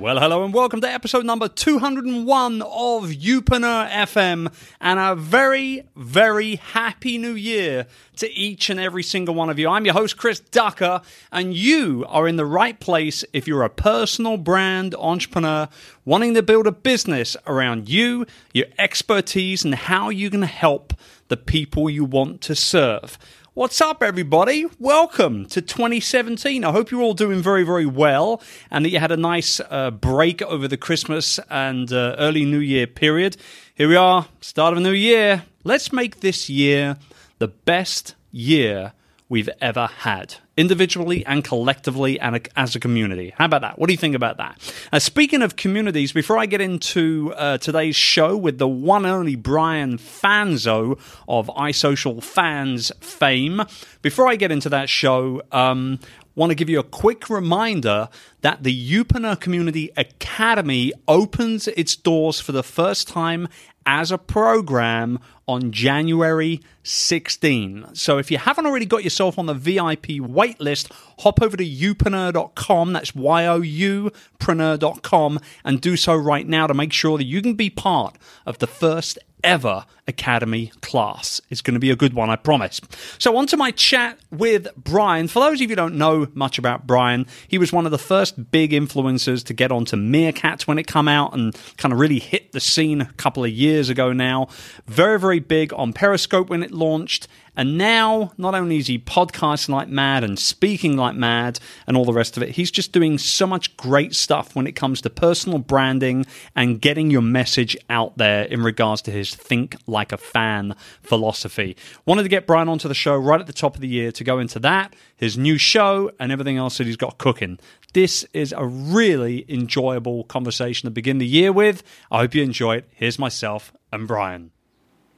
Well, 0.00 0.18
hello 0.18 0.44
and 0.44 0.54
welcome 0.54 0.80
to 0.80 0.90
episode 0.90 1.26
number 1.26 1.46
201 1.46 2.62
of 2.62 3.10
Youpreneur 3.10 3.86
FM 3.90 4.50
and 4.80 4.98
a 4.98 5.14
very, 5.14 5.82
very 5.94 6.56
happy 6.56 7.18
new 7.18 7.34
year 7.34 7.86
to 8.16 8.32
each 8.32 8.70
and 8.70 8.80
every 8.80 9.02
single 9.02 9.34
one 9.34 9.50
of 9.50 9.58
you. 9.58 9.68
I'm 9.68 9.84
your 9.84 9.92
host, 9.92 10.16
Chris 10.16 10.40
Ducker, 10.40 11.02
and 11.30 11.52
you 11.52 12.06
are 12.08 12.26
in 12.26 12.36
the 12.36 12.46
right 12.46 12.80
place 12.80 13.26
if 13.34 13.46
you're 13.46 13.62
a 13.62 13.68
personal 13.68 14.38
brand 14.38 14.94
entrepreneur 14.94 15.68
wanting 16.06 16.32
to 16.32 16.42
build 16.42 16.66
a 16.66 16.72
business 16.72 17.36
around 17.46 17.90
you, 17.90 18.24
your 18.54 18.68
expertise, 18.78 19.66
and 19.66 19.74
how 19.74 20.08
you 20.08 20.30
can 20.30 20.40
help 20.40 20.94
the 21.28 21.36
people 21.36 21.90
you 21.90 22.06
want 22.06 22.40
to 22.40 22.54
serve. 22.54 23.18
What's 23.60 23.82
up, 23.82 24.02
everybody? 24.02 24.64
Welcome 24.78 25.44
to 25.48 25.60
2017. 25.60 26.64
I 26.64 26.72
hope 26.72 26.90
you're 26.90 27.02
all 27.02 27.12
doing 27.12 27.42
very, 27.42 27.62
very 27.62 27.84
well 27.84 28.40
and 28.70 28.86
that 28.86 28.88
you 28.88 28.98
had 28.98 29.12
a 29.12 29.18
nice 29.18 29.60
uh, 29.68 29.90
break 29.90 30.40
over 30.40 30.66
the 30.66 30.78
Christmas 30.78 31.38
and 31.50 31.92
uh, 31.92 32.16
early 32.18 32.46
New 32.46 32.60
Year 32.60 32.86
period. 32.86 33.36
Here 33.74 33.86
we 33.86 33.96
are, 33.96 34.28
start 34.40 34.72
of 34.72 34.78
a 34.78 34.80
new 34.80 34.92
year. 34.92 35.44
Let's 35.62 35.92
make 35.92 36.20
this 36.20 36.48
year 36.48 36.96
the 37.36 37.48
best 37.48 38.14
year 38.32 38.94
we've 39.30 39.48
ever 39.62 39.86
had, 39.86 40.34
individually 40.56 41.24
and 41.24 41.42
collectively 41.42 42.20
and 42.20 42.46
as 42.56 42.76
a 42.76 42.80
community. 42.80 43.32
How 43.38 43.46
about 43.46 43.62
that? 43.62 43.78
What 43.78 43.86
do 43.86 43.94
you 43.94 43.96
think 43.96 44.14
about 44.14 44.36
that? 44.36 44.60
Uh, 44.92 44.98
speaking 44.98 45.40
of 45.40 45.56
communities, 45.56 46.12
before 46.12 46.36
I 46.36 46.44
get 46.44 46.60
into 46.60 47.32
uh, 47.36 47.56
today's 47.56 47.96
show 47.96 48.36
with 48.36 48.58
the 48.58 48.68
one 48.68 49.06
and 49.06 49.14
only 49.14 49.36
Brian 49.36 49.96
Fanzo 49.96 50.98
of 51.28 51.46
iSocialFanz 51.46 52.92
fame, 53.02 53.62
before 54.02 54.28
I 54.28 54.34
get 54.36 54.50
into 54.50 54.68
that 54.68 54.88
show, 54.88 55.42
um, 55.52 56.00
want 56.40 56.50
to 56.50 56.54
give 56.54 56.70
you 56.70 56.80
a 56.80 56.84
quick 56.84 57.28
reminder 57.28 58.08
that 58.40 58.62
the 58.62 58.74
Youpreneur 58.74 59.38
Community 59.38 59.90
Academy 59.94 60.90
opens 61.06 61.68
its 61.68 61.94
doors 61.94 62.40
for 62.40 62.52
the 62.52 62.62
first 62.62 63.06
time 63.06 63.46
as 63.84 64.10
a 64.10 64.16
program 64.16 65.18
on 65.46 65.70
January 65.70 66.62
16. 66.82 67.94
So 67.94 68.16
if 68.16 68.30
you 68.30 68.38
haven't 68.38 68.64
already 68.64 68.86
got 68.86 69.04
yourself 69.04 69.38
on 69.38 69.44
the 69.44 69.54
VIP 69.54 70.06
waitlist, 70.16 70.90
hop 71.18 71.42
over 71.42 71.58
to 71.58 71.64
youpreneur.com, 71.64 72.94
that's 72.94 73.14
Y 73.14 73.46
O 73.46 73.60
U 73.60 74.10
preneur.com, 74.38 75.40
and 75.62 75.78
do 75.78 75.94
so 75.94 76.14
right 76.14 76.48
now 76.48 76.66
to 76.66 76.72
make 76.72 76.94
sure 76.94 77.18
that 77.18 77.24
you 77.24 77.42
can 77.42 77.54
be 77.54 77.68
part 77.68 78.16
of 78.46 78.58
the 78.60 78.66
first 78.66 79.18
ever 79.44 79.84
Academy 80.06 80.72
class. 80.82 81.40
It's 81.48 81.62
going 81.62 81.74
to 81.74 81.80
be 81.80 81.90
a 81.90 81.96
good 81.96 82.12
one, 82.12 82.28
I 82.28 82.36
promise. 82.36 82.80
So, 83.18 83.36
on 83.36 83.46
to 83.46 83.56
my 83.56 83.70
chat 83.70 84.18
with 84.30 84.68
Brian. 84.76 85.28
For 85.28 85.40
those 85.40 85.54
of 85.54 85.62
you 85.62 85.68
who 85.68 85.76
don't 85.76 85.96
know 85.96 86.26
much 86.34 86.58
about 86.58 86.86
Brian, 86.86 87.26
he 87.48 87.56
was 87.56 87.72
one 87.72 87.86
of 87.86 87.92
the 87.92 87.98
first 87.98 88.50
big 88.50 88.72
influencers 88.72 89.44
to 89.44 89.54
get 89.54 89.72
onto 89.72 89.96
Meerkat 89.96 90.66
when 90.66 90.78
it 90.78 90.86
came 90.86 91.08
out 91.08 91.32
and 91.32 91.56
kind 91.78 91.92
of 91.92 91.98
really 91.98 92.18
hit 92.18 92.52
the 92.52 92.60
scene 92.60 93.00
a 93.00 93.12
couple 93.12 93.44
of 93.44 93.50
years 93.50 93.88
ago 93.88 94.12
now. 94.12 94.48
Very, 94.86 95.18
very 95.18 95.40
big 95.40 95.72
on 95.74 95.92
Periscope 95.92 96.50
when 96.50 96.62
it 96.62 96.72
launched. 96.72 97.28
And 97.56 97.76
now, 97.76 98.32
not 98.38 98.54
only 98.54 98.78
is 98.78 98.86
he 98.86 98.98
podcasting 98.98 99.70
like 99.70 99.88
mad 99.88 100.24
and 100.24 100.38
speaking 100.38 100.96
like 100.96 101.16
mad 101.16 101.58
and 101.86 101.96
all 101.96 102.04
the 102.04 102.12
rest 102.12 102.36
of 102.36 102.42
it, 102.42 102.50
he's 102.50 102.70
just 102.70 102.92
doing 102.92 103.18
so 103.18 103.46
much 103.46 103.76
great 103.76 104.14
stuff 104.14 104.54
when 104.54 104.66
it 104.66 104.72
comes 104.72 105.00
to 105.02 105.10
personal 105.10 105.58
branding 105.58 106.26
and 106.54 106.80
getting 106.80 107.10
your 107.10 107.22
message 107.22 107.76
out 107.88 108.16
there 108.18 108.44
in 108.44 108.62
regards 108.62 109.02
to 109.02 109.10
his 109.10 109.34
think 109.34 109.76
like 109.86 110.12
a 110.12 110.16
fan 110.16 110.74
philosophy. 111.02 111.76
Wanted 112.06 112.22
to 112.22 112.28
get 112.28 112.46
Brian 112.46 112.68
onto 112.68 112.88
the 112.88 112.94
show 112.94 113.16
right 113.16 113.40
at 113.40 113.46
the 113.46 113.52
top 113.52 113.74
of 113.74 113.80
the 113.80 113.88
year 113.88 114.12
to 114.12 114.24
go 114.24 114.38
into 114.38 114.58
that, 114.60 114.94
his 115.16 115.36
new 115.36 115.58
show, 115.58 116.10
and 116.18 116.32
everything 116.32 116.56
else 116.56 116.78
that 116.78 116.86
he's 116.86 116.96
got 116.96 117.18
cooking. 117.18 117.58
This 117.92 118.24
is 118.32 118.54
a 118.56 118.64
really 118.64 119.44
enjoyable 119.48 120.24
conversation 120.24 120.86
to 120.86 120.90
begin 120.90 121.18
the 121.18 121.26
year 121.26 121.52
with. 121.52 121.82
I 122.10 122.18
hope 122.18 122.34
you 122.34 122.42
enjoy 122.42 122.76
it. 122.76 122.88
Here's 122.94 123.18
myself 123.18 123.72
and 123.92 124.06
Brian. 124.06 124.52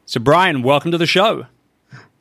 So, 0.06 0.20
Brian, 0.20 0.62
welcome 0.62 0.90
to 0.90 0.98
the 0.98 1.06
show. 1.06 1.46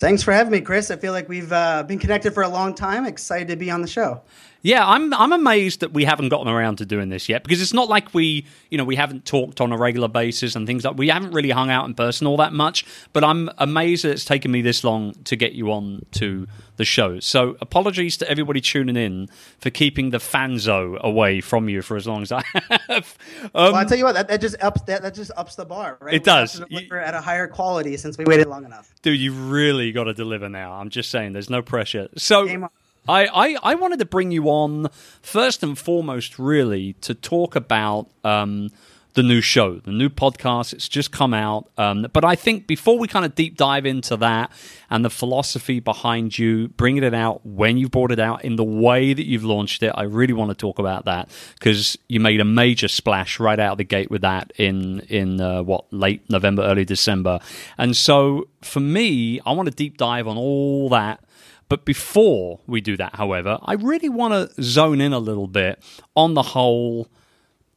Thanks 0.01 0.23
for 0.23 0.31
having 0.31 0.51
me, 0.51 0.61
Chris. 0.61 0.89
I 0.89 0.95
feel 0.95 1.13
like 1.13 1.29
we've 1.29 1.53
uh, 1.53 1.83
been 1.83 1.99
connected 1.99 2.33
for 2.33 2.41
a 2.41 2.49
long 2.49 2.73
time. 2.73 3.05
Excited 3.05 3.49
to 3.49 3.55
be 3.55 3.69
on 3.69 3.83
the 3.83 3.87
show. 3.87 4.23
Yeah, 4.63 4.87
I'm 4.87 5.13
I'm 5.13 5.31
amazed 5.31 5.79
that 5.79 5.93
we 5.93 6.05
haven't 6.05 6.29
gotten 6.29 6.47
around 6.47 6.77
to 6.77 6.85
doing 6.87 7.09
this 7.09 7.29
yet 7.29 7.43
because 7.43 7.61
it's 7.61 7.73
not 7.73 7.87
like 7.87 8.11
we, 8.13 8.45
you 8.69 8.79
know, 8.79 8.83
we 8.83 8.95
haven't 8.95 9.25
talked 9.25 9.61
on 9.61 9.71
a 9.71 9.77
regular 9.77 10.07
basis 10.07 10.55
and 10.55 10.65
things 10.65 10.83
like 10.83 10.97
we 10.97 11.09
haven't 11.09 11.31
really 11.31 11.51
hung 11.51 11.69
out 11.69 11.85
in 11.85 11.93
person 11.93 12.25
all 12.25 12.37
that 12.37 12.51
much, 12.53 12.83
but 13.13 13.23
I'm 13.23 13.49
amazed 13.59 14.03
that 14.03 14.11
it's 14.11 14.25
taken 14.25 14.51
me 14.51 14.61
this 14.61 14.83
long 14.83 15.13
to 15.25 15.35
get 15.35 15.53
you 15.53 15.71
on 15.71 16.05
to 16.13 16.47
the 16.77 16.85
show. 16.85 17.19
So, 17.19 17.57
apologies 17.59 18.17
to 18.17 18.29
everybody 18.29 18.61
tuning 18.61 18.97
in 18.97 19.29
for 19.59 19.69
keeping 19.69 20.09
the 20.11 20.17
fanzo 20.19 20.99
away 20.99 21.41
from 21.41 21.69
you 21.69 21.81
for 21.81 21.97
as 21.97 22.07
long 22.07 22.21
as 22.21 22.31
I 22.31 22.43
have. 22.87 23.17
Um, 23.43 23.51
well, 23.53 23.75
I 23.75 23.85
tell 23.85 23.97
you 23.97 24.03
what, 24.03 24.13
that, 24.13 24.27
that 24.27 24.41
just 24.41 24.61
ups 24.61 24.81
that, 24.83 25.01
that 25.01 25.15
just 25.15 25.31
ups 25.35 25.55
the 25.55 25.65
bar, 25.65 25.97
right? 26.01 26.15
It 26.15 26.23
does. 26.23 26.61
We're 26.69 26.97
at 26.97 27.13
a 27.13 27.21
higher 27.21 27.47
quality 27.47 27.97
since 27.97 28.17
we 28.17 28.25
waited 28.25 28.47
long 28.47 28.65
enough. 28.65 28.93
Dude, 29.01 29.19
you 29.19 29.33
really 29.33 29.90
got 29.91 30.05
to 30.05 30.13
deliver 30.13 30.49
now. 30.49 30.73
I'm 30.73 30.89
just 30.89 31.09
saying, 31.09 31.33
there's 31.33 31.49
no 31.49 31.61
pressure. 31.61 32.09
So. 32.17 32.69
I, 33.09 33.25
I, 33.25 33.57
I, 33.63 33.75
wanted 33.75 33.97
to 33.97 34.05
bring 34.05 34.29
you 34.29 34.45
on 34.49 34.87
first 35.23 35.63
and 35.63 35.75
foremost, 35.75 36.37
really, 36.37 36.93
to 37.01 37.15
talk 37.15 37.55
about 37.55 38.07
um, 38.23 38.69
the 39.13 39.23
new 39.23 39.41
show, 39.41 39.75
the 39.79 39.91
new 39.91 40.09
podcast. 40.09 40.73
It's 40.73 40.87
just 40.87 41.11
come 41.11 41.33
out. 41.33 41.69
Um, 41.77 42.07
but 42.13 42.23
I 42.23 42.35
think 42.35 42.67
before 42.67 42.97
we 42.97 43.07
kind 43.07 43.25
of 43.25 43.35
deep 43.35 43.57
dive 43.57 43.85
into 43.85 44.15
that 44.17 44.51
and 44.89 45.03
the 45.03 45.09
philosophy 45.09 45.79
behind 45.79 46.37
you 46.37 46.69
bringing 46.69 47.03
it 47.03 47.13
out 47.13 47.45
when 47.45 47.77
you've 47.77 47.91
brought 47.91 48.11
it 48.11 48.19
out 48.19 48.43
in 48.43 48.55
the 48.55 48.63
way 48.63 49.13
that 49.13 49.25
you've 49.25 49.43
launched 49.43 49.83
it, 49.83 49.91
I 49.95 50.03
really 50.03 50.33
want 50.33 50.49
to 50.49 50.55
talk 50.55 50.79
about 50.79 51.05
that 51.05 51.29
because 51.55 51.97
you 52.07 52.19
made 52.19 52.39
a 52.39 52.45
major 52.45 52.87
splash 52.87 53.39
right 53.39 53.59
out 53.59 53.73
of 53.73 53.77
the 53.77 53.83
gate 53.83 54.09
with 54.09 54.21
that 54.21 54.51
in 54.57 55.01
in 55.01 55.41
uh, 55.41 55.63
what 55.63 55.91
late 55.91 56.29
November, 56.29 56.63
early 56.63 56.85
December. 56.85 57.39
And 57.77 57.95
so 57.95 58.47
for 58.61 58.79
me, 58.79 59.39
I 59.45 59.51
want 59.51 59.67
to 59.67 59.75
deep 59.75 59.97
dive 59.97 60.27
on 60.27 60.37
all 60.37 60.89
that 60.89 61.23
but 61.71 61.85
before 61.85 62.59
we 62.67 62.81
do 62.81 62.97
that, 62.97 63.15
however, 63.15 63.57
I 63.61 63.75
really 63.75 64.09
want 64.09 64.33
to 64.33 64.61
zone 64.61 64.99
in 64.99 65.13
a 65.13 65.19
little 65.19 65.47
bit 65.47 65.81
on 66.17 66.33
the 66.33 66.41
whole, 66.41 67.07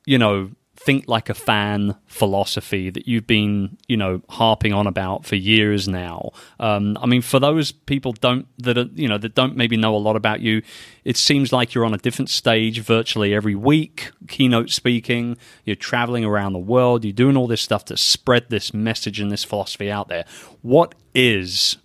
you 0.05 0.19
know, 0.19 0.51
think 0.85 1.09
like 1.09 1.31
a 1.31 1.35
fan 1.35 1.97
philosophy 2.07 2.91
that 2.91 3.09
you've 3.09 3.27
been, 3.27 3.79
you 3.89 3.97
know, 3.97 4.21
harping 4.29 4.75
on 4.75 4.87
about 4.87 5.25
for 5.25 5.35
years 5.35 5.89
now. 5.89 6.31
Um, 6.61 6.99
I 7.01 7.07
mean, 7.07 7.23
for 7.23 7.41
those 7.41 7.73
people 7.73 8.13
don't 8.13 8.47
that 8.59 8.77
are, 8.77 8.89
you 8.95 9.09
know, 9.09 9.17
that 9.17 9.35
don't 9.35 9.57
maybe 9.57 9.79
know 9.79 9.97
a 9.97 9.99
lot 9.99 10.15
about 10.15 10.41
you, 10.41 10.63
it 11.05 11.17
seems 11.17 11.53
like 11.53 11.73
you're 11.75 11.87
on 11.87 11.95
a 11.95 11.99
different 11.99 12.29
stage 12.29 12.81
virtually 12.81 13.35
every 13.35 13.55
week, 13.55 14.11
keynote 14.29 14.71
speaking. 14.71 15.39
You're 15.65 15.77
traveling 15.77 16.25
around 16.25 16.53
the 16.53 16.59
world. 16.59 17.05
You're 17.05 17.13
doing 17.15 17.37
all 17.37 17.47
this 17.47 17.63
stuff 17.63 17.87
to 17.87 17.97
spread 17.97 18.51
this 18.51 18.75
message 18.75 19.21
and 19.21 19.33
this 19.33 19.45
philosophy 19.45 19.91
out 19.91 20.09
there. 20.09 20.27
What 20.61 20.95
is 21.15 21.79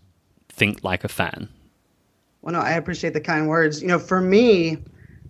think 0.49 0.83
like 0.83 1.05
a 1.05 1.09
fan? 1.09 1.47
Well, 2.41 2.53
no, 2.53 2.59
I 2.59 2.71
appreciate 2.71 3.13
the 3.13 3.21
kind 3.21 3.47
words. 3.47 3.81
You 3.81 3.87
know, 3.87 3.99
for 3.99 4.19
me, 4.19 4.77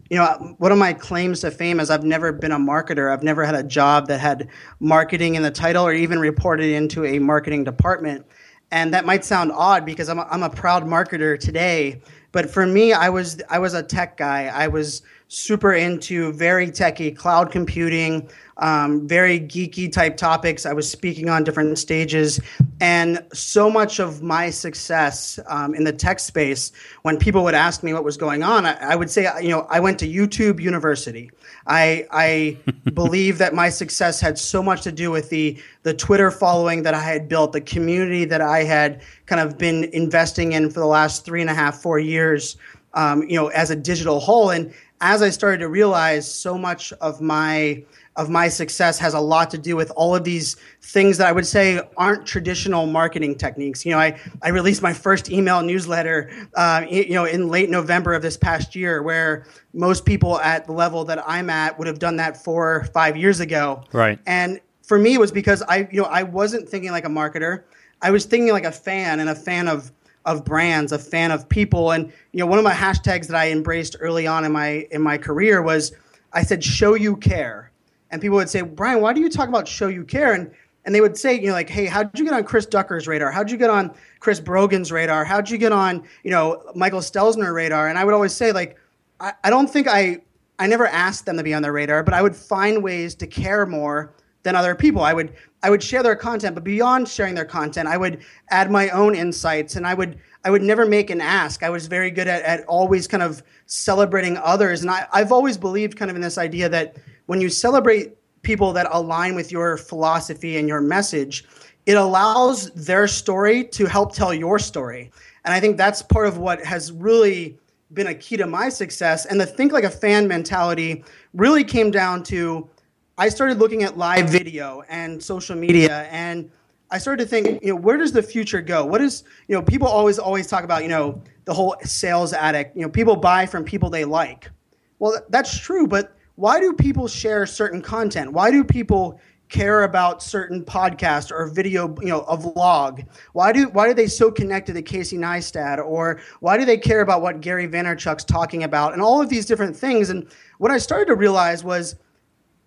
you 0.10 0.18
know, 0.18 0.56
one 0.58 0.72
of 0.72 0.78
my 0.78 0.94
claims 0.94 1.42
to 1.42 1.52
fame 1.52 1.80
is 1.80 1.90
I've 1.90 2.04
never 2.04 2.32
been 2.32 2.52
a 2.52 2.58
marketer. 2.58 3.14
I've 3.14 3.24
never 3.24 3.46
had 3.46 3.56
a 3.56 3.64
job 3.64 4.08
that 4.08 4.20
had 4.20 4.50
marketing 4.80 5.36
in 5.36 5.44
the 5.44 5.52
title 5.52 5.86
or 5.86 5.94
even 5.94 6.20
reported 6.20 6.72
into 6.72 7.06
a 7.06 7.20
marketing 7.20 7.64
department. 7.64 8.26
And 8.72 8.94
that 8.94 9.06
might 9.06 9.26
sound 9.26 9.52
odd 9.52 9.86
because 9.86 10.10
I'm 10.10 10.20
a, 10.20 10.28
I'm 10.30 10.44
a 10.44 10.50
proud 10.50 10.84
marketer 10.86 11.40
today. 11.40 12.02
But 12.32 12.50
for 12.50 12.66
me, 12.66 12.94
I 12.94 13.10
was 13.10 13.42
I 13.50 13.58
was 13.58 13.74
a 13.74 13.82
tech 13.82 14.18
guy. 14.18 14.46
I 14.46 14.68
was 14.68 15.02
super 15.30 15.74
into 15.74 16.32
very 16.34 16.70
techy 16.70 17.12
cloud 17.12 17.52
computing, 17.52 18.30
um, 18.58 19.08
very 19.08 19.40
geeky 19.40 19.92
type 19.92 20.18
topics. 20.18 20.66
I 20.66 20.74
was 20.74 20.90
speaking 20.90 21.30
on 21.30 21.44
different 21.44 21.78
stages, 21.80 22.40
and 22.80 23.26
so 23.34 23.70
much 23.70 24.00
of 24.00 24.22
my 24.22 24.52
success 24.52 25.40
um, 25.48 25.74
in 25.74 25.84
the 25.84 25.94
tech 25.94 26.20
space, 26.20 26.72
when 27.02 27.18
people 27.18 27.44
would 27.44 27.56
ask 27.56 27.84
me 27.84 27.94
what 27.94 28.04
was 28.04 28.18
going 28.18 28.44
on, 28.44 28.66
I, 28.66 28.92
I 28.92 28.96
would 28.96 29.10
say, 29.10 29.28
you 29.42 29.50
know, 29.50 29.66
I 29.70 29.80
went 29.80 30.00
to 30.00 30.08
YouTube 30.08 30.60
University. 30.60 31.32
I, 31.68 32.06
I 32.12 32.58
believe 32.94 33.38
that 33.38 33.54
my 33.54 33.70
success 33.70 34.20
had 34.20 34.38
so 34.38 34.62
much 34.64 34.82
to 34.84 34.92
do 34.92 35.12
with 35.12 35.30
the 35.30 35.62
the 35.84 35.94
Twitter 35.94 36.32
following 36.32 36.84
that 36.84 36.94
I 36.94 37.02
had 37.02 37.30
built, 37.30 37.54
the 37.54 37.62
community 37.62 38.26
that 38.26 38.42
I 38.42 38.64
had 38.64 39.02
kind 39.26 39.42
of 39.42 39.58
been 39.58 39.86
investing 39.86 40.52
in 40.52 40.70
for 40.70 40.80
the 40.80 40.88
last 40.88 41.26
three 41.26 41.42
and 41.42 41.50
a 41.50 41.54
half, 41.54 41.82
four 41.82 42.00
years. 42.00 42.58
Um, 42.96 43.22
you 43.24 43.36
know, 43.36 43.50
as 43.50 43.70
a 43.70 43.76
digital 43.76 44.20
whole, 44.20 44.50
and 44.50 44.74
as 45.00 45.22
I 45.22 45.30
started 45.30 45.60
to 45.60 45.70
realize 45.70 46.30
so 46.30 46.58
much 46.58 46.92
of 46.94 47.22
my 47.22 47.84
of 48.20 48.30
my 48.30 48.50
success 48.50 49.00
has 49.00 49.14
a 49.14 49.20
lot 49.20 49.50
to 49.50 49.58
do 49.58 49.78
with 49.78 49.92
all 49.96 50.14
of 50.14 50.26
these 50.26 50.58
things 50.82 51.18
that 51.18 51.26
I 51.26 51.32
would 51.32 51.48
say 51.48 51.80
aren't 51.96 52.26
traditional 52.28 52.86
marketing 52.86 53.36
techniques. 53.36 53.86
You 53.86 53.94
know, 53.94 53.98
I, 53.98 54.20
I 54.44 54.50
released 54.50 54.82
my 54.82 54.92
first 54.92 55.32
email 55.32 55.62
newsletter, 55.62 56.30
uh, 56.56 56.84
you 56.90 57.14
know, 57.14 57.24
in 57.24 57.48
late 57.48 57.70
November 57.70 58.14
of 58.14 58.22
this 58.22 58.36
past 58.36 58.76
year, 58.76 59.02
where 59.04 59.46
most 59.74 60.06
people 60.06 60.38
at 60.42 60.66
the 60.66 60.74
level 60.74 61.06
that 61.06 61.24
I'm 61.26 61.50
at 61.50 61.80
would 61.80 61.88
have 61.88 61.98
done 61.98 62.18
that 62.18 62.36
four 62.36 62.76
or 62.76 62.84
five 62.84 63.16
years 63.16 63.40
ago. 63.40 63.86
Right. 63.94 64.20
And 64.28 64.60
for 64.84 65.00
me, 65.00 65.14
it 65.14 65.20
was 65.20 65.32
because 65.32 65.62
I, 65.62 65.88
you 65.90 66.02
know, 66.02 66.08
I 66.08 66.24
wasn't 66.24 66.68
thinking 66.68 66.92
like 66.92 67.06
a 67.06 67.10
marketer. 67.10 67.64
I 68.02 68.12
was 68.12 68.26
thinking 68.26 68.52
like 68.52 68.66
a 68.66 68.72
fan 68.72 69.22
and 69.22 69.30
a 69.30 69.36
fan 69.36 69.70
of 69.70 69.94
of 70.26 70.44
brands, 70.44 70.92
a 70.92 71.00
fan 71.00 71.32
of 71.32 71.48
people. 71.48 71.92
And 71.92 72.12
you 72.34 72.40
know, 72.40 72.48
one 72.48 72.60
of 72.60 72.66
my 72.66 72.74
hashtags 72.74 73.28
that 73.28 73.38
I 73.38 73.50
embraced 73.50 73.96
early 74.02 74.28
on 74.28 74.44
in 74.44 74.52
my 74.52 74.86
in 74.92 75.02
my 75.02 75.18
career 75.18 75.62
was 75.62 75.94
I 76.34 76.44
said 76.44 76.62
show 76.62 76.96
you 76.96 77.16
care 77.16 77.69
and 78.12 78.22
people 78.22 78.38
would 78.38 78.50
say, 78.50 78.62
Brian, 78.62 79.02
why 79.02 79.14
do 79.14 79.22
you 79.22 79.30
talk 79.30 79.50
about 79.50 79.68
show 79.68 79.88
you 79.88 80.04
care? 80.04 80.34
And 80.34 80.52
and 80.86 80.96
they 80.96 81.02
would 81.02 81.18
say, 81.18 81.40
you 81.40 81.48
know, 81.48 81.54
like, 81.54 81.70
hey, 81.70 81.86
how'd 81.86 82.18
you 82.18 82.24
get 82.24 82.34
on 82.34 82.44
Chris 82.44 82.66
Ducker's 82.66 83.08
radar? 83.08 83.32
How'd 83.32 83.52
you 83.52 83.58
get 83.58 83.70
on 83.70 83.94
Chris 84.20 84.40
Brogan's 84.40 84.92
radar? 84.92 85.26
How'd 85.26 85.50
you 85.50 85.58
get 85.58 85.72
on, 85.72 86.04
you 86.24 86.32
know, 86.32 86.64
Michael 86.74 87.02
Stelzner 87.02 87.54
radar? 87.54 87.90
And 87.90 87.98
I 87.98 88.06
would 88.06 88.14
always 88.14 88.34
say, 88.34 88.52
like, 88.52 88.78
I, 89.20 89.34
I 89.44 89.50
don't 89.50 89.70
think 89.70 89.88
I 89.88 90.22
I 90.58 90.68
never 90.68 90.88
asked 90.88 91.26
them 91.26 91.38
to 91.38 91.44
be 91.44 91.54
on 91.54 91.62
their 91.62 91.74
radar, 91.74 92.04
but 92.04 92.14
I 92.14 92.22
would 92.22 92.36
find 92.36 92.84
ways 92.84 93.16
to 93.16 93.28
care 93.28 93.66
more 93.66 94.14
than 94.44 94.56
other 94.56 94.76
people. 94.76 95.04
I 95.04 95.14
would 95.14 95.34
I 95.62 95.70
would 95.70 95.84
share 95.84 96.04
their 96.04 96.16
content, 96.16 96.56
but 96.56 96.64
beyond 96.64 97.08
sharing 97.08 97.36
their 97.36 97.46
content, 97.46 97.88
I 97.88 97.98
would 97.98 98.22
add 98.50 98.72
my 98.72 98.90
own 98.90 99.16
insights 99.16 99.76
and 99.76 99.86
I 99.86 99.94
would 99.94 100.18
I 100.46 100.50
would 100.50 100.62
never 100.62 100.86
make 100.86 101.10
an 101.10 101.20
ask. 101.20 101.64
I 101.64 101.70
was 101.70 101.88
very 101.88 102.12
good 102.12 102.28
at, 102.28 102.42
at 102.44 102.66
always 102.66 103.08
kind 103.08 103.22
of 103.22 103.44
celebrating 103.66 104.38
others. 104.38 104.82
And 104.82 104.90
I, 104.90 105.06
I've 105.12 105.34
always 105.34 105.58
believed 105.58 105.98
kind 105.98 106.10
of 106.10 106.16
in 106.16 106.22
this 106.22 106.38
idea 106.38 106.70
that 106.70 106.96
when 107.30 107.40
you 107.40 107.48
celebrate 107.48 108.18
people 108.42 108.74
that 108.74 108.88
align 108.90 109.36
with 109.36 109.52
your 109.52 109.78
philosophy 109.78 110.58
and 110.58 110.68
your 110.68 110.82
message, 110.82 111.44
it 111.86 111.94
allows 111.94 112.72
their 112.72 113.08
story 113.08 113.64
to 113.66 113.86
help 113.86 114.16
tell 114.16 114.34
your 114.34 114.58
story. 114.58 115.12
And 115.46 115.54
I 115.54 115.60
think 115.60 115.78
that's 115.78 116.02
part 116.02 116.26
of 116.26 116.40
what 116.40 116.66
has 116.66 116.92
really 116.92 117.56
been 117.94 118.08
a 118.08 118.16
key 118.16 118.36
to 118.38 118.48
my 118.48 118.68
success. 118.68 119.28
And 119.28 119.40
the 119.40 119.46
think 119.46 119.72
like 119.72 119.84
a 119.84 119.92
fan 119.92 120.28
mentality 120.28 121.04
really 121.36 121.64
came 121.64 121.92
down 121.92 122.24
to 122.24 122.68
I 123.16 123.30
started 123.30 123.60
looking 123.60 123.84
at 123.84 123.96
live 123.96 124.28
video 124.28 124.82
and 124.90 125.22
social 125.22 125.56
media 125.56 126.08
and 126.10 126.50
I 126.90 126.98
started 126.98 127.26
to 127.26 127.30
think, 127.30 127.62
you 127.62 127.70
know, 127.70 127.76
where 127.76 127.98
does 127.98 128.12
the 128.12 128.24
future 128.24 128.60
go? 128.60 128.84
What 128.84 129.02
is, 129.02 129.24
you 129.48 129.56
know, 129.56 129.62
people 129.62 129.88
always 129.88 130.18
always 130.18 130.48
talk 130.48 130.64
about, 130.64 130.82
you 130.82 130.90
know, 130.90 131.22
the 131.46 131.54
whole 131.54 131.76
sales 131.84 132.34
addict, 132.34 132.76
you 132.76 132.82
know, 132.82 132.90
people 132.90 133.16
buy 133.16 133.46
from 133.46 133.66
people 133.66 133.92
they 133.92 134.04
like. 134.04 134.50
Well, 134.98 135.22
that's 135.30 135.56
true, 135.56 135.86
but 135.86 136.16
why 136.40 136.58
do 136.58 136.72
people 136.72 137.06
share 137.06 137.46
certain 137.46 137.82
content? 137.82 138.32
Why 138.32 138.50
do 138.50 138.64
people 138.64 139.20
care 139.50 139.84
about 139.84 140.24
certain 140.24 140.64
podcast 140.64 141.32
or 141.32 141.48
video, 141.48 141.94
you 142.00 142.08
know, 142.08 142.22
a 142.22 142.38
vlog? 142.38 143.06
Why 143.34 143.52
do 143.52 143.68
why 143.68 143.90
are 143.90 143.94
they 143.94 144.08
so 144.08 144.32
connected 144.32 144.76
to 144.76 144.82
Casey 144.82 145.18
Neistat? 145.18 145.86
Or 145.86 146.22
why 146.40 146.58
do 146.58 146.64
they 146.64 146.78
care 146.78 147.02
about 147.02 147.22
what 147.22 147.42
Gary 147.42 147.68
Vaynerchuk's 147.68 148.24
talking 148.24 148.64
about? 148.64 148.94
And 148.94 149.02
all 149.02 149.22
of 149.22 149.28
these 149.28 149.46
different 149.46 149.76
things. 149.76 150.10
And 150.10 150.32
what 150.60 150.72
I 150.72 150.78
started 150.78 151.08
to 151.08 151.16
realize 151.16 151.66
was 151.66 151.98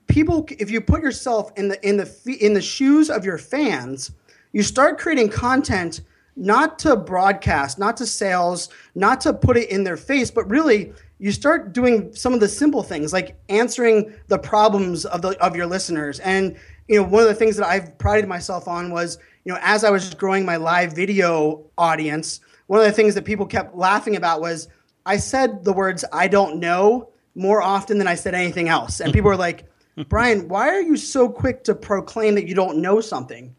people 0.07 0.47
if 0.59 0.71
you 0.71 0.83
put 0.83 1.01
yourself 1.01 1.51
in 1.57 1.69
the 1.69 1.89
in 1.89 1.97
the 1.97 2.37
in 2.41 2.53
the 2.53 2.61
shoes 2.61 3.09
of 3.09 3.25
your 3.25 3.39
fans, 3.39 4.11
you 4.53 4.63
start 4.63 4.99
creating 4.99 5.31
content 5.31 6.03
not 6.37 6.79
to 6.81 6.97
broadcast, 6.97 7.79
not 7.79 7.97
to 7.97 8.07
sales, 8.07 8.69
not 8.95 9.21
to 9.23 9.33
put 9.33 9.57
it 9.57 9.71
in 9.71 9.83
their 9.83 9.97
face, 9.97 10.31
but 10.31 10.49
really 10.51 10.93
you 11.23 11.31
start 11.31 11.73
doing 11.73 12.13
some 12.13 12.35
of 12.35 12.41
the 12.41 12.49
simple 12.49 12.83
things 12.83 13.13
like 13.13 13.37
answering 13.49 14.13
the 14.27 14.39
problems 14.39 15.05
of 15.05 15.23
the 15.23 15.41
of 15.41 15.55
your 15.55 15.67
listeners. 15.67 16.19
And 16.19 16.57
you 16.89 16.97
know, 16.97 17.05
one 17.05 17.23
of 17.23 17.29
the 17.29 17.35
things 17.37 17.57
that 17.59 17.65
I've 17.65 17.97
prided 17.97 18.29
myself 18.29 18.67
on 18.67 18.91
was, 18.91 19.19
you 19.45 19.53
know, 19.53 19.59
as 19.63 19.85
I 19.85 19.91
was 19.91 20.13
growing 20.15 20.45
my 20.45 20.57
live 20.57 20.95
video 20.95 21.65
audience, 21.79 22.41
one 22.67 22.81
of 22.81 22.87
the 22.87 22.93
things 22.93 23.15
that 23.15 23.25
people 23.25 23.47
kept 23.47 23.77
laughing 23.77 24.17
about 24.17 24.41
was 24.41 24.67
I 25.07 25.17
said 25.17 25.63
the 25.63 25.73
words 25.73 26.05
I 26.13 26.27
don't 26.27 26.59
know 26.59 27.11
more 27.37 27.63
often 27.63 27.99
than 27.99 28.09
I 28.09 28.17
said 28.17 28.35
anything 28.35 28.69
else. 28.69 28.99
And 28.99 29.13
people 29.13 29.31
were 29.31 29.37
like, 29.37 29.65
"Brian, 30.09 30.49
why 30.49 30.71
are 30.71 30.83
you 30.83 30.97
so 30.97 31.29
quick 31.29 31.63
to 31.65 31.75
proclaim 31.77 32.35
that 32.35 32.49
you 32.49 32.57
don't 32.57 32.79
know 32.79 33.01
something?" 33.01 33.55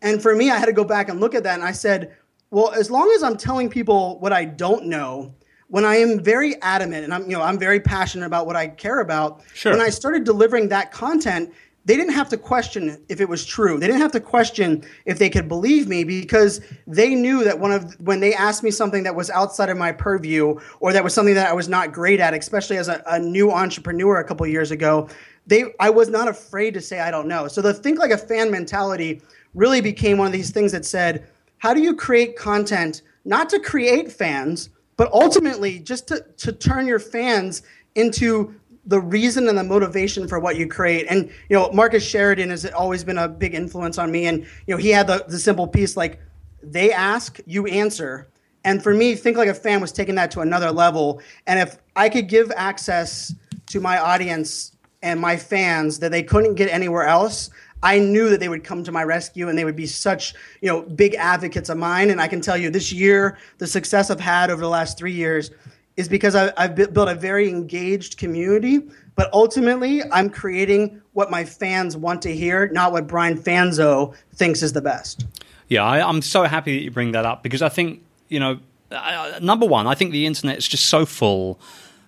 And 0.00 0.22
for 0.22 0.34
me, 0.34 0.50
I 0.50 0.56
had 0.56 0.64
to 0.64 0.72
go 0.72 0.82
back 0.84 1.10
and 1.10 1.20
look 1.20 1.34
at 1.34 1.42
that 1.42 1.56
and 1.56 1.62
I 1.62 1.72
said, 1.72 2.16
"Well, 2.50 2.70
as 2.70 2.90
long 2.90 3.12
as 3.14 3.22
I'm 3.22 3.36
telling 3.36 3.68
people 3.68 4.18
what 4.20 4.32
I 4.32 4.46
don't 4.46 4.86
know, 4.86 5.34
when 5.72 5.86
I 5.86 5.96
am 5.96 6.22
very 6.22 6.60
adamant 6.60 7.02
and 7.02 7.14
I'm 7.14 7.22
you 7.22 7.34
know 7.34 7.40
I'm 7.40 7.58
very 7.58 7.80
passionate 7.80 8.26
about 8.26 8.46
what 8.46 8.56
I 8.56 8.68
care 8.68 9.00
about. 9.00 9.40
Sure. 9.54 9.72
When 9.72 9.80
I 9.80 9.88
started 9.88 10.24
delivering 10.24 10.68
that 10.68 10.92
content, 10.92 11.50
they 11.86 11.96
didn't 11.96 12.12
have 12.12 12.28
to 12.28 12.36
question 12.36 13.02
if 13.08 13.22
it 13.22 13.28
was 13.28 13.46
true. 13.46 13.80
They 13.80 13.86
didn't 13.86 14.02
have 14.02 14.12
to 14.12 14.20
question 14.20 14.84
if 15.06 15.18
they 15.18 15.30
could 15.30 15.48
believe 15.48 15.88
me 15.88 16.04
because 16.04 16.60
they 16.86 17.14
knew 17.14 17.42
that 17.44 17.58
one 17.58 17.72
of 17.72 17.98
when 18.02 18.20
they 18.20 18.34
asked 18.34 18.62
me 18.62 18.70
something 18.70 19.02
that 19.04 19.14
was 19.14 19.30
outside 19.30 19.70
of 19.70 19.78
my 19.78 19.92
purview 19.92 20.60
or 20.80 20.92
that 20.92 21.02
was 21.02 21.14
something 21.14 21.34
that 21.36 21.48
I 21.48 21.54
was 21.54 21.70
not 21.70 21.90
great 21.90 22.20
at, 22.20 22.34
especially 22.34 22.76
as 22.76 22.88
a, 22.88 23.02
a 23.06 23.18
new 23.18 23.50
entrepreneur 23.50 24.18
a 24.18 24.24
couple 24.24 24.46
years 24.46 24.72
ago, 24.72 25.08
they 25.46 25.64
I 25.80 25.88
was 25.88 26.10
not 26.10 26.28
afraid 26.28 26.74
to 26.74 26.82
say 26.82 27.00
I 27.00 27.10
don't 27.10 27.28
know. 27.28 27.48
So 27.48 27.62
the 27.62 27.72
think 27.72 27.98
like 27.98 28.10
a 28.10 28.18
fan 28.18 28.50
mentality 28.50 29.22
really 29.54 29.80
became 29.80 30.18
one 30.18 30.26
of 30.26 30.34
these 30.34 30.50
things 30.50 30.72
that 30.72 30.84
said, 30.84 31.26
how 31.56 31.72
do 31.72 31.80
you 31.80 31.96
create 31.96 32.36
content 32.36 33.00
not 33.24 33.48
to 33.48 33.58
create 33.58 34.12
fans, 34.12 34.68
but 35.02 35.12
ultimately 35.12 35.80
just 35.80 36.06
to, 36.06 36.24
to 36.36 36.52
turn 36.52 36.86
your 36.86 37.00
fans 37.00 37.64
into 37.96 38.54
the 38.86 39.00
reason 39.00 39.48
and 39.48 39.58
the 39.58 39.64
motivation 39.64 40.28
for 40.28 40.38
what 40.38 40.54
you 40.54 40.68
create. 40.68 41.06
And 41.10 41.28
you 41.48 41.56
know, 41.56 41.72
Marcus 41.72 42.08
Sheridan 42.08 42.50
has 42.50 42.64
always 42.66 43.02
been 43.02 43.18
a 43.18 43.26
big 43.26 43.52
influence 43.52 43.98
on 43.98 44.12
me. 44.12 44.26
And 44.26 44.42
you 44.68 44.74
know, 44.74 44.76
he 44.76 44.90
had 44.90 45.08
the, 45.08 45.24
the 45.26 45.40
simple 45.40 45.66
piece 45.66 45.96
like 45.96 46.20
they 46.62 46.92
ask, 46.92 47.40
you 47.46 47.66
answer. 47.66 48.28
And 48.62 48.80
for 48.80 48.94
me, 48.94 49.16
think 49.16 49.36
like 49.36 49.48
a 49.48 49.54
fan 49.54 49.80
was 49.80 49.90
taking 49.90 50.14
that 50.14 50.30
to 50.30 50.40
another 50.40 50.70
level. 50.70 51.20
And 51.48 51.58
if 51.58 51.78
I 51.96 52.08
could 52.08 52.28
give 52.28 52.52
access 52.54 53.34
to 53.70 53.80
my 53.80 53.98
audience 53.98 54.76
and 55.02 55.18
my 55.18 55.36
fans 55.36 55.98
that 55.98 56.12
they 56.12 56.22
couldn't 56.22 56.54
get 56.54 56.70
anywhere 56.70 57.08
else, 57.08 57.50
I 57.82 57.98
knew 57.98 58.28
that 58.28 58.40
they 58.40 58.48
would 58.48 58.64
come 58.64 58.84
to 58.84 58.92
my 58.92 59.02
rescue 59.02 59.48
and 59.48 59.58
they 59.58 59.64
would 59.64 59.76
be 59.76 59.86
such, 59.86 60.34
you 60.60 60.68
know, 60.68 60.82
big 60.82 61.14
advocates 61.14 61.68
of 61.68 61.78
mine. 61.78 62.10
And 62.10 62.20
I 62.20 62.28
can 62.28 62.40
tell 62.40 62.56
you 62.56 62.70
this 62.70 62.92
year, 62.92 63.38
the 63.58 63.66
success 63.66 64.10
I've 64.10 64.20
had 64.20 64.50
over 64.50 64.60
the 64.60 64.68
last 64.68 64.98
three 64.98 65.12
years 65.12 65.50
is 65.96 66.08
because 66.08 66.34
I, 66.34 66.52
have 66.56 66.74
built 66.74 67.08
a 67.08 67.14
very 67.14 67.48
engaged 67.48 68.18
community. 68.18 68.80
But 69.14 69.32
ultimately, 69.32 70.02
I'm 70.10 70.30
creating 70.30 71.02
what 71.12 71.30
my 71.30 71.44
fans 71.44 71.96
want 71.96 72.22
to 72.22 72.34
hear, 72.34 72.68
not 72.68 72.92
what 72.92 73.06
Brian 73.06 73.36
Fanzo 73.36 74.14
thinks 74.34 74.62
is 74.62 74.72
the 74.72 74.80
best. 74.80 75.26
Yeah, 75.68 75.84
I, 75.84 76.06
I'm 76.06 76.22
so 76.22 76.44
happy 76.44 76.76
that 76.78 76.84
you 76.84 76.90
bring 76.90 77.12
that 77.12 77.26
up 77.26 77.42
because 77.42 77.62
I 77.62 77.68
think, 77.68 78.02
you 78.28 78.40
know, 78.40 78.58
uh, 78.90 79.38
number 79.42 79.66
one, 79.66 79.86
I 79.86 79.94
think 79.94 80.12
the 80.12 80.26
internet 80.26 80.58
is 80.58 80.68
just 80.68 80.86
so 80.86 81.04
full 81.04 81.58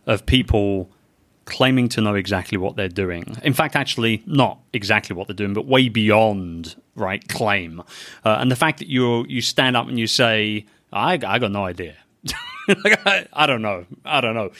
of 0.06 0.24
people 0.26 0.90
claiming 1.44 1.88
to 1.90 2.00
know 2.00 2.14
exactly 2.14 2.58
what 2.58 2.76
they're 2.76 2.88
doing. 2.88 3.36
In 3.42 3.52
fact, 3.52 3.76
actually, 3.76 4.22
not 4.26 4.58
exactly 4.72 5.14
what 5.14 5.28
they're 5.28 5.34
doing, 5.34 5.54
but 5.54 5.66
way 5.66 5.88
beyond 5.88 6.76
right 6.94 7.26
claim. 7.28 7.80
Uh, 8.24 8.36
and 8.40 8.50
the 8.50 8.56
fact 8.56 8.78
that 8.78 8.88
you 8.88 9.24
you 9.26 9.40
stand 9.40 9.76
up 9.76 9.88
and 9.88 9.98
you 9.98 10.06
say, 10.06 10.66
"I, 10.92 11.14
I 11.14 11.38
got 11.38 11.50
no 11.50 11.64
idea," 11.64 11.96
like, 12.68 13.00
I, 13.06 13.26
I 13.32 13.46
don't 13.46 13.62
know, 13.62 13.86
I 14.04 14.20
don't 14.20 14.34
know. 14.34 14.50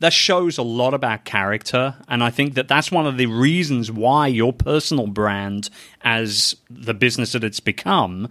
That 0.00 0.12
shows 0.12 0.58
a 0.58 0.62
lot 0.62 0.92
about 0.92 1.24
character, 1.24 1.94
and 2.08 2.22
I 2.22 2.30
think 2.30 2.54
that 2.54 2.68
that's 2.68 2.90
one 2.90 3.06
of 3.06 3.16
the 3.16 3.26
reasons 3.26 3.90
why 3.90 4.26
your 4.26 4.52
personal 4.52 5.06
brand, 5.06 5.70
as 6.02 6.56
the 6.68 6.94
business 6.94 7.32
that 7.32 7.44
it's 7.44 7.60
become, 7.60 8.28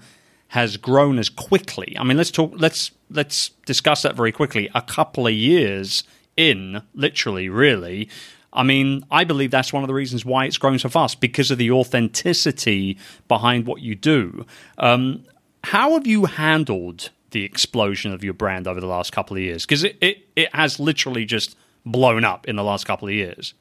has 0.50 0.77
grown 0.77 1.17
as 1.17 1.29
quickly. 1.29 1.95
I 1.98 2.03
mean, 2.03 2.17
let's 2.17 2.31
talk. 2.31 2.53
Let's 2.55 2.91
let's 3.10 3.50
discuss 3.65 4.01
that 4.03 4.15
very 4.15 4.31
quickly. 4.31 4.69
A 4.75 4.81
couple 4.81 5.25
of 5.25 5.33
years 5.33 6.03
in, 6.38 6.82
literally, 6.94 7.50
really. 7.50 8.10
I 8.52 8.63
mean, 8.63 9.04
I 9.10 9.24
believe 9.24 9.52
that's 9.52 9.74
one 9.74 9.84
of 9.84 9.88
the 9.88 9.94
reasons 9.94 10.24
why 10.24 10.46
it's 10.46 10.58
growing 10.58 10.78
so 10.78 10.90
fast 10.90 11.20
because 11.20 11.50
of 11.52 11.58
the 11.58 11.72
authenticity 11.72 12.98
behind 13.28 13.66
what 13.66 13.82
you 13.82 13.96
do. 13.96 14.46
Um, 14.78 15.25
how 15.63 15.94
have 15.94 16.06
you 16.06 16.25
handled 16.25 17.10
the 17.32 17.44
explosion 17.44 18.13
of 18.13 18.24
your 18.24 18.34
brand 18.34 18.68
over 18.68 18.80
the 18.80 18.88
last 18.88 19.12
couple 19.12 19.36
of 19.36 19.42
years? 19.42 19.66
Because 19.66 19.84
it, 19.84 19.98
it, 20.02 20.28
it 20.36 20.54
has 20.56 20.80
literally 20.80 21.25
just 21.25 21.58
blown 21.86 22.24
up 22.24 22.48
in 22.48 22.56
the 22.56 22.63
last 22.63 22.86
couple 22.86 23.08
of 23.08 23.13
years. 23.13 23.54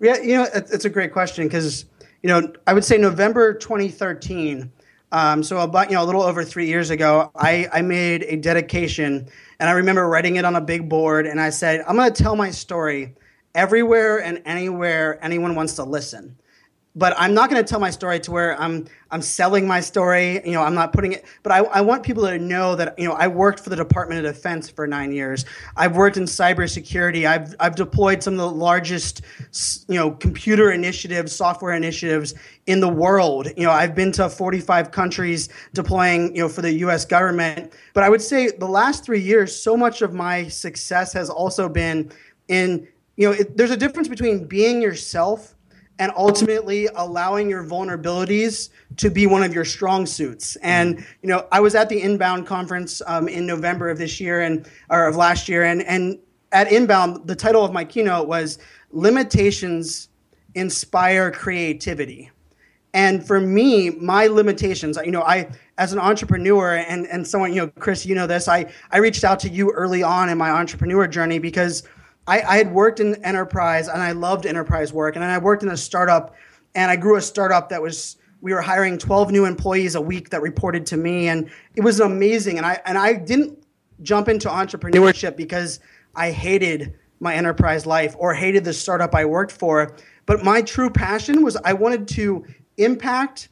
Yeah, 0.00 0.18
you 0.18 0.34
know, 0.34 0.46
it's 0.52 0.84
a 0.84 0.90
great 0.90 1.12
question 1.12 1.46
because, 1.46 1.84
you 2.22 2.28
know, 2.28 2.52
I 2.66 2.72
would 2.72 2.84
say 2.84 2.96
November 2.96 3.52
2013. 3.52 4.72
Um, 5.12 5.42
so 5.42 5.60
about 5.60 5.90
you 5.90 5.94
know 5.94 6.02
a 6.02 6.06
little 6.06 6.22
over 6.22 6.42
three 6.42 6.66
years 6.66 6.88
ago, 6.88 7.30
I, 7.36 7.68
I 7.72 7.82
made 7.82 8.24
a 8.24 8.36
dedication 8.36 9.28
and 9.60 9.68
I 9.68 9.72
remember 9.72 10.08
writing 10.08 10.36
it 10.36 10.44
on 10.44 10.56
a 10.56 10.60
big 10.60 10.88
board, 10.88 11.26
and 11.26 11.40
I 11.40 11.50
said, 11.50 11.84
I'm 11.86 11.96
going 11.96 12.12
to 12.12 12.22
tell 12.22 12.34
my 12.34 12.50
story 12.50 13.14
everywhere 13.54 14.20
and 14.20 14.42
anywhere 14.44 15.22
anyone 15.22 15.54
wants 15.54 15.74
to 15.74 15.84
listen. 15.84 16.36
But 16.94 17.14
I'm 17.16 17.32
not 17.32 17.48
going 17.48 17.62
to 17.62 17.68
tell 17.68 17.80
my 17.80 17.90
story 17.90 18.20
to 18.20 18.30
where 18.30 18.60
I'm 18.60 18.86
I'm 19.10 19.22
selling 19.22 19.66
my 19.66 19.80
story. 19.80 20.40
You 20.44 20.52
know, 20.52 20.62
I'm 20.62 20.74
not 20.74 20.92
putting 20.92 21.12
it. 21.12 21.24
But 21.42 21.52
I, 21.52 21.58
I 21.58 21.80
want 21.80 22.02
people 22.02 22.24
to 22.26 22.38
know 22.38 22.76
that 22.76 22.98
you 22.98 23.08
know 23.08 23.14
I 23.14 23.28
worked 23.28 23.60
for 23.60 23.70
the 23.70 23.76
Department 23.76 24.24
of 24.24 24.34
Defense 24.34 24.68
for 24.68 24.86
nine 24.86 25.10
years. 25.12 25.46
I've 25.76 25.96
worked 25.96 26.18
in 26.18 26.24
cybersecurity. 26.24 27.26
I've 27.26 27.54
I've 27.60 27.76
deployed 27.76 28.22
some 28.22 28.34
of 28.34 28.40
the 28.40 28.50
largest 28.50 29.22
you 29.88 29.94
know 29.94 30.10
computer 30.10 30.70
initiatives, 30.70 31.34
software 31.34 31.72
initiatives 31.72 32.34
in 32.66 32.80
the 32.80 32.88
world. 32.88 33.48
You 33.56 33.64
know, 33.64 33.70
I've 33.70 33.94
been 33.94 34.12
to 34.12 34.28
45 34.28 34.90
countries 34.90 35.48
deploying 35.72 36.34
you 36.36 36.42
know 36.42 36.48
for 36.48 36.60
the 36.60 36.72
U.S. 36.74 37.06
government. 37.06 37.72
But 37.94 38.04
I 38.04 38.10
would 38.10 38.22
say 38.22 38.50
the 38.50 38.68
last 38.68 39.04
three 39.04 39.20
years, 39.20 39.54
so 39.54 39.78
much 39.78 40.02
of 40.02 40.12
my 40.12 40.48
success 40.48 41.14
has 41.14 41.30
also 41.30 41.70
been 41.70 42.12
in 42.48 42.86
you 43.16 43.28
know 43.28 43.32
it, 43.32 43.56
there's 43.56 43.70
a 43.70 43.78
difference 43.78 44.08
between 44.08 44.46
being 44.46 44.82
yourself 44.82 45.51
and 46.02 46.10
ultimately 46.16 46.88
allowing 46.96 47.48
your 47.48 47.62
vulnerabilities 47.62 48.70
to 48.96 49.08
be 49.08 49.28
one 49.28 49.44
of 49.44 49.54
your 49.54 49.64
strong 49.64 50.04
suits. 50.04 50.56
And 50.56 50.98
you 51.22 51.28
know, 51.28 51.46
I 51.52 51.60
was 51.60 51.76
at 51.76 51.88
the 51.88 52.02
Inbound 52.02 52.44
conference 52.44 53.00
um, 53.06 53.28
in 53.28 53.46
November 53.46 53.88
of 53.88 53.98
this 53.98 54.20
year 54.20 54.40
and 54.40 54.68
or 54.90 55.06
of 55.06 55.14
last 55.14 55.48
year, 55.48 55.62
and 55.62 55.80
and 55.84 56.18
at 56.50 56.72
Inbound, 56.72 57.28
the 57.28 57.36
title 57.36 57.64
of 57.64 57.72
my 57.72 57.84
keynote 57.84 58.26
was 58.26 58.58
"Limitations 58.90 60.08
Inspire 60.56 61.30
Creativity." 61.30 62.32
And 62.94 63.24
for 63.24 63.40
me, 63.40 63.90
my 63.90 64.26
limitations, 64.26 64.98
you 65.04 65.12
know, 65.12 65.22
I 65.22 65.48
as 65.78 65.92
an 65.92 66.00
entrepreneur 66.00 66.78
and 66.78 67.06
and 67.06 67.24
someone, 67.24 67.52
you 67.52 67.60
know, 67.60 67.68
Chris, 67.78 68.04
you 68.04 68.16
know 68.16 68.26
this, 68.26 68.48
I 68.48 68.72
I 68.90 68.98
reached 68.98 69.22
out 69.22 69.38
to 69.40 69.48
you 69.48 69.70
early 69.70 70.02
on 70.02 70.28
in 70.30 70.36
my 70.36 70.50
entrepreneur 70.50 71.06
journey 71.06 71.38
because 71.38 71.84
I, 72.26 72.40
I 72.40 72.56
had 72.56 72.72
worked 72.72 73.00
in 73.00 73.22
enterprise 73.24 73.88
and 73.88 74.02
I 74.02 74.12
loved 74.12 74.46
enterprise 74.46 74.92
work. 74.92 75.16
And 75.16 75.22
then 75.22 75.30
I 75.30 75.38
worked 75.38 75.62
in 75.62 75.68
a 75.70 75.76
startup 75.76 76.34
and 76.74 76.90
I 76.90 76.96
grew 76.96 77.16
a 77.16 77.20
startup 77.20 77.68
that 77.70 77.82
was 77.82 78.16
we 78.40 78.52
were 78.52 78.60
hiring 78.60 78.98
12 78.98 79.30
new 79.30 79.44
employees 79.44 79.94
a 79.94 80.00
week 80.00 80.30
that 80.30 80.42
reported 80.42 80.84
to 80.86 80.96
me 80.96 81.28
and 81.28 81.50
it 81.76 81.82
was 81.82 82.00
amazing 82.00 82.56
and 82.56 82.66
I 82.66 82.80
and 82.86 82.98
I 82.98 83.12
didn't 83.12 83.62
jump 84.02 84.28
into 84.28 84.48
entrepreneurship 84.48 85.36
because 85.36 85.78
I 86.16 86.32
hated 86.32 86.94
my 87.20 87.34
enterprise 87.34 87.86
life 87.86 88.16
or 88.18 88.34
hated 88.34 88.64
the 88.64 88.72
startup 88.72 89.14
I 89.14 89.24
worked 89.24 89.52
for 89.52 89.94
but 90.26 90.42
my 90.42 90.62
true 90.62 90.90
passion 90.90 91.42
was 91.42 91.56
I 91.56 91.72
wanted 91.72 92.08
to 92.08 92.44
impact 92.78 93.48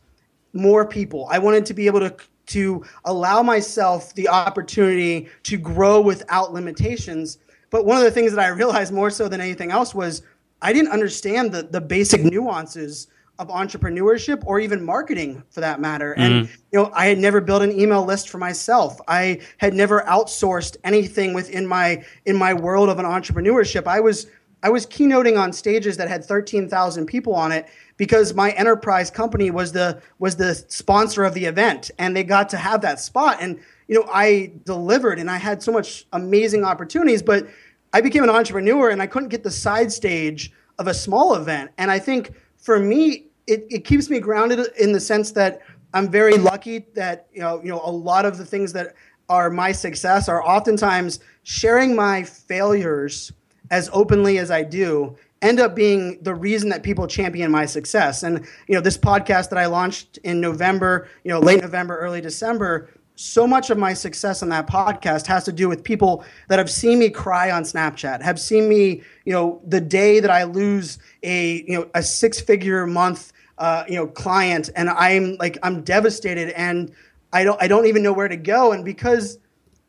more 0.53 0.87
people. 0.87 1.27
I 1.31 1.39
wanted 1.39 1.67
to 1.67 1.75
be 1.75 1.87
able 1.87 2.01
to 2.01 2.15
to 2.47 2.85
allow 3.05 3.45
myself 3.45 4.13
the 4.15 4.29
opportunity 4.29 5.29
to 5.45 5.57
grow 5.57 6.01
without 6.01 6.53
limitations 6.53 7.39
but 7.71 7.87
one 7.87 7.97
of 7.97 8.05
the 8.05 8.11
things 8.11 8.33
that 8.33 8.45
I 8.45 8.49
realized 8.49 8.93
more 8.93 9.11
so 9.11 9.29
than 9.29 9.41
anything 9.41 9.71
else 9.71 9.95
was 9.95 10.23
I 10.63 10.73
didn't 10.73 10.91
understand 10.91 11.53
the, 11.53 11.63
the 11.63 11.81
basic 11.81 12.23
nuances 12.23 13.07
of 13.39 13.49
entrepreneurship 13.49 14.43
or 14.45 14.61
even 14.61 14.85
marketing 14.85 15.43
for 15.51 15.61
that 15.61 15.81
matter. 15.81 16.13
Mm-hmm. 16.13 16.21
And 16.21 16.49
you 16.73 16.79
know, 16.79 16.91
I 16.93 17.07
had 17.07 17.19
never 17.19 17.41
built 17.41 17.63
an 17.63 17.73
email 17.73 18.05
list 18.05 18.29
for 18.29 18.37
myself. 18.37 19.01
I 19.09 19.41
had 19.57 19.73
never 19.73 20.03
outsourced 20.03 20.77
anything 20.85 21.33
within 21.33 21.67
my 21.67 22.05
in 22.27 22.37
my 22.37 22.53
world 22.53 22.91
of 22.91 22.99
an 22.99 23.07
entrepreneurship. 23.07 23.87
I 23.87 24.01
was 24.01 24.27
I 24.63 24.69
was 24.69 24.87
keynoting 24.87 25.41
on 25.41 25.55
stages 25.55 25.97
that 25.97 26.09
had 26.09 26.23
13,000 26.23 27.07
people 27.07 27.35
on 27.35 27.51
it 27.51 27.67
because 27.97 28.35
my 28.35 28.51
enterprise 28.53 29.11
company 29.11 29.51
was 29.51 29.73
the 29.73 30.03
was 30.19 30.37
the 30.37 30.55
sponsor 30.55 31.25
of 31.25 31.33
the 31.33 31.47
event 31.47 31.91
and 31.99 32.15
they 32.15 32.25
got 32.25 32.51
to 32.51 32.59
have 32.59 32.83
that 32.83 33.01
spot 33.01 33.39
and 33.41 33.59
you 33.91 33.99
know, 33.99 34.09
I 34.09 34.53
delivered 34.65 35.19
and 35.19 35.29
I 35.29 35.37
had 35.37 35.65
so 35.65 35.73
much 35.73 36.07
amazing 36.13 36.65
opportunities, 36.65 37.23
but 37.23 37.49
I 37.93 38.01
became 38.01 38.23
an 38.23 38.31
entrepreneur 38.31 38.89
and 38.89 39.03
I 39.03 39.09
couldn't 39.09 39.31
get 39.31 39.43
the 39.43 39.51
side 39.51 39.91
stage 39.91 40.53
of 40.79 40.87
a 40.87 40.95
small 40.95 41.35
event. 41.35 41.73
And 41.77 41.91
I 41.91 41.99
think 41.99 42.33
for 42.57 42.79
me, 42.79 43.27
it, 43.49 43.67
it 43.69 43.85
keeps 43.85 44.09
me 44.09 44.21
grounded 44.21 44.61
in 44.79 44.93
the 44.93 45.01
sense 45.01 45.33
that 45.33 45.63
I'm 45.93 46.09
very 46.09 46.39
lucky 46.39 46.87
that, 46.95 47.27
you 47.33 47.41
know, 47.41 47.61
you 47.65 47.69
know, 47.69 47.81
a 47.85 47.91
lot 47.91 48.25
of 48.25 48.39
the 48.39 48.47
things 48.47 48.73
that 48.75 48.95
are 49.29 49.51
my 49.51 49.73
success 49.73 50.29
are 50.29 50.41
oftentimes 50.41 51.19
sharing 51.43 51.97
my 51.97 52.23
failures 52.23 53.33
as 53.73 53.91
openly 53.93 54.39
as 54.39 54.53
I 54.53 54.63
do 54.63 55.17
end 55.43 55.59
up 55.59 55.75
being 55.75 56.23
the 56.23 56.35
reason 56.35 56.69
that 56.69 56.85
people 56.85 57.09
champion 57.09 57.51
my 57.51 57.67
success. 57.67 58.23
And 58.23 58.47
you 58.69 58.75
know, 58.77 58.81
this 58.81 58.99
podcast 58.99 59.49
that 59.49 59.59
I 59.59 59.67
launched 59.67 60.19
in 60.19 60.41
November, 60.41 61.09
you 61.25 61.31
know, 61.33 61.41
late 61.41 61.61
November, 61.63 61.99
early 61.99 62.21
December, 62.21 62.89
so 63.21 63.47
much 63.47 63.69
of 63.69 63.77
my 63.77 63.93
success 63.93 64.43
on 64.43 64.49
that 64.49 64.67
podcast 64.67 65.27
has 65.27 65.45
to 65.45 65.53
do 65.53 65.69
with 65.69 65.85
people 65.85 66.25
that 66.49 66.59
have 66.59 66.71
seen 66.71 66.99
me 66.99 67.11
cry 67.11 67.51
on 67.51 67.65
Snapchat, 67.65 68.23
have 68.23 68.41
seen 68.41 68.67
me, 68.67 69.03
you 69.27 69.33
know, 69.33 69.61
the 69.67 69.81
day 69.81 70.21
that 70.21 70.31
I 70.31 70.45
lose 70.45 70.99
a, 71.23 71.63
you 71.69 71.79
know, 71.79 71.91
a 71.95 72.03
six 72.03 72.41
figure 72.41 72.87
month, 72.87 73.35
uh, 73.59 73.85
you 73.87 73.97
know, 73.97 74.07
client 74.07 74.71
and 74.75 74.89
I'm 74.89 75.37
like, 75.37 75.59
I'm 75.63 75.83
devastated 75.83 76.49
and 76.59 76.93
I 77.31 77.45
don't, 77.45 77.63
I 77.63 77.69
don't 77.69 77.85
even 77.85 78.03
know 78.03 78.13
where 78.15 78.29
to 78.29 78.39
go. 78.39 78.73
And 78.73 78.87
because 78.87 79.39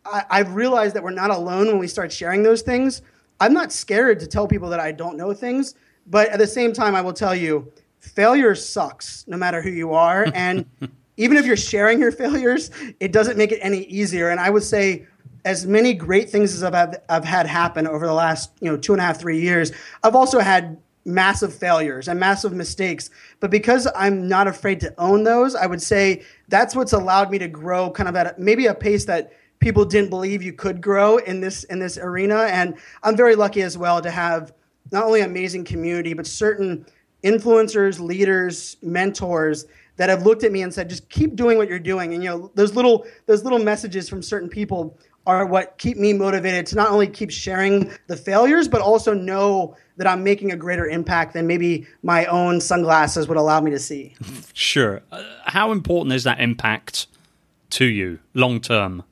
I, 0.04 0.26
I've 0.30 0.54
realized 0.54 0.94
that 0.98 1.04
we're 1.04 1.12
not 1.12 1.32
alone 1.32 1.68
when 1.68 1.80
we 1.80 1.88
start 1.88 2.12
sharing 2.12 2.44
those 2.44 2.62
things, 2.62 3.02
I'm 3.40 3.54
not 3.54 3.72
scared 3.72 4.20
to 4.20 4.28
tell 4.28 4.46
people 4.46 4.70
that 4.70 4.82
I 4.82 4.92
don't 4.92 5.16
know 5.16 5.34
things. 5.34 5.76
But 6.06 6.28
at 6.30 6.40
the 6.40 6.48
same 6.48 6.74
time, 6.74 6.96
I 6.96 7.02
will 7.02 7.14
tell 7.14 7.34
you, 7.34 7.72
failure 8.00 8.56
sucks 8.56 9.26
no 9.26 9.38
matter 9.38 9.62
who 9.62 9.70
you 9.70 9.94
are. 9.94 10.28
And 10.34 10.66
even 11.22 11.38
if 11.38 11.46
you're 11.46 11.56
sharing 11.56 12.00
your 12.00 12.12
failures, 12.12 12.72
it 13.00 13.12
doesn't 13.12 13.38
make 13.38 13.52
it 13.52 13.60
any 13.62 13.84
easier. 13.84 14.30
And 14.32 14.40
I 14.40 14.50
would 14.50 14.64
say, 14.64 15.06
as 15.46 15.68
many 15.68 15.94
great 15.94 16.30
things 16.32 16.54
as 16.56 16.64
I've, 16.64 16.96
I've 17.10 17.26
had 17.26 17.46
happen 17.46 17.88
over 17.88 18.08
the 18.08 18.14
last 18.14 18.52
you 18.60 18.70
know 18.70 18.78
two 18.78 18.94
and 18.94 19.02
a 19.02 19.06
half 19.06 19.20
three 19.20 19.40
years, 19.40 19.72
I've 20.04 20.16
also 20.16 20.40
had 20.40 20.80
massive 21.06 21.54
failures 21.54 22.08
and 22.08 22.20
massive 22.20 22.54
mistakes. 22.54 23.12
But 23.40 23.52
because 23.52 23.88
I'm 23.96 24.28
not 24.28 24.48
afraid 24.48 24.80
to 24.80 24.94
own 24.98 25.24
those, 25.24 25.54
I 25.54 25.68
would 25.68 25.82
say 25.82 26.24
that's 26.48 26.76
what's 26.76 26.94
allowed 26.94 27.30
me 27.30 27.38
to 27.38 27.48
grow 27.48 27.92
kind 27.92 28.10
of 28.10 28.16
at 28.16 28.26
a, 28.26 28.36
maybe 28.40 28.66
a 28.66 28.74
pace 28.74 29.06
that 29.06 29.32
people 29.60 29.86
didn't 29.86 30.10
believe 30.10 30.42
you 30.42 30.54
could 30.54 30.82
grow 30.82 31.18
in 31.18 31.40
this 31.40 31.66
in 31.66 31.78
this 31.78 32.00
arena. 32.00 32.48
And 32.50 32.76
I'm 33.04 33.16
very 33.16 33.36
lucky 33.36 33.62
as 33.62 33.78
well 33.78 34.02
to 34.02 34.10
have 34.10 34.54
not 34.92 35.04
only 35.04 35.22
amazing 35.22 35.66
community, 35.66 36.14
but 36.14 36.26
certain 36.26 36.84
influencers, 37.24 38.00
leaders, 38.00 38.78
mentors 38.82 39.66
that 40.02 40.10
have 40.10 40.24
looked 40.24 40.44
at 40.44 40.52
me 40.52 40.64
and 40.64 40.74
said, 40.74 40.90
just 40.90 41.08
keep 41.10 41.36
doing 41.36 41.60
what 41.60 41.70
you're 41.70 41.78
doing. 41.78 42.16
And 42.16 42.24
you 42.24 42.30
know, 42.32 42.52
those 42.56 42.74
little 42.74 43.06
those 43.28 43.44
little 43.44 43.60
messages 43.60 44.10
from 44.10 44.24
certain 44.24 44.50
people 44.50 44.98
are 45.28 45.46
what 45.46 45.78
keep 45.78 45.96
me 45.96 46.12
motivated 46.12 46.66
to 46.66 46.76
not 46.76 46.90
only 46.90 47.06
keep 47.06 47.30
sharing 47.30 47.92
the 48.08 48.18
failures, 48.18 48.68
but 48.68 48.82
also 48.82 49.14
know 49.14 49.78
that 49.98 50.08
I'm 50.08 50.24
making 50.24 50.54
a 50.54 50.56
greater 50.56 50.88
impact 50.88 51.36
than 51.36 51.46
maybe 51.46 51.86
my 52.02 52.26
own 52.26 52.60
sunglasses 52.60 53.28
would 53.28 53.38
allow 53.38 53.62
me 53.62 53.70
to 53.70 53.78
see. 53.78 54.16
Sure. 54.54 55.04
Uh, 55.12 55.22
how 55.46 55.72
important 55.72 56.16
is 56.16 56.24
that 56.24 56.42
impact 56.42 57.06
to 57.70 57.86
you 57.86 58.18
long 58.34 58.60
term? 58.60 59.04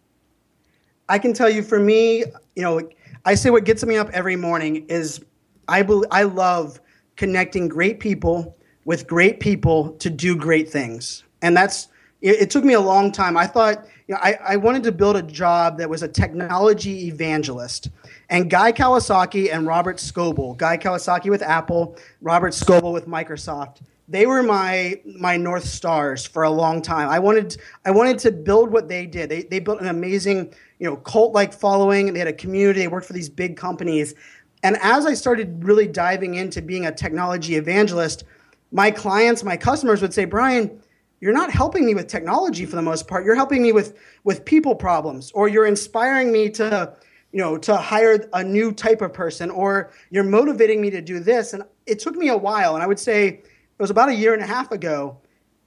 I 1.07 1.19
can 1.19 1.33
tell 1.35 1.51
you 1.51 1.61
for 1.61 1.79
me, 1.79 2.23
you 2.55 2.63
know, 2.63 2.81
I 3.25 3.35
say 3.35 3.51
what 3.51 3.63
gets 3.63 3.85
me 3.85 3.95
up 3.95 4.09
every 4.09 4.37
morning 4.37 4.87
is 4.87 5.23
I 5.67 5.83
be- 5.83 6.01
I 6.09 6.23
love 6.23 6.81
connecting 7.15 7.67
great 7.67 7.99
people 7.99 8.55
with 8.89 9.05
great 9.05 9.39
people 9.39 9.91
to 9.99 10.09
do 10.09 10.35
great 10.35 10.67
things. 10.67 11.23
And 11.43 11.55
that's, 11.55 11.89
it, 12.21 12.41
it 12.41 12.49
took 12.49 12.63
me 12.63 12.73
a 12.73 12.79
long 12.79 13.11
time. 13.11 13.37
I 13.37 13.45
thought, 13.45 13.85
you 14.07 14.15
know, 14.15 14.19
I, 14.19 14.39
I 14.43 14.55
wanted 14.55 14.81
to 14.81 14.91
build 14.91 15.15
a 15.15 15.21
job 15.21 15.77
that 15.77 15.87
was 15.87 16.01
a 16.01 16.07
technology 16.07 17.05
evangelist. 17.05 17.91
And 18.31 18.49
Guy 18.49 18.71
Kawasaki 18.71 19.53
and 19.53 19.67
Robert 19.67 19.97
Scoble, 19.97 20.57
Guy 20.57 20.75
Kawasaki 20.75 21.29
with 21.29 21.43
Apple, 21.43 21.97
Robert 22.21 22.51
Scoble 22.51 22.91
with 22.91 23.05
Microsoft, 23.05 23.81
they 24.07 24.25
were 24.25 24.41
my 24.41 24.99
my 25.19 25.37
north 25.37 25.65
stars 25.65 26.25
for 26.25 26.41
a 26.41 26.49
long 26.49 26.81
time. 26.81 27.09
I 27.09 27.19
wanted 27.19 27.57
I 27.85 27.91
wanted 27.91 28.17
to 28.19 28.31
build 28.31 28.71
what 28.71 28.89
they 28.89 29.05
did. 29.05 29.29
They 29.29 29.43
they 29.43 29.59
built 29.59 29.81
an 29.81 29.87
amazing 29.87 30.51
you 30.79 30.89
know 30.89 30.95
cult 30.95 31.31
like 31.31 31.53
following. 31.53 32.11
They 32.13 32.17
had 32.17 32.27
a 32.27 32.33
community. 32.33 32.79
They 32.79 32.87
worked 32.87 33.05
for 33.05 33.13
these 33.13 33.29
big 33.29 33.55
companies. 33.55 34.15
And 34.63 34.77
as 34.81 35.05
I 35.05 35.13
started 35.13 35.63
really 35.63 35.87
diving 35.87 36.33
into 36.35 36.59
being 36.63 36.87
a 36.87 36.91
technology 36.91 37.53
evangelist, 37.53 38.23
my 38.71 38.91
clients, 38.91 39.43
my 39.43 39.57
customers 39.57 40.01
would 40.01 40.13
say, 40.13 40.25
Brian, 40.25 40.81
you're 41.21 41.33
not 41.33 41.51
helping 41.51 41.85
me 41.85 41.95
with 41.95 42.07
technology 42.07 42.65
for 42.65 42.75
the 42.75 42.81
most 42.81 43.07
part. 43.07 43.25
You're 43.25 43.35
helping 43.35 43.61
me 43.61 43.71
with 43.71 43.97
with 44.23 44.45
people 44.45 44.75
problems, 44.75 45.31
or 45.31 45.47
you're 45.47 45.65
inspiring 45.65 46.31
me 46.31 46.49
to, 46.51 46.93
you 47.31 47.39
know, 47.39 47.57
to 47.57 47.75
hire 47.75 48.25
a 48.33 48.43
new 48.43 48.71
type 48.71 49.01
of 49.01 49.13
person, 49.13 49.49
or 49.49 49.91
you're 50.11 50.23
motivating 50.23 50.81
me 50.81 50.89
to 50.91 51.01
do 51.01 51.19
this. 51.19 51.53
And 51.53 51.63
it 51.85 51.99
took 51.99 52.15
me 52.15 52.29
a 52.29 52.37
while, 52.37 52.75
and 52.75 52.83
I 52.83 52.87
would 52.87 52.99
say 52.99 53.27
it 53.27 53.43
was 53.79 53.89
about 53.89 54.09
a 54.09 54.15
year 54.15 54.33
and 54.33 54.41
a 54.41 54.47
half 54.47 54.71
ago 54.71 55.17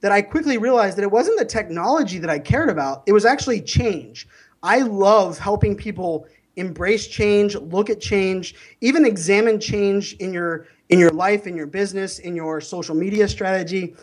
that 0.01 0.11
I 0.11 0.21
quickly 0.21 0.57
realized 0.57 0.97
that 0.97 1.03
it 1.03 1.11
wasn't 1.11 1.39
the 1.39 1.45
technology 1.45 2.19
that 2.19 2.29
I 2.29 2.39
cared 2.39 2.69
about. 2.69 3.03
It 3.05 3.13
was 3.13 3.25
actually 3.25 3.61
change. 3.61 4.27
I 4.61 4.79
love 4.79 5.37
helping 5.37 5.75
people 5.75 6.27
embrace 6.55 7.07
change, 7.07 7.55
look 7.55 7.89
at 7.89 7.99
change, 7.99 8.55
even 8.81 9.05
examine 9.05 9.59
change 9.59 10.13
in 10.15 10.33
your 10.33 10.67
in 10.93 10.99
your 10.99 11.09
life, 11.09 11.47
in 11.47 11.55
your 11.55 11.65
business, 11.65 12.19
in 12.19 12.35
your 12.35 12.61
social 12.61 12.93
media 12.93 13.27
strategy. 13.27 13.95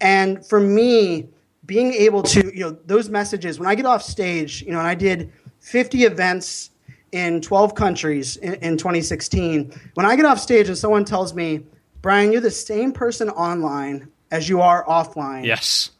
And 0.00 0.46
for 0.46 0.60
me, 0.60 1.28
being 1.64 1.92
able 1.92 2.22
to, 2.22 2.56
you 2.56 2.60
know, 2.60 2.78
those 2.86 3.08
messages, 3.08 3.58
when 3.58 3.68
I 3.68 3.74
get 3.74 3.84
off 3.84 4.00
stage, 4.02 4.62
you 4.62 4.70
know, 4.70 4.78
and 4.78 4.86
I 4.86 4.94
did 4.94 5.32
50 5.58 6.04
events 6.04 6.70
in 7.10 7.40
12 7.40 7.74
countries 7.74 8.36
in, 8.36 8.54
in 8.54 8.76
2016, 8.76 9.72
when 9.94 10.06
I 10.06 10.14
get 10.14 10.24
off 10.24 10.38
stage 10.38 10.68
and 10.68 10.78
someone 10.78 11.04
tells 11.04 11.34
me, 11.34 11.64
Brian, 12.00 12.30
you're 12.30 12.40
the 12.40 12.50
same 12.50 12.92
person 12.92 13.28
online 13.30 14.08
as 14.30 14.48
you 14.48 14.60
are 14.60 14.84
offline. 14.84 15.44
Yes. 15.44 15.90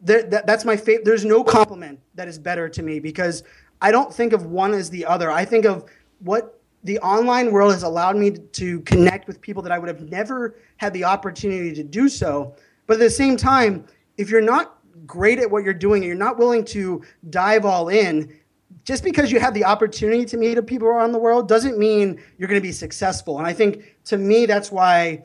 There, 0.00 0.22
that, 0.22 0.46
that's 0.46 0.64
my 0.64 0.78
favorite. 0.78 1.04
There's 1.04 1.26
no 1.26 1.44
compliment 1.44 2.00
that 2.14 2.26
is 2.26 2.38
better 2.38 2.70
to 2.70 2.82
me 2.82 3.00
because 3.00 3.42
I 3.82 3.90
don't 3.90 4.14
think 4.14 4.32
of 4.32 4.46
one 4.46 4.72
as 4.72 4.88
the 4.88 5.04
other. 5.04 5.30
I 5.30 5.44
think 5.44 5.66
of 5.66 5.84
what 6.20 6.59
the 6.84 6.98
online 7.00 7.52
world 7.52 7.72
has 7.72 7.82
allowed 7.82 8.16
me 8.16 8.30
to 8.30 8.80
connect 8.80 9.26
with 9.26 9.40
people 9.40 9.62
that 9.62 9.72
I 9.72 9.78
would 9.78 9.88
have 9.88 10.00
never 10.10 10.56
had 10.78 10.92
the 10.92 11.04
opportunity 11.04 11.74
to 11.74 11.82
do 11.82 12.08
so. 12.08 12.54
But 12.86 12.94
at 12.94 13.00
the 13.00 13.10
same 13.10 13.36
time, 13.36 13.84
if 14.16 14.30
you're 14.30 14.40
not 14.40 14.78
great 15.06 15.38
at 15.38 15.50
what 15.50 15.64
you're 15.64 15.74
doing 15.74 16.02
and 16.02 16.08
you're 16.08 16.16
not 16.16 16.38
willing 16.38 16.64
to 16.66 17.02
dive 17.28 17.64
all 17.64 17.88
in, 17.88 18.34
just 18.84 19.04
because 19.04 19.30
you 19.30 19.40
have 19.40 19.54
the 19.54 19.64
opportunity 19.64 20.24
to 20.24 20.36
meet 20.36 20.66
people 20.66 20.88
around 20.88 21.12
the 21.12 21.18
world 21.18 21.48
doesn't 21.48 21.78
mean 21.78 22.20
you're 22.38 22.48
going 22.48 22.60
to 22.60 22.66
be 22.66 22.72
successful. 22.72 23.38
And 23.38 23.46
I 23.46 23.52
think 23.52 23.96
to 24.06 24.16
me, 24.16 24.46
that's 24.46 24.72
why 24.72 25.22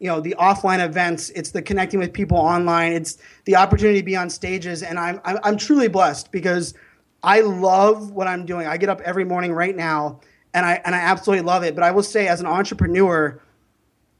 you 0.00 0.08
know 0.08 0.20
the 0.20 0.34
offline 0.38 0.84
events 0.84 1.30
it's 1.30 1.50
the 1.50 1.62
connecting 1.62 2.00
with 2.00 2.12
people 2.12 2.36
online 2.36 2.92
it's 2.92 3.16
the 3.44 3.54
opportunity 3.54 4.00
to 4.00 4.04
be 4.04 4.16
on 4.16 4.28
stages 4.28 4.82
and 4.82 4.98
i'm 4.98 5.20
i'm, 5.24 5.38
I'm 5.44 5.56
truly 5.56 5.88
blessed 5.88 6.32
because 6.32 6.74
i 7.22 7.40
love 7.40 8.10
what 8.10 8.26
i'm 8.26 8.44
doing 8.44 8.66
i 8.66 8.76
get 8.76 8.88
up 8.88 9.00
every 9.02 9.24
morning 9.24 9.52
right 9.52 9.74
now 9.74 10.20
and 10.54 10.64
i 10.64 10.80
and 10.84 10.94
i 10.94 10.98
absolutely 10.98 11.44
love 11.44 11.62
it 11.62 11.74
but 11.74 11.84
i 11.84 11.90
will 11.90 12.02
say 12.02 12.26
as 12.28 12.40
an 12.40 12.46
entrepreneur 12.46 13.40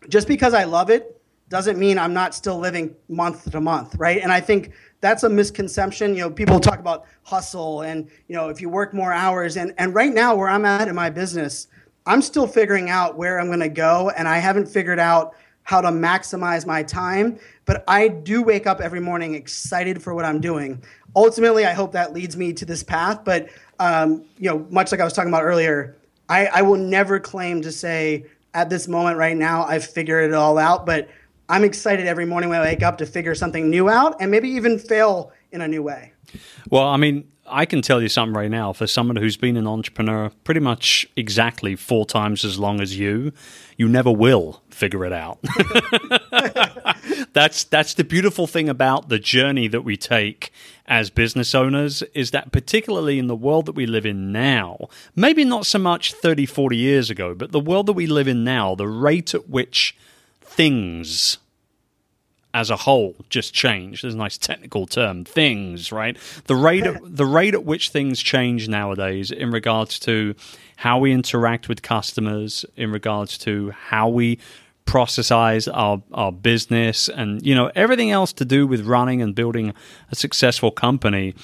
just 0.09 0.29
because 0.29 0.53
i 0.53 0.65
love 0.65 0.91
it 0.91 1.21
doesn't 1.49 1.79
mean 1.79 1.99
i'm 1.99 2.13
not 2.13 2.35
still 2.35 2.59
living 2.59 2.95
month 3.09 3.51
to 3.51 3.61
month 3.61 3.95
right 3.97 4.21
and 4.23 4.33
i 4.33 4.41
think 4.41 4.73
that's 5.05 5.23
a 5.23 5.29
misconception. 5.29 6.15
You 6.15 6.23
know, 6.23 6.31
people 6.31 6.59
talk 6.59 6.79
about 6.79 7.05
hustle 7.25 7.83
and 7.83 8.09
you 8.27 8.35
know 8.35 8.49
if 8.49 8.63
you 8.63 8.71
work 8.71 8.95
more 8.95 9.13
hours. 9.13 9.59
And 9.59 9.75
and 9.77 9.95
right 9.95 10.13
now 10.13 10.35
where 10.35 10.49
I'm 10.49 10.65
at 10.65 10.89
in 10.89 10.95
my 10.95 11.11
business, 11.11 11.69
I'm 12.07 12.23
still 12.23 12.47
figuring 12.47 12.89
out 12.89 13.17
where 13.17 13.39
I'm 13.39 13.49
going 13.49 13.61
to 13.61 13.69
go, 13.69 14.11
and 14.17 14.27
I 14.27 14.39
haven't 14.39 14.67
figured 14.67 14.99
out 14.99 15.35
how 15.63 15.83
to 15.83 15.89
maximize 15.89 16.67
my 16.67 16.83
time. 16.83 17.39
But 17.67 17.85
I 17.87 18.09
do 18.09 18.43
wake 18.43 18.67
up 18.67 18.81
every 18.81 19.01
morning 19.01 19.35
excited 19.35 20.03
for 20.03 20.15
what 20.15 20.25
I'm 20.25 20.41
doing. 20.41 20.83
Ultimately, 21.15 21.67
I 21.67 21.75
hope 21.75 21.93
that 21.93 22.15
leads 22.15 22.35
me 22.35 22.55
to 22.55 22.65
this 22.65 22.83
path. 22.83 23.27
But 23.27 23.51
um, 23.79 24.25
you 24.39 24.49
know, 24.49 24.67
much 24.71 24.91
like 24.91 25.03
I 25.03 25.05
was 25.05 25.13
talking 25.13 25.31
about 25.31 25.45
earlier, 25.45 25.97
I, 26.29 26.47
I 26.47 26.63
will 26.63 26.77
never 26.77 27.21
claim 27.21 27.63
to 27.63 27.73
say 27.73 28.27
at 28.55 28.71
this 28.71 28.89
moment 28.89 29.19
right 29.19 29.37
now 29.37 29.65
I've 29.65 29.85
figured 29.85 30.31
it 30.31 30.35
all 30.35 30.59
out. 30.59 30.87
But 30.87 31.09
I'm 31.49 31.65
excited 31.65 32.07
every 32.07 32.25
morning 32.25 32.51
when 32.51 32.61
I 32.61 32.65
wake 32.65 32.83
up 32.83 32.99
to 32.99 33.07
figure 33.07 33.35
something 33.35 33.69
new 33.69 33.89
out 33.89 34.17
and 34.21 34.31
maybe 34.31 34.49
even 34.51 34.79
fail 34.79 35.33
in 35.53 35.61
a 35.61 35.69
new 35.69 35.83
way. 35.83 36.13
Well, 36.71 36.85
I 36.85 36.97
mean, 36.97 37.29
I 37.47 37.67
can 37.67 37.83
tell 37.83 38.01
you 38.01 38.09
something 38.09 38.35
right 38.35 38.51
now. 38.51 38.73
For 38.73 38.87
someone 38.87 39.17
who's 39.17 39.37
been 39.37 39.57
an 39.57 39.67
entrepreneur 39.67 40.31
pretty 40.45 40.61
much 40.61 41.07
exactly 41.17 41.77
four 41.77 42.07
times 42.07 42.45
as 42.45 42.59
long 42.59 42.81
as 42.81 42.99
you, 42.99 43.33
you 43.77 43.89
never 43.89 44.11
will 44.11 44.63
figure 44.71 45.05
it 45.05 45.13
out. 45.13 45.39
that's 47.33 47.65
that's 47.65 47.95
the 47.95 48.05
beautiful 48.05 48.47
thing 48.47 48.69
about 48.69 49.09
the 49.09 49.19
journey 49.19 49.69
that 49.69 49.83
we 49.83 49.97
take 49.97 50.53
as 50.87 51.11
business 51.11 51.55
owners 51.55 52.03
is 52.15 52.31
that 52.31 52.53
particularly 52.53 53.19
in 53.19 53.27
the 53.27 53.37
world 53.37 53.67
that 53.67 53.75
we 53.75 53.87
live 53.87 54.07
in 54.07 54.33
now, 54.33 54.89
maybe 55.15 55.45
not 55.45 55.67
so 55.67 55.79
much 55.79 56.13
30, 56.13 56.47
40 56.47 56.77
years 56.77 57.11
ago, 57.11 57.35
but 57.35 57.53
the 57.53 57.61
world 57.61 57.87
that 57.87 57.95
we 57.95 58.07
live 58.07 58.29
in 58.29 58.45
now, 58.45 58.75
the 58.75 58.89
rate 58.89 59.35
at 59.35 59.49
which 59.49 59.97
things 60.41 61.39
as 62.55 62.71
a 62.71 62.77
whole 62.77 63.17
just 63.29 63.53
change. 63.53 64.01
There's 64.01 64.15
a 64.15 64.17
nice 64.17 64.39
technical 64.39 64.87
term, 64.87 65.25
things, 65.25 65.91
right? 65.93 66.17
The 66.47 66.55
rate 66.55 66.85
at, 66.85 67.01
the 67.05 67.27
rate 67.27 67.53
at 67.53 67.65
which 67.65 67.91
things 67.91 68.23
change 68.23 68.69
nowadays 68.69 69.33
in 69.33 69.51
regards 69.51 69.99
to 70.01 70.37
how 70.77 70.99
we 70.99 71.13
interact 71.13 71.69
with 71.69 71.83
customers, 71.83 72.65
in 72.77 72.93
regards 72.93 73.37
to 73.39 73.73
how 73.73 74.09
we 74.09 74.39
processize 74.87 75.69
our, 75.73 76.03
our 76.13 76.31
business 76.31 77.09
and 77.09 77.45
you 77.45 77.55
know 77.55 77.71
everything 77.75 78.11
else 78.11 78.35
to 78.35 78.45
do 78.45 78.67
with 78.67 78.85
running 78.85 79.23
and 79.23 79.35
building 79.35 79.73
a 80.13 80.15
successful 80.15 80.71
company 80.71 81.35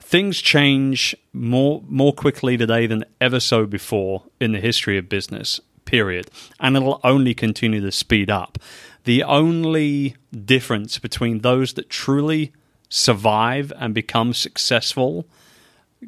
things 0.00 0.40
change 0.40 1.14
more 1.32 1.84
more 1.86 2.12
quickly 2.12 2.56
today 2.56 2.88
than 2.88 3.04
ever 3.20 3.38
so 3.38 3.64
before 3.64 4.24
in 4.40 4.50
the 4.50 4.58
history 4.58 4.98
of 4.98 5.08
business 5.08 5.60
period. 5.90 6.30
And 6.60 6.76
it'll 6.76 7.00
only 7.02 7.34
continue 7.34 7.80
to 7.80 7.90
speed 7.90 8.30
up. 8.30 8.58
The 9.04 9.22
only 9.22 10.16
difference 10.44 10.98
between 10.98 11.40
those 11.40 11.74
that 11.74 11.88
truly 11.88 12.52
survive 12.88 13.72
and 13.76 13.94
become 13.94 14.34
successful 14.34 15.26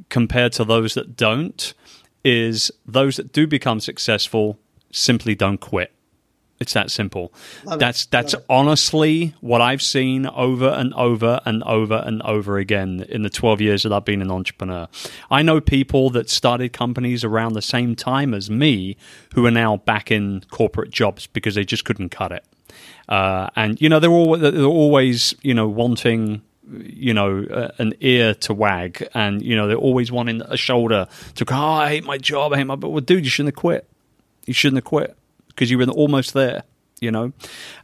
compared 0.08 0.52
to 0.52 0.64
those 0.64 0.94
that 0.94 1.16
don't 1.16 1.74
is 2.24 2.70
those 2.86 3.16
that 3.16 3.32
do 3.32 3.46
become 3.46 3.80
successful 3.80 4.58
simply 4.90 5.34
don't 5.34 5.58
quit. 5.60 5.92
It's 6.60 6.74
that 6.74 6.92
simple. 6.92 7.32
Love 7.64 7.80
that's 7.80 8.04
it. 8.04 8.12
that's 8.12 8.36
honestly 8.48 9.34
what 9.40 9.60
I've 9.60 9.82
seen 9.82 10.26
over 10.26 10.68
and 10.68 10.94
over 10.94 11.40
and 11.44 11.60
over 11.64 11.96
and 12.06 12.22
over 12.22 12.56
again 12.56 13.04
in 13.08 13.22
the 13.22 13.30
12 13.30 13.60
years 13.60 13.82
that 13.82 13.92
I've 13.92 14.04
been 14.04 14.22
an 14.22 14.30
entrepreneur. 14.30 14.86
I 15.28 15.42
know 15.42 15.60
people 15.60 16.10
that 16.10 16.30
started 16.30 16.72
companies 16.72 17.24
around 17.24 17.54
the 17.54 17.62
same 17.62 17.96
time 17.96 18.32
as 18.32 18.48
me 18.48 18.96
who 19.34 19.44
are 19.44 19.50
now 19.50 19.78
back 19.78 20.12
in 20.12 20.44
corporate 20.52 20.92
jobs 20.92 21.26
because 21.26 21.56
they 21.56 21.64
just 21.64 21.84
couldn't 21.84 22.10
cut 22.10 22.30
it. 22.30 22.44
Uh, 23.08 23.48
and 23.56 23.80
you 23.80 23.88
know 23.88 24.00
they're, 24.00 24.10
all, 24.10 24.36
they're 24.36 24.64
always 24.64 25.34
you 25.42 25.54
know 25.54 25.68
wanting 25.68 26.42
you 26.72 27.12
know, 27.12 27.44
uh, 27.44 27.70
an 27.78 27.94
ear 28.00 28.34
to 28.34 28.54
wag, 28.54 29.06
and 29.14 29.42
you 29.42 29.56
know 29.56 29.66
they're 29.66 29.76
always 29.76 30.10
wanting 30.10 30.42
a 30.42 30.56
shoulder 30.56 31.06
to 31.34 31.44
go. 31.44 31.54
Oh, 31.54 31.58
I 31.58 31.88
hate 31.88 32.04
my 32.04 32.18
job. 32.18 32.52
I 32.52 32.58
hate 32.58 32.64
my. 32.64 32.76
But 32.76 32.90
well, 32.90 33.00
dude, 33.00 33.24
you 33.24 33.30
shouldn't 33.30 33.54
have 33.54 33.60
quit. 33.60 33.88
You 34.46 34.54
shouldn't 34.54 34.78
have 34.78 34.84
quit 34.84 35.16
because 35.48 35.70
you 35.70 35.78
were 35.78 35.84
almost 35.86 36.34
there, 36.34 36.62
you 37.00 37.10
know. 37.10 37.24
And 37.24 37.32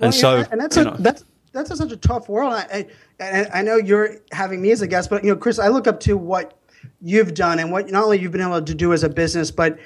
well, 0.01 0.13
so 0.13 0.45
and 0.51 0.61
that's 0.61 0.77
a, 0.77 0.97
that's 0.99 1.25
that's 1.53 1.71
a, 1.71 1.77
such 1.77 1.93
a 1.93 1.97
tough 1.97 2.29
world. 2.29 2.53
I, 2.53 2.87
I, 3.21 3.47
I 3.55 3.63
know 3.63 3.77
you're 3.77 4.17
having 4.33 4.63
me 4.63 4.71
as 4.71 4.83
a 4.83 4.87
guest, 4.87 5.11
but 5.11 5.25
you 5.25 5.31
know, 5.31 5.37
Chris, 5.37 5.59
I 5.59 5.69
look 5.69 5.87
up 5.87 6.01
to 6.01 6.17
what 6.17 6.59
you've 7.01 7.35
done 7.35 7.59
and 7.59 7.73
what 7.73 7.91
not 7.91 8.05
only 8.05 8.19
you've 8.19 8.33
been 8.33 8.41
able 8.41 8.63
to 8.63 8.75
do 8.75 8.93
as 8.93 9.03
a 9.03 9.09
business, 9.09 9.51
but 9.51 9.79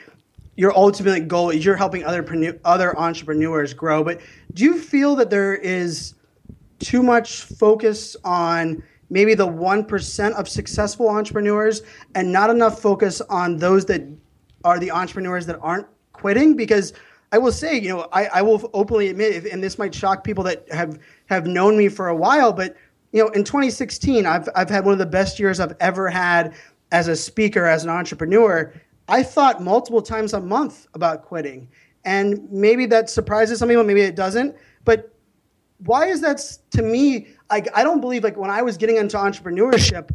your 0.57 0.77
ultimate 0.77 1.29
goal 1.29 1.51
is 1.51 1.65
you're 1.65 1.77
helping 1.77 2.05
other 2.05 2.25
other 2.65 2.99
entrepreneurs 2.99 3.73
grow. 3.75 4.05
But 4.05 4.21
do 4.55 4.65
you 4.65 4.79
feel 4.79 5.17
that 5.17 5.31
there 5.31 5.55
is 5.55 6.15
too 6.79 7.03
much 7.03 7.43
focus 7.43 8.17
on 8.25 8.83
maybe 9.09 9.35
the 9.35 9.47
1% 9.47 10.33
of 10.33 10.49
successful 10.49 11.09
entrepreneurs 11.09 11.83
and 12.15 12.33
not 12.33 12.51
enough 12.51 12.81
focus 12.81 13.21
on 13.23 13.59
those 13.59 13.85
that 13.85 14.03
are 14.65 14.79
the 14.79 14.91
entrepreneurs 14.91 15.47
that 15.47 15.59
aren't 15.61 15.87
quitting 16.13 16.57
because 16.57 16.93
I 17.31 17.39
will 17.39 17.53
say, 17.53 17.79
you 17.79 17.89
know, 17.89 18.09
I, 18.13 18.27
I 18.27 18.43
will 18.43 18.71
openly 18.75 19.09
admit, 19.09 19.47
and 19.47 19.63
this 19.63 19.79
might 19.79 19.95
shock 19.95 20.23
people 20.23 20.45
that 20.45 20.71
have 20.71 20.99
have 21.27 21.47
known 21.47 21.79
me 21.79 21.89
for 21.89 22.09
a 22.09 22.17
while, 22.17 22.53
but 22.53 22.77
you 23.13 23.23
know, 23.23 23.31
in 23.31 23.43
2016, 23.45 24.27
I've 24.27 24.49
I've 24.55 24.69
had 24.69 24.85
one 24.85 24.93
of 24.93 24.99
the 24.99 25.07
best 25.07 25.39
years 25.39 25.59
I've 25.59 25.75
ever 25.81 26.11
had 26.11 26.55
as 26.91 27.09
a 27.09 27.17
speaker, 27.17 27.65
as 27.65 27.85
an 27.85 27.91
entrepreneur. 27.91 28.73
I 29.09 29.23
thought 29.23 29.63
multiple 29.63 30.03
times 30.03 30.33
a 30.33 30.41
month 30.41 30.87
about 30.95 31.23
quitting, 31.23 31.69
and 32.05 32.51
maybe 32.51 32.87
that 32.87 33.11
surprises 33.11 33.59
some 33.59 33.69
people, 33.69 33.85
maybe 33.85 34.03
it 34.03 34.17
doesn't. 34.17 34.57
But 34.85 35.13
why 35.85 36.07
is 36.07 36.21
that 36.21 36.41
to 36.71 36.83
me? 36.83 37.29
Like, 37.51 37.69
I 37.75 37.83
don't 37.83 38.01
believe 38.01 38.25
like 38.25 38.37
when 38.37 38.51
I 38.51 38.63
was 38.63 38.77
getting 38.77 38.97
into 38.97 39.17
entrepreneurship, 39.17 40.11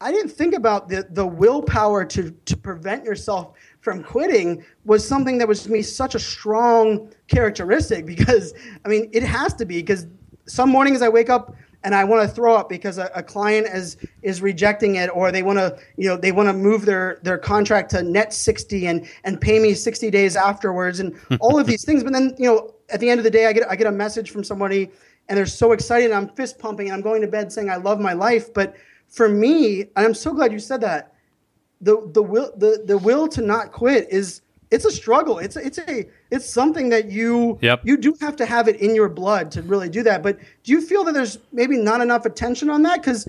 I 0.00 0.12
didn't 0.12 0.30
think 0.30 0.54
about 0.54 0.88
the 0.88 1.06
the 1.10 1.26
willpower 1.26 2.04
to 2.04 2.30
to 2.30 2.56
prevent 2.56 3.04
yourself 3.04 3.54
from 3.80 4.02
quitting 4.02 4.64
was 4.84 5.06
something 5.06 5.38
that 5.38 5.48
was 5.48 5.62
to 5.62 5.72
me 5.72 5.80
such 5.82 6.14
a 6.14 6.18
strong 6.18 7.10
characteristic 7.28 8.04
because 8.04 8.52
I 8.84 8.88
mean 8.88 9.08
it 9.12 9.22
has 9.22 9.54
to 9.54 9.64
be 9.64 9.76
because 9.76 10.06
some 10.46 10.70
mornings 10.70 11.00
I 11.02 11.08
wake 11.08 11.30
up 11.30 11.54
and 11.86 11.94
I 11.94 12.02
want 12.02 12.28
to 12.28 12.34
throw 12.34 12.56
up 12.56 12.68
because 12.68 12.98
a, 12.98 13.10
a, 13.14 13.22
client 13.22 13.68
is 13.68 13.96
is 14.22 14.42
rejecting 14.42 14.96
it 14.96 15.08
or 15.14 15.30
they 15.30 15.44
want 15.44 15.60
to 15.60 15.78
you 15.96 16.08
know 16.08 16.16
they 16.16 16.32
want 16.32 16.48
to 16.48 16.52
move 16.52 16.84
their 16.84 17.20
their 17.22 17.38
contract 17.38 17.92
to 17.92 18.02
net 18.02 18.34
60 18.34 18.88
and 18.88 19.08
and 19.22 19.40
pay 19.40 19.60
me 19.60 19.72
60 19.72 20.10
days 20.10 20.34
afterwards 20.34 20.98
and 20.98 21.14
all 21.40 21.58
of 21.58 21.66
these 21.66 21.84
things 21.84 22.02
but 22.02 22.12
then 22.12 22.34
you 22.38 22.46
know 22.46 22.74
at 22.90 22.98
the 22.98 23.08
end 23.08 23.20
of 23.20 23.24
the 23.24 23.30
day 23.30 23.46
I 23.46 23.52
get 23.52 23.70
I 23.70 23.76
get 23.76 23.86
a 23.86 23.92
message 23.92 24.32
from 24.32 24.42
somebody 24.42 24.90
and 25.28 25.38
they're 25.38 25.46
so 25.46 25.70
excited 25.70 26.06
and 26.06 26.14
I'm 26.14 26.28
fist 26.34 26.58
pumping 26.58 26.88
and 26.88 26.94
I'm 26.94 27.02
going 27.02 27.22
to 27.22 27.28
bed 27.28 27.52
saying 27.52 27.70
I 27.70 27.76
love 27.76 28.00
my 28.00 28.12
life 28.14 28.52
but 28.52 28.74
for 29.06 29.28
me 29.28 29.82
and 29.82 30.04
I'm 30.04 30.14
so 30.14 30.34
glad 30.34 30.52
you 30.52 30.58
said 30.58 30.80
that 30.80 31.14
the 31.80 32.10
the 32.12 32.22
will 32.22 32.52
the, 32.56 32.82
the 32.84 32.98
will 32.98 33.28
to 33.28 33.42
not 33.42 33.70
quit 33.70 34.08
is 34.10 34.42
it's 34.70 34.84
a 34.84 34.90
struggle. 34.90 35.38
It's 35.38 35.56
it's 35.56 35.78
a 35.78 36.08
it's 36.30 36.48
something 36.48 36.88
that 36.90 37.10
you 37.10 37.58
yep. 37.62 37.80
you 37.84 37.96
do 37.96 38.16
have 38.20 38.36
to 38.36 38.46
have 38.46 38.68
it 38.68 38.76
in 38.76 38.94
your 38.94 39.08
blood 39.08 39.50
to 39.52 39.62
really 39.62 39.88
do 39.88 40.02
that. 40.02 40.22
But 40.22 40.38
do 40.64 40.72
you 40.72 40.80
feel 40.80 41.04
that 41.04 41.12
there's 41.12 41.38
maybe 41.52 41.76
not 41.76 42.00
enough 42.00 42.26
attention 42.26 42.70
on 42.70 42.82
that? 42.82 43.02
Because 43.02 43.28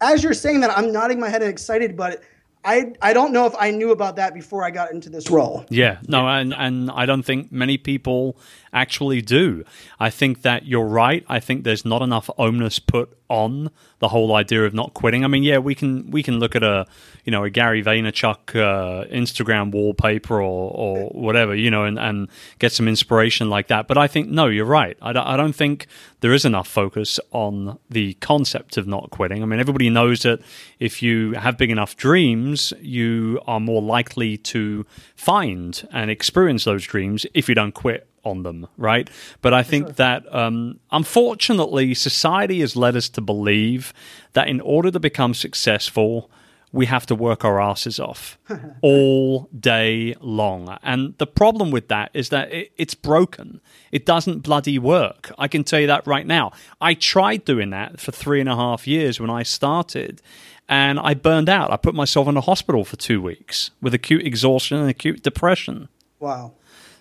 as 0.00 0.22
you're 0.22 0.34
saying 0.34 0.60
that, 0.60 0.76
I'm 0.76 0.92
nodding 0.92 1.20
my 1.20 1.28
head 1.28 1.42
and 1.42 1.50
excited, 1.50 1.96
but 1.96 2.22
I 2.64 2.92
I 3.02 3.12
don't 3.12 3.32
know 3.32 3.46
if 3.46 3.54
I 3.58 3.70
knew 3.70 3.90
about 3.90 4.16
that 4.16 4.32
before 4.32 4.64
I 4.64 4.70
got 4.70 4.90
into 4.90 5.10
this 5.10 5.30
role. 5.30 5.66
Yeah, 5.68 5.98
no, 6.08 6.26
and 6.26 6.54
and 6.54 6.90
I 6.90 7.06
don't 7.06 7.22
think 7.22 7.52
many 7.52 7.76
people 7.76 8.38
actually 8.72 9.20
do. 9.20 9.64
I 10.00 10.10
think 10.10 10.42
that 10.42 10.66
you're 10.66 10.86
right. 10.86 11.24
I 11.28 11.40
think 11.40 11.64
there's 11.64 11.84
not 11.84 12.02
enough 12.02 12.30
onus 12.38 12.78
put 12.78 13.16
on 13.28 13.70
the 14.00 14.08
whole 14.08 14.34
idea 14.34 14.64
of 14.64 14.74
not 14.74 14.94
quitting. 14.94 15.24
I 15.24 15.28
mean, 15.28 15.42
yeah, 15.42 15.58
we 15.58 15.74
can 15.74 16.10
we 16.10 16.22
can 16.22 16.38
look 16.38 16.54
at 16.54 16.62
a 16.62 16.86
you 17.24 17.32
know 17.32 17.44
a 17.44 17.50
Gary 17.50 17.82
Vaynerchuk 17.82 18.54
uh, 18.54 19.04
Instagram 19.06 19.70
wallpaper 19.70 20.40
or 20.40 20.70
or 20.70 21.08
whatever 21.08 21.54
you 21.54 21.70
know 21.70 21.84
and, 21.84 21.98
and 21.98 22.28
get 22.58 22.72
some 22.72 22.86
inspiration 22.88 23.48
like 23.48 23.68
that. 23.68 23.88
But 23.88 23.98
I 23.98 24.06
think 24.06 24.28
no, 24.28 24.46
you're 24.46 24.64
right. 24.64 24.96
I 25.00 25.12
don't, 25.12 25.26
I 25.26 25.36
don't 25.36 25.54
think 25.54 25.86
there 26.20 26.32
is 26.32 26.44
enough 26.44 26.68
focus 26.68 27.18
on 27.32 27.78
the 27.90 28.14
concept 28.14 28.76
of 28.76 28.86
not 28.86 29.10
quitting. 29.10 29.42
I 29.42 29.46
mean, 29.46 29.60
everybody 29.60 29.90
knows 29.90 30.22
that 30.22 30.40
if 30.78 31.02
you 31.02 31.32
have 31.32 31.56
big 31.56 31.70
enough 31.70 31.96
dreams, 31.96 32.72
you 32.80 33.40
are 33.46 33.60
more 33.60 33.82
likely 33.82 34.36
to 34.38 34.86
find 35.16 35.86
and 35.92 36.10
experience 36.10 36.64
those 36.64 36.84
dreams 36.84 37.26
if 37.34 37.48
you 37.48 37.54
don't 37.54 37.74
quit 37.74 38.08
on 38.24 38.42
them, 38.42 38.66
right? 38.76 39.08
But 39.42 39.54
I 39.54 39.62
think 39.62 39.86
sure. 39.86 39.92
that 39.94 40.34
um, 40.34 40.80
unfortunately, 40.90 41.94
society 41.94 42.60
has 42.60 42.76
led 42.76 42.96
us 42.96 43.08
to 43.10 43.20
believe 43.20 43.92
that 44.32 44.48
in 44.48 44.60
order 44.60 44.90
to 44.90 45.00
become 45.00 45.34
successful, 45.34 46.30
we 46.74 46.86
have 46.86 47.06
to 47.06 47.14
work 47.14 47.44
our 47.44 47.60
asses 47.60 48.00
off 48.00 48.36
all 48.82 49.48
day 49.58 50.16
long. 50.20 50.76
And 50.82 51.16
the 51.18 51.26
problem 51.26 51.70
with 51.70 51.86
that 51.86 52.10
is 52.14 52.30
that 52.30 52.52
it, 52.52 52.72
it's 52.76 52.94
broken. 52.94 53.60
It 53.92 54.04
doesn't 54.04 54.40
bloody 54.40 54.76
work. 54.80 55.32
I 55.38 55.46
can 55.46 55.62
tell 55.62 55.78
you 55.78 55.86
that 55.86 56.04
right 56.04 56.26
now. 56.26 56.50
I 56.80 56.94
tried 56.94 57.44
doing 57.44 57.70
that 57.70 58.00
for 58.00 58.10
three 58.10 58.40
and 58.40 58.48
a 58.48 58.56
half 58.56 58.88
years 58.88 59.20
when 59.20 59.30
I 59.30 59.44
started, 59.44 60.20
and 60.68 60.98
I 60.98 61.14
burned 61.14 61.48
out. 61.48 61.70
I 61.70 61.76
put 61.76 61.94
myself 61.94 62.26
in 62.26 62.36
a 62.36 62.40
hospital 62.40 62.84
for 62.84 62.96
two 62.96 63.22
weeks 63.22 63.70
with 63.80 63.94
acute 63.94 64.26
exhaustion 64.26 64.78
and 64.78 64.90
acute 64.90 65.22
depression. 65.22 65.88
Wow. 66.18 66.54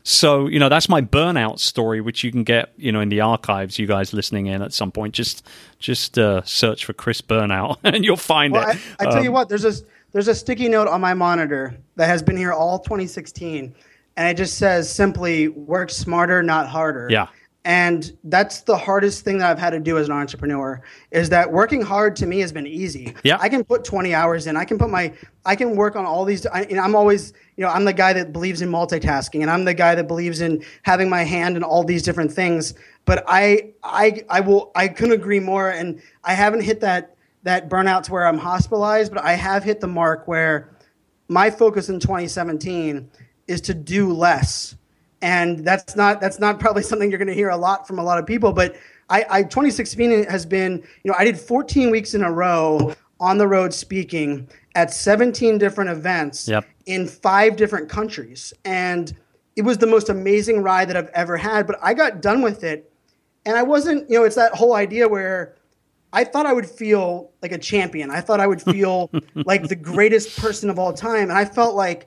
So, 0.03 0.47
you 0.47 0.59
know, 0.59 0.67
that's 0.67 0.89
my 0.89 1.01
burnout 1.01 1.59
story, 1.59 2.01
which 2.01 2.23
you 2.23 2.31
can 2.31 2.43
get, 2.43 2.73
you 2.75 2.91
know, 2.91 2.99
in 2.99 3.09
the 3.09 3.21
archives, 3.21 3.79
you 3.79 3.87
guys 3.87 4.13
listening 4.13 4.47
in 4.47 4.61
at 4.61 4.73
some 4.73 4.91
point. 4.91 5.13
Just 5.13 5.47
just 5.79 6.19
uh, 6.19 6.41
search 6.43 6.85
for 6.85 6.93
Chris 6.93 7.21
Burnout 7.21 7.77
and 7.83 8.03
you'll 8.03 8.17
find 8.17 8.53
well, 8.53 8.69
it. 8.69 8.77
I, 8.99 9.05
I 9.05 9.09
tell 9.09 9.19
um, 9.19 9.23
you 9.23 9.31
what, 9.31 9.47
there's 9.49 9.65
a, 9.65 9.73
there's 10.11 10.27
a 10.27 10.35
sticky 10.35 10.67
note 10.67 10.87
on 10.87 10.99
my 10.99 11.13
monitor 11.13 11.77
that 11.95 12.07
has 12.07 12.21
been 12.21 12.37
here 12.37 12.51
all 12.51 12.79
2016. 12.79 13.73
And 14.15 14.27
it 14.27 14.37
just 14.37 14.59
says 14.59 14.93
simply, 14.93 15.47
work 15.47 15.89
smarter, 15.89 16.43
not 16.43 16.67
harder. 16.67 17.07
Yeah 17.09 17.27
and 17.65 18.17
that's 18.25 18.61
the 18.61 18.75
hardest 18.75 19.23
thing 19.23 19.37
that 19.37 19.49
i've 19.49 19.59
had 19.59 19.69
to 19.69 19.79
do 19.79 19.97
as 19.97 20.07
an 20.07 20.13
entrepreneur 20.13 20.81
is 21.11 21.29
that 21.29 21.51
working 21.51 21.81
hard 21.81 22.15
to 22.17 22.25
me 22.25 22.39
has 22.39 22.51
been 22.51 22.67
easy. 22.67 23.15
Yeah. 23.23 23.37
I 23.39 23.49
can 23.49 23.63
put 23.63 23.83
20 23.85 24.13
hours 24.13 24.47
in. 24.47 24.57
I 24.57 24.65
can 24.65 24.77
put 24.77 24.89
my 24.89 25.13
i 25.45 25.55
can 25.55 25.75
work 25.75 25.95
on 25.95 26.05
all 26.05 26.25
these 26.25 26.45
I, 26.47 26.67
i'm 26.81 26.95
always 26.95 27.33
you 27.55 27.63
know 27.63 27.69
i'm 27.69 27.85
the 27.85 27.93
guy 27.93 28.13
that 28.13 28.33
believes 28.33 28.61
in 28.61 28.69
multitasking 28.69 29.41
and 29.41 29.49
i'm 29.49 29.65
the 29.65 29.73
guy 29.73 29.95
that 29.95 30.07
believes 30.07 30.41
in 30.41 30.63
having 30.83 31.09
my 31.09 31.23
hand 31.23 31.57
in 31.57 31.63
all 31.63 31.83
these 31.83 32.03
different 32.03 32.31
things. 32.31 32.73
But 33.05 33.23
i 33.27 33.71
i 33.83 34.23
i 34.29 34.39
will 34.39 34.71
i 34.75 34.87
couldn't 34.87 35.13
agree 35.13 35.39
more. 35.39 35.69
And 35.69 36.01
i 36.23 36.33
haven't 36.33 36.61
hit 36.61 36.81
that 36.81 37.15
that 37.43 37.69
burnout 37.69 38.03
to 38.03 38.11
where 38.11 38.25
i'm 38.25 38.37
hospitalized 38.37 39.13
but 39.13 39.23
i 39.23 39.33
have 39.33 39.63
hit 39.63 39.81
the 39.81 39.87
mark 39.87 40.27
where 40.27 40.77
my 41.27 41.49
focus 41.49 41.89
in 41.89 41.99
2017 41.99 43.09
is 43.47 43.61
to 43.61 43.73
do 43.73 44.11
less 44.13 44.75
and 45.23 45.59
that's 45.65 45.95
not 45.95 46.21
that's 46.21 46.37
not 46.37 46.59
probably 46.59 46.83
something 46.89 47.09
you're 47.09 47.17
going 47.17 47.27
to 47.27 47.33
hear 47.33 47.49
a 47.49 47.57
lot 47.57 47.87
from 47.87 47.97
a 47.97 48.03
lot 48.03 48.19
of 48.19 48.27
people. 48.27 48.53
But 48.53 48.75
I, 49.09 49.25
I 49.29 49.43
2016 49.43 50.25
has 50.25 50.45
been 50.45 50.83
you 51.03 51.11
know 51.11 51.15
I 51.17 51.23
did 51.23 51.39
14 51.39 51.89
weeks 51.89 52.13
in 52.13 52.21
a 52.21 52.31
row 52.31 52.93
on 53.19 53.37
the 53.39 53.47
road 53.47 53.73
speaking 53.73 54.47
at 54.75 54.93
17 54.93 55.57
different 55.57 55.89
events 55.89 56.47
yep. 56.47 56.65
in 56.85 57.07
five 57.07 57.55
different 57.55 57.89
countries, 57.89 58.53
and 58.65 59.15
it 59.55 59.63
was 59.63 59.77
the 59.77 59.87
most 59.87 60.09
amazing 60.09 60.61
ride 60.61 60.89
that 60.89 60.97
I've 60.97 61.09
ever 61.09 61.37
had. 61.37 61.65
But 61.65 61.79
I 61.81 61.93
got 61.93 62.21
done 62.21 62.41
with 62.41 62.63
it, 62.63 62.91
and 63.45 63.55
I 63.57 63.63
wasn't 63.63 64.09
you 64.09 64.19
know 64.19 64.25
it's 64.25 64.35
that 64.35 64.53
whole 64.53 64.75
idea 64.75 65.07
where. 65.07 65.55
I 66.15 66.23
thought 66.23 66.45
I 66.45 66.53
would 66.53 66.69
feel 66.69 67.31
like 67.41 67.51
a 67.51 67.57
champion. 67.57 68.11
I 68.11 68.21
thought 68.21 68.39
I 68.39 68.45
would 68.45 68.61
feel 68.71 69.09
like 69.33 69.67
the 69.67 69.75
greatest 69.75 70.39
person 70.39 70.69
of 70.69 70.77
all 70.77 70.93
time. 70.93 71.23
And 71.23 71.31
I 71.31 71.43
felt 71.43 71.73
like 71.73 72.05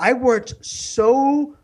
I 0.00 0.14
worked 0.14 0.54
so 0.66 1.56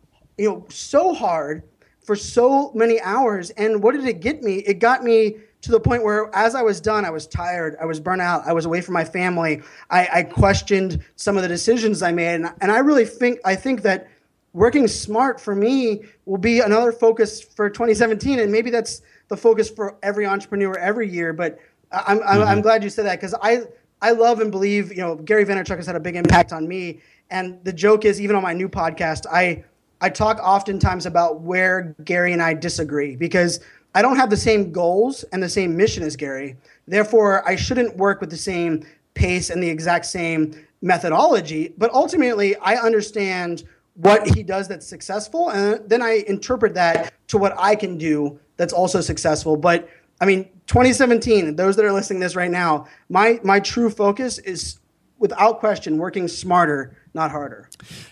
you 0.42 0.48
know, 0.48 0.66
so 0.68 1.14
hard 1.14 1.62
for 2.04 2.16
so 2.16 2.72
many 2.74 3.00
hours. 3.00 3.50
And 3.50 3.80
what 3.80 3.94
did 3.94 4.04
it 4.04 4.20
get 4.20 4.42
me? 4.42 4.56
It 4.56 4.80
got 4.80 5.04
me 5.04 5.36
to 5.60 5.70
the 5.70 5.78
point 5.78 6.02
where 6.02 6.34
as 6.34 6.56
I 6.56 6.62
was 6.62 6.80
done, 6.80 7.04
I 7.04 7.10
was 7.10 7.28
tired, 7.28 7.76
I 7.80 7.84
was 7.84 8.00
burnt 8.00 8.20
out, 8.20 8.42
I 8.44 8.52
was 8.52 8.64
away 8.64 8.80
from 8.80 8.94
my 8.94 9.04
family. 9.04 9.62
I, 9.88 10.08
I 10.12 10.22
questioned 10.24 11.00
some 11.14 11.36
of 11.36 11.44
the 11.44 11.48
decisions 11.48 12.02
I 12.02 12.10
made. 12.10 12.34
And, 12.34 12.52
and 12.60 12.72
I 12.72 12.78
really 12.78 13.04
think 13.04 13.38
I 13.44 13.54
think 13.54 13.82
that 13.82 14.08
working 14.52 14.88
smart 14.88 15.40
for 15.40 15.54
me 15.54 16.02
will 16.26 16.38
be 16.38 16.58
another 16.58 16.90
focus 16.90 17.40
for 17.40 17.70
2017. 17.70 18.40
And 18.40 18.50
maybe 18.50 18.70
that's 18.70 19.00
the 19.28 19.36
focus 19.36 19.70
for 19.70 19.96
every 20.02 20.26
entrepreneur 20.26 20.76
every 20.76 21.08
year. 21.08 21.32
But 21.32 21.60
I'm, 21.92 22.18
I'm, 22.18 22.18
mm-hmm. 22.18 22.48
I'm 22.48 22.60
glad 22.62 22.82
you 22.82 22.90
said 22.90 23.06
that 23.06 23.20
because 23.20 23.36
I, 23.40 23.60
I 24.00 24.10
love 24.10 24.40
and 24.40 24.50
believe, 24.50 24.90
you 24.90 25.02
know, 25.02 25.14
Gary 25.14 25.44
Vaynerchuk 25.44 25.76
has 25.76 25.86
had 25.86 25.94
a 25.94 26.00
big 26.00 26.16
impact 26.16 26.52
on 26.52 26.66
me. 26.66 27.00
And 27.30 27.64
the 27.64 27.72
joke 27.72 28.04
is, 28.04 28.20
even 28.20 28.34
on 28.34 28.42
my 28.42 28.52
new 28.52 28.68
podcast, 28.68 29.24
I 29.30 29.64
I 30.02 30.10
talk 30.10 30.38
oftentimes 30.40 31.06
about 31.06 31.42
where 31.42 31.94
Gary 32.04 32.32
and 32.32 32.42
I 32.42 32.54
disagree 32.54 33.14
because 33.14 33.60
I 33.94 34.02
don't 34.02 34.16
have 34.16 34.30
the 34.30 34.36
same 34.36 34.72
goals 34.72 35.22
and 35.32 35.40
the 35.40 35.48
same 35.48 35.76
mission 35.76 36.02
as 36.02 36.16
Gary. 36.16 36.56
Therefore, 36.88 37.46
I 37.48 37.54
shouldn't 37.54 37.96
work 37.96 38.20
with 38.20 38.28
the 38.28 38.36
same 38.36 38.84
pace 39.14 39.48
and 39.48 39.62
the 39.62 39.68
exact 39.68 40.06
same 40.06 40.54
methodology. 40.80 41.72
But 41.78 41.92
ultimately, 41.94 42.56
I 42.56 42.76
understand 42.76 43.62
what 43.94 44.26
he 44.34 44.42
does 44.42 44.66
that's 44.68 44.86
successful, 44.86 45.50
and 45.50 45.88
then 45.88 46.02
I 46.02 46.24
interpret 46.26 46.74
that 46.74 47.12
to 47.28 47.38
what 47.38 47.54
I 47.58 47.76
can 47.76 47.96
do 47.96 48.40
that's 48.56 48.72
also 48.72 49.00
successful. 49.00 49.56
But 49.56 49.88
I 50.20 50.24
mean, 50.24 50.44
2017, 50.66 51.56
those 51.56 51.76
that 51.76 51.84
are 51.84 51.92
listening 51.92 52.20
this 52.20 52.34
right 52.34 52.50
now, 52.50 52.86
my 53.08 53.38
my 53.44 53.60
true 53.60 53.90
focus 53.90 54.38
is 54.38 54.80
without 55.18 55.60
question 55.60 55.98
working 55.98 56.26
smarter, 56.26 56.96
not 57.14 57.30
harder. 57.30 57.68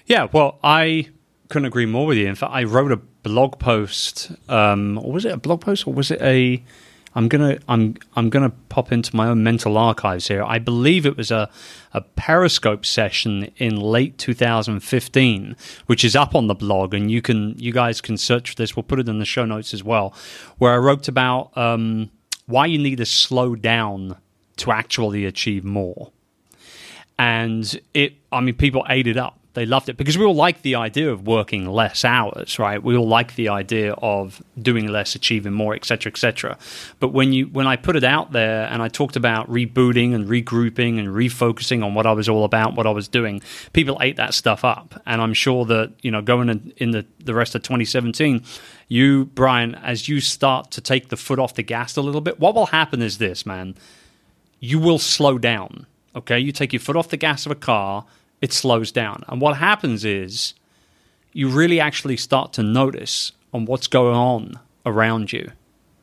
Yeah, 0.07 0.29
well, 0.31 0.61
I 0.63 1.09
couldn't 1.51 1.67
agree 1.67 1.87
more 1.87 2.07
with 2.07 2.17
you. 2.17 2.27
In 2.27 2.35
fact, 2.35 2.53
I 2.55 2.65
wrote 2.65 2.93
a 2.93 2.97
blog 2.97 3.59
post, 3.59 4.33
um, 4.49 4.99
or 4.99 5.13
was 5.13 5.25
it 5.27 5.33
a 5.33 5.37
blog 5.37 5.61
post, 5.61 5.87
or 5.87 5.93
was 5.93 6.11
it 6.11 6.23
a? 6.23 6.63
I'm 7.15 7.29
gonna 7.29 7.59
I'm 7.69 7.97
I'm 8.15 8.31
gonna 8.31 8.53
pop 8.69 8.93
into 8.93 9.15
my 9.15 9.27
own 9.27 9.43
mental 9.43 9.77
archives 9.77 10.29
here. 10.29 10.45
I 10.45 10.61
believe 10.61 11.05
it 11.05 11.17
was 11.17 11.31
a 11.31 11.51
a 11.93 12.03
Periscope 12.03 12.87
session 12.87 13.51
in 13.57 13.77
late 13.77 14.17
2015, 14.17 15.57
which 15.87 16.05
is 16.05 16.15
up 16.15 16.35
on 16.37 16.47
the 16.47 16.55
blog, 16.55 16.95
and 16.95 17.11
you 17.11 17.21
can 17.21 17.59
you 17.59 17.73
guys 17.73 18.01
can 18.01 18.17
search 18.17 18.51
for 18.51 18.57
this. 18.57 18.77
We'll 18.77 18.85
put 18.85 19.01
it 19.01 19.09
in 19.09 19.19
the 19.19 19.25
show 19.25 19.45
notes 19.45 19.75
as 19.75 19.83
well, 19.83 20.15
where 20.59 20.73
I 20.73 20.79
wrote 20.79 21.09
about 21.09 21.57
um, 21.59 22.11
why 22.47 22.67
you 22.67 22.79
need 22.79 22.99
to 22.99 23.07
slow 23.07 23.57
down 23.57 24.17
to 24.59 24.71
actually 24.71 25.25
achieve 25.25 25.65
more. 25.65 26.13
And 27.19 27.79
it, 27.93 28.15
I 28.33 28.41
mean, 28.41 28.55
people 28.55 28.87
ate 28.89 29.07
it 29.07 29.19
up 29.19 29.40
they 29.61 29.67
loved 29.67 29.91
it 29.91 29.99
because 29.99 30.17
we 30.17 30.25
all 30.25 30.35
like 30.35 30.63
the 30.63 30.75
idea 30.75 31.13
of 31.13 31.27
working 31.27 31.69
less 31.69 32.03
hours, 32.03 32.59
right? 32.59 32.83
We 32.83 32.97
all 32.97 33.07
like 33.07 33.35
the 33.35 33.51
idea 33.51 33.93
of 33.93 34.43
doing 34.59 34.87
less, 34.87 35.15
achieving 35.15 35.53
more, 35.53 35.75
etc., 35.75 36.11
etc. 36.11 36.57
But 36.99 37.09
when 37.09 37.35
you 37.35 37.45
when 37.45 37.67
I 37.67 37.77
put 37.77 37.95
it 37.95 38.03
out 38.03 38.33
there 38.33 38.65
and 38.69 38.81
I 38.81 38.89
talked 38.89 39.17
about 39.17 39.51
rebooting 39.51 40.15
and 40.15 40.27
regrouping 40.27 40.99
and 40.99 41.09
refocusing 41.09 41.85
on 41.85 41.93
what 41.93 42.07
I 42.07 42.13
was 42.13 42.27
all 42.27 42.45
about, 42.45 42.75
what 42.75 42.87
I 42.87 42.91
was 42.91 43.07
doing, 43.07 43.43
people 43.75 43.99
ate 44.01 44.17
that 44.17 44.33
stuff 44.33 44.65
up, 44.65 44.99
and 45.05 45.21
I'm 45.21 45.35
sure 45.35 45.67
that 45.67 45.93
you 46.01 46.11
know 46.11 46.23
going 46.23 46.49
in, 46.49 46.73
in 46.79 46.93
the 46.93 47.05
the 47.19 47.35
rest 47.35 47.55
of 47.55 47.63
2017, 47.63 48.43
you 48.89 49.27
Brian, 49.27 49.75
as 49.75 50.09
you 50.09 50.23
start 50.23 50.71
to 50.71 50.81
take 50.81 51.11
the 51.11 51.19
foot 51.19 51.39
off 51.39 51.53
the 51.53 51.63
gas 51.63 51.99
a 51.99 52.01
little 52.01 52.23
bit, 52.23 52.41
what 52.41 52.55
will 52.55 52.73
happen 52.73 53.03
is 53.03 53.19
this, 53.19 53.45
man, 53.45 53.75
you 54.59 54.79
will 54.79 54.99
slow 54.99 55.37
down. 55.37 55.85
Okay, 56.17 56.39
you 56.39 56.51
take 56.51 56.73
your 56.73 56.81
foot 56.81 56.97
off 56.97 57.11
the 57.11 57.19
gas 57.19 57.45
of 57.45 57.53
a 57.53 57.57
car 57.57 58.07
it 58.41 58.53
slows 58.53 58.93
down. 58.93 59.25
And 59.29 59.41
what 59.41 59.57
happens 59.57 60.05
is 60.05 60.55
you 61.33 61.49
really 61.49 61.81
actually 61.81 62.17
start 62.17 62.53
to 62.55 62.63
notice 62.63 63.33
on 63.53 63.65
what's 63.65 63.87
going 63.87 64.17
on 64.17 64.59
around 64.87 65.33
you. 65.33 65.53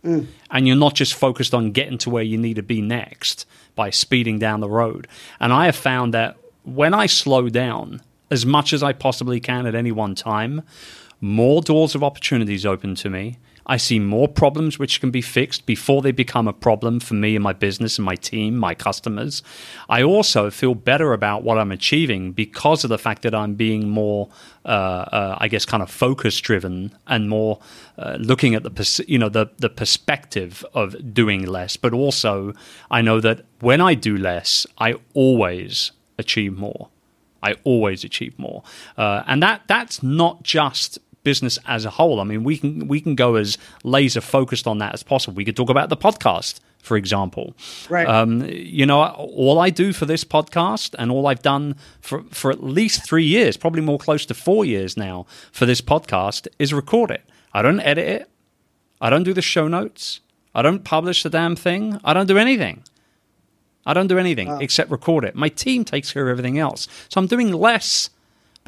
Mm. 0.04 0.28
And 0.52 0.68
you're 0.68 0.76
not 0.76 0.96
just 0.96 1.14
focused 1.14 1.54
on 1.54 1.72
getting 1.72 1.98
to 2.00 2.10
where 2.10 2.24
you 2.24 2.38
need 2.38 2.56
to 2.56 2.64
be 2.64 2.82
next 2.82 3.46
by 3.76 3.90
speeding 3.90 4.40
down 4.40 4.60
the 4.60 4.70
road. 4.70 5.08
And 5.40 5.52
I 5.52 5.66
have 5.66 5.76
found 5.76 6.14
that 6.14 6.38
when 6.64 6.94
I 6.94 7.06
slow 7.06 7.50
down 7.50 8.02
as 8.30 8.46
much 8.46 8.74
as 8.74 8.84
I 8.84 8.94
possibly 8.94 9.40
can 9.40 9.66
at 9.66 9.76
any 9.76 9.92
one 9.92 10.16
time, 10.16 10.64
more 11.20 11.62
doors 11.62 11.96
of 11.96 12.04
opportunities 12.04 12.66
open 12.66 12.96
to 12.96 13.10
me. 13.10 13.38
I 13.68 13.76
see 13.76 14.00
more 14.00 14.30
problems 14.30 14.80
which 14.80 15.02
can 15.02 15.12
be 15.12 15.22
fixed 15.22 15.66
before 15.66 16.02
they 16.02 16.14
become 16.14 16.48
a 16.48 16.54
problem 16.54 17.02
for 17.02 17.16
me 17.16 17.36
and 17.36 17.44
my 17.44 17.52
business 17.52 17.98
and 17.98 18.06
my 18.06 18.16
team, 18.16 18.56
my 18.58 18.74
customers. 18.74 19.44
I 19.90 20.02
also 20.02 20.50
feel 20.50 20.74
better 20.74 21.12
about 21.12 21.44
what 21.44 21.58
I'm 21.58 21.74
achieving 21.74 22.32
because 22.32 22.86
of 22.86 22.90
the 22.90 22.98
fact 22.98 23.24
that 23.24 23.36
I'm 23.36 23.56
being 23.56 23.90
more, 23.90 24.30
uh, 24.66 24.70
uh, 24.70 25.38
I 25.40 25.50
guess, 25.50 25.66
kind 25.66 25.84
of 25.84 25.92
focus 25.92 26.40
driven 26.40 26.96
and 27.08 27.30
more 27.30 27.60
uh, 27.98 28.16
looking 28.20 28.56
at 28.56 28.64
the 28.64 28.72
pers- 28.72 29.02
you 29.08 29.20
know 29.20 29.30
the 29.30 29.50
the 29.58 29.70
perspective 29.70 30.66
of 30.74 31.14
doing 31.14 31.46
less. 31.46 31.76
But 31.76 31.94
also, 31.94 32.54
I 32.90 33.02
know 33.02 33.20
that 33.20 33.46
when 33.60 33.82
I 33.82 33.96
do 33.96 34.16
less, 34.16 34.66
I 34.78 34.96
always 35.14 35.92
achieve 36.18 36.58
more. 36.58 36.90
I 37.44 37.56
always 37.64 38.04
achieve 38.04 38.38
more, 38.40 38.64
uh, 38.98 39.24
and 39.28 39.44
that 39.44 39.62
that's 39.68 40.02
not 40.02 40.44
just 40.44 40.98
business 41.24 41.60
as 41.66 41.86
a 41.86 41.90
whole. 41.90 42.20
I 42.20 42.24
mean, 42.24 42.44
we 42.44 42.58
can 42.58 42.88
we 42.88 43.02
can 43.02 43.16
go 43.16 43.36
as 43.36 43.58
laser 43.84 44.22
focused 44.22 44.68
on 44.68 44.78
that 44.80 44.94
as 44.94 45.04
possible. 45.04 45.36
We 45.36 45.46
could 45.46 45.56
talk 45.56 45.70
about 45.70 45.90
the 45.90 45.98
podcast 45.98 46.60
for 46.88 46.98
example. 46.98 47.54
Right. 47.90 48.08
Um, 48.08 48.46
you 48.46 48.86
know, 48.86 49.04
all 49.04 49.60
I 49.60 49.70
do 49.70 49.94
for 49.94 50.06
this 50.06 50.24
podcast 50.24 50.96
and 50.98 51.12
all 51.12 51.28
I've 51.28 51.42
done 51.42 51.76
for, 52.00 52.24
for 52.32 52.50
at 52.50 52.64
least 52.64 53.06
three 53.06 53.26
years, 53.26 53.58
probably 53.58 53.82
more 53.82 54.00
close 54.00 54.26
to 54.28 54.34
four 54.34 54.66
years 54.66 54.98
now 54.98 55.26
for 55.52 55.66
this 55.66 55.82
podcast, 55.82 56.48
is 56.58 56.74
record 56.74 57.12
it. 57.12 57.24
I 57.54 57.62
don't 57.62 57.82
edit 57.82 58.08
it. 58.08 58.30
I 59.02 59.10
don't 59.10 59.24
do 59.24 59.34
the 59.34 59.42
show 59.42 59.68
notes. 59.68 60.22
I 60.56 60.62
don't 60.62 60.84
publish 60.84 61.24
the 61.24 61.30
damn 61.30 61.56
thing. 61.56 62.00
I 62.04 62.14
don't 62.14 62.28
do 62.28 62.38
anything. 62.38 62.84
I 63.86 63.94
don't 63.94 64.08
do 64.08 64.18
anything 64.18 64.48
wow. 64.48 64.60
except 64.60 64.90
record 64.90 65.24
it. 65.24 65.36
My 65.36 65.50
team 65.50 65.86
takes 65.86 66.12
care 66.12 66.24
of 66.24 66.30
everything 66.30 66.58
else. 66.58 66.88
So 67.10 67.22
I'm 67.22 67.28
doing 67.28 67.54
less, 67.54 68.10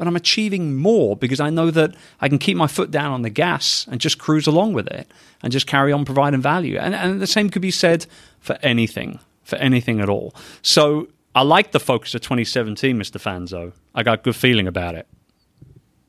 but 0.00 0.08
I'm 0.08 0.16
achieving 0.16 0.76
more 0.76 1.14
because 1.14 1.40
I 1.40 1.50
know 1.50 1.70
that 1.72 1.94
I 2.22 2.30
can 2.30 2.38
keep 2.38 2.56
my 2.56 2.68
foot 2.68 2.90
down 2.90 3.12
on 3.12 3.20
the 3.20 3.28
gas 3.28 3.86
and 3.90 4.00
just 4.00 4.16
cruise 4.16 4.46
along 4.46 4.72
with 4.72 4.86
it 4.86 5.12
and 5.42 5.52
just 5.52 5.66
carry 5.66 5.92
on 5.92 6.06
providing 6.06 6.40
value. 6.40 6.78
And, 6.78 6.94
and 6.94 7.20
the 7.20 7.26
same 7.26 7.50
could 7.50 7.60
be 7.60 7.70
said 7.70 8.06
for 8.38 8.56
anything, 8.62 9.20
for 9.42 9.56
anything 9.56 10.00
at 10.00 10.08
all. 10.08 10.34
So 10.62 11.08
I 11.34 11.42
like 11.42 11.72
the 11.72 11.80
focus 11.80 12.14
of 12.14 12.22
2017, 12.22 12.96
Mr. 12.96 13.20
Fanzo. 13.20 13.74
I 13.94 14.02
got 14.02 14.20
a 14.20 14.22
good 14.22 14.36
feeling 14.36 14.66
about 14.66 14.94
it. 14.94 15.06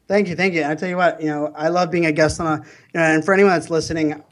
Thank 0.08 0.30
you, 0.30 0.38
thank 0.38 0.54
you. 0.54 0.63
I 0.63 0.73
tell 0.75 0.88
you 0.88 0.95
what, 0.95 1.19
you 1.19 1.27
know, 1.27 1.51
I 1.54 1.67
love 1.67 1.91
being 1.91 2.06
a 2.06 2.13
guest 2.13 2.39
on 2.39 2.47
a, 2.47 2.63
you 2.63 2.65
know, 2.93 3.01
and 3.01 3.25
for 3.25 3.34
anyone 3.34 3.51
that's 3.51 3.69
listening, 3.69 4.23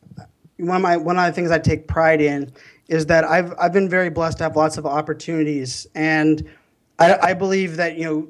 one 0.55 0.77
of 0.77 0.81
my 0.81 0.95
one 0.95 1.19
of 1.19 1.25
the 1.25 1.33
things 1.33 1.51
I 1.51 1.59
take 1.59 1.85
pride 1.85 2.21
in 2.21 2.53
is 2.87 3.07
that 3.07 3.25
I've 3.25 3.53
I've 3.59 3.73
been 3.73 3.89
very 3.89 4.09
blessed 4.09 4.37
to 4.37 4.45
have 4.45 4.55
lots 4.55 4.77
of 4.77 4.85
opportunities, 4.85 5.85
and 5.95 6.49
I, 6.97 7.17
I 7.21 7.33
believe 7.33 7.75
that 7.75 7.97
you 7.97 8.05
know 8.05 8.27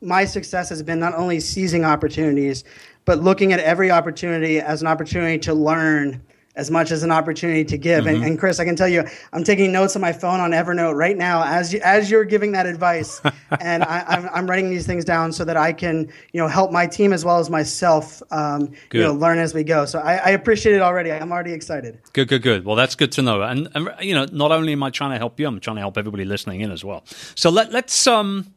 my 0.00 0.24
success 0.24 0.68
has 0.68 0.82
been 0.82 0.98
not 0.98 1.14
only 1.14 1.40
seizing 1.40 1.84
opportunities, 1.84 2.64
but 3.04 3.20
looking 3.20 3.52
at 3.52 3.60
every 3.60 3.90
opportunity 3.90 4.60
as 4.60 4.82
an 4.82 4.88
opportunity 4.88 5.38
to 5.38 5.54
learn 5.54 6.20
as 6.56 6.70
much 6.70 6.90
as 6.90 7.02
an 7.02 7.10
opportunity 7.10 7.64
to 7.64 7.76
give. 7.76 8.04
Mm-hmm. 8.04 8.16
And, 8.16 8.24
and, 8.24 8.38
Chris, 8.38 8.58
I 8.58 8.64
can 8.64 8.76
tell 8.76 8.88
you, 8.88 9.04
I'm 9.32 9.44
taking 9.44 9.72
notes 9.72 9.94
on 9.94 10.02
my 10.02 10.12
phone 10.12 10.40
on 10.40 10.50
Evernote 10.50 10.96
right 10.96 11.16
now 11.16 11.44
as 11.44 11.72
you, 11.72 11.80
as 11.84 12.10
you're 12.10 12.24
giving 12.24 12.52
that 12.52 12.66
advice, 12.66 13.20
and 13.60 13.84
I, 13.84 14.00
am 14.00 14.24
I'm, 14.24 14.30
I'm 14.32 14.50
writing 14.50 14.70
these 14.70 14.86
things 14.86 15.04
down 15.04 15.32
so 15.32 15.44
that 15.44 15.56
I 15.56 15.72
can 15.72 16.10
you 16.32 16.40
know 16.40 16.48
help 16.48 16.72
my 16.72 16.86
team 16.86 17.12
as 17.12 17.24
well 17.24 17.38
as 17.38 17.50
myself 17.50 18.22
um, 18.30 18.72
you 18.92 19.00
know 19.02 19.12
learn 19.12 19.38
as 19.38 19.54
we 19.54 19.64
go. 19.64 19.84
So 19.84 19.98
I, 19.98 20.14
I, 20.16 20.30
appreciate 20.30 20.74
it 20.74 20.80
already. 20.80 21.12
I'm 21.12 21.30
already 21.30 21.52
excited. 21.52 22.00
Good, 22.12 22.28
good, 22.28 22.42
good. 22.42 22.64
Well, 22.64 22.76
that's 22.76 22.94
good 22.94 23.12
to 23.12 23.22
know. 23.22 23.42
And, 23.42 23.68
and 23.74 23.90
you 24.00 24.14
know, 24.14 24.26
not 24.32 24.50
only 24.50 24.72
am 24.72 24.82
I 24.82 24.90
trying 24.90 25.10
to 25.10 25.18
help 25.18 25.38
you, 25.38 25.46
I'm 25.46 25.60
trying 25.60 25.76
to 25.76 25.82
help 25.82 25.98
everybody 25.98 26.24
listening 26.24 26.62
in 26.62 26.70
as 26.70 26.84
well. 26.84 27.04
So 27.34 27.50
let 27.50 27.70
let's 27.70 28.06
um 28.06 28.54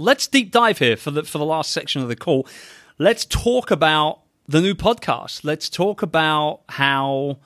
let's 0.00 0.26
deep 0.26 0.50
dive 0.50 0.78
here 0.78 0.96
for 0.96 1.10
the 1.10 1.22
for 1.22 1.38
the 1.38 1.44
last 1.44 1.70
section 1.70 2.02
of 2.02 2.08
the 2.08 2.16
call. 2.16 2.46
Let's 2.98 3.24
talk 3.24 3.70
about 3.70 4.20
the 4.48 4.60
new 4.60 4.74
podcast. 4.74 5.44
Let's 5.44 5.68
talk 5.68 6.02
about 6.02 6.60
how 6.68 7.38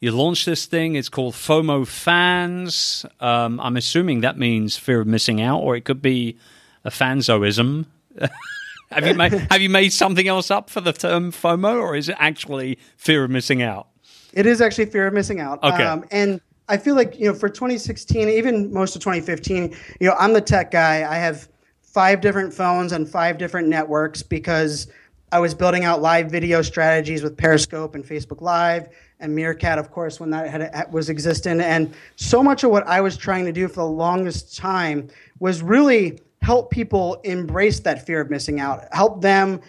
you 0.00 0.10
launched 0.10 0.46
this 0.46 0.66
thing. 0.66 0.96
It's 0.96 1.08
called 1.08 1.34
FOMO 1.34 1.82
Fanz. 1.82 3.04
Um, 3.22 3.60
I'm 3.60 3.76
assuming 3.76 4.22
that 4.22 4.38
means 4.38 4.76
fear 4.76 5.00
of 5.00 5.06
missing 5.06 5.40
out, 5.40 5.60
or 5.60 5.76
it 5.76 5.84
could 5.84 6.02
be 6.02 6.38
a 6.84 6.90
fanzoism. 6.90 7.86
have 8.90 9.06
you 9.06 9.14
made 9.14 9.32
Have 9.32 9.60
you 9.60 9.70
made 9.70 9.92
something 9.92 10.26
else 10.26 10.50
up 10.50 10.70
for 10.70 10.80
the 10.80 10.92
term 10.92 11.30
FOMO, 11.30 11.80
or 11.80 11.94
is 11.94 12.08
it 12.08 12.16
actually 12.18 12.78
fear 12.96 13.24
of 13.24 13.30
missing 13.30 13.62
out? 13.62 13.88
It 14.32 14.46
is 14.46 14.60
actually 14.60 14.86
fear 14.86 15.06
of 15.06 15.14
missing 15.14 15.40
out. 15.40 15.62
Okay. 15.62 15.84
Um, 15.84 16.04
and 16.10 16.40
I 16.68 16.76
feel 16.76 16.94
like 16.94 17.18
you 17.18 17.26
know, 17.26 17.34
for 17.34 17.48
2016, 17.48 18.28
even 18.28 18.72
most 18.72 18.94
of 18.94 19.02
2015, 19.02 19.74
you 20.00 20.08
know, 20.08 20.14
I'm 20.18 20.32
the 20.32 20.40
tech 20.40 20.70
guy. 20.70 21.10
I 21.10 21.16
have 21.16 21.48
five 21.92 22.20
different 22.20 22.52
phones 22.52 22.92
and 22.92 23.08
five 23.08 23.38
different 23.38 23.68
networks 23.68 24.22
because 24.22 24.88
I 25.30 25.38
was 25.40 25.54
building 25.54 25.84
out 25.84 26.00
live 26.00 26.30
video 26.30 26.62
strategies 26.62 27.22
with 27.22 27.36
Periscope 27.36 27.94
and 27.94 28.04
Facebook 28.04 28.40
Live 28.40 28.88
and 29.20 29.34
Meerkat, 29.34 29.78
of 29.78 29.90
course, 29.90 30.20
when 30.20 30.30
that 30.30 30.48
had, 30.48 30.92
was 30.92 31.10
existent. 31.10 31.60
And 31.60 31.94
so 32.16 32.42
much 32.42 32.64
of 32.64 32.70
what 32.70 32.86
I 32.86 33.00
was 33.00 33.16
trying 33.16 33.44
to 33.44 33.52
do 33.52 33.68
for 33.68 33.80
the 33.80 33.86
longest 33.86 34.56
time 34.56 35.08
was 35.40 35.62
really 35.62 36.20
help 36.40 36.70
people 36.70 37.20
embrace 37.24 37.80
that 37.80 38.06
fear 38.06 38.20
of 38.20 38.30
missing 38.30 38.60
out, 38.60 38.84
help 38.92 39.20
them 39.20 39.60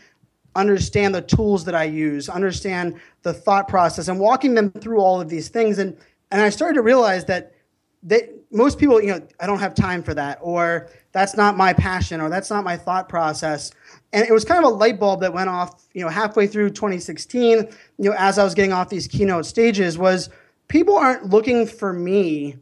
understand 0.56 1.14
the 1.14 1.22
tools 1.22 1.66
that 1.66 1.76
I 1.76 1.86
use, 1.86 2.30
understand 2.30 3.00
the 3.24 3.34
thought 3.34 3.68
process, 3.68 4.08
and 4.08 4.20
walking 4.20 4.54
them 4.54 4.72
through 4.72 5.00
all 5.00 5.20
of 5.20 5.30
these 5.30 5.50
things. 5.50 5.80
And 5.80 5.98
and 6.32 6.42
I 6.42 6.50
started 6.50 6.76
to 6.76 6.84
realize 6.84 7.26
that 7.26 7.54
they, 8.04 8.30
most 8.52 8.78
people, 8.78 9.02
you 9.02 9.08
know, 9.08 9.22
I 9.40 9.48
don't 9.48 9.60
have 9.60 9.74
time 9.74 10.04
for 10.04 10.14
that, 10.14 10.38
or 10.42 10.90
that's 11.12 11.36
not 11.36 11.58
my 11.58 11.74
passion, 11.74 12.22
or 12.22 12.30
that's 12.30 12.50
not 12.50 12.64
my 12.64 12.78
thought 12.78 13.10
process. 13.10 13.72
And 14.14 14.28
it 14.28 14.32
was 14.32 14.46
kind 14.46 14.64
of 14.64 14.72
a 14.72 14.76
light 14.76 15.00
bulb 15.00 15.22
that 15.22 15.34
went 15.34 15.50
off 15.50 15.88
you 15.94 16.04
know 16.04 16.10
halfway 16.10 16.48
through 16.48 16.70
2016 16.70 17.58
you 17.58 18.10
know 18.10 18.16
as 18.18 18.38
i 18.38 18.44
was 18.44 18.54
getting 18.54 18.72
off 18.72 18.90
these 18.90 19.08
keynote 19.08 19.46
stages 19.46 19.98
was 19.98 20.30
people 20.68 20.96
aren't 20.96 21.30
looking 21.30 21.68
for 21.68 21.92
me 21.92 22.56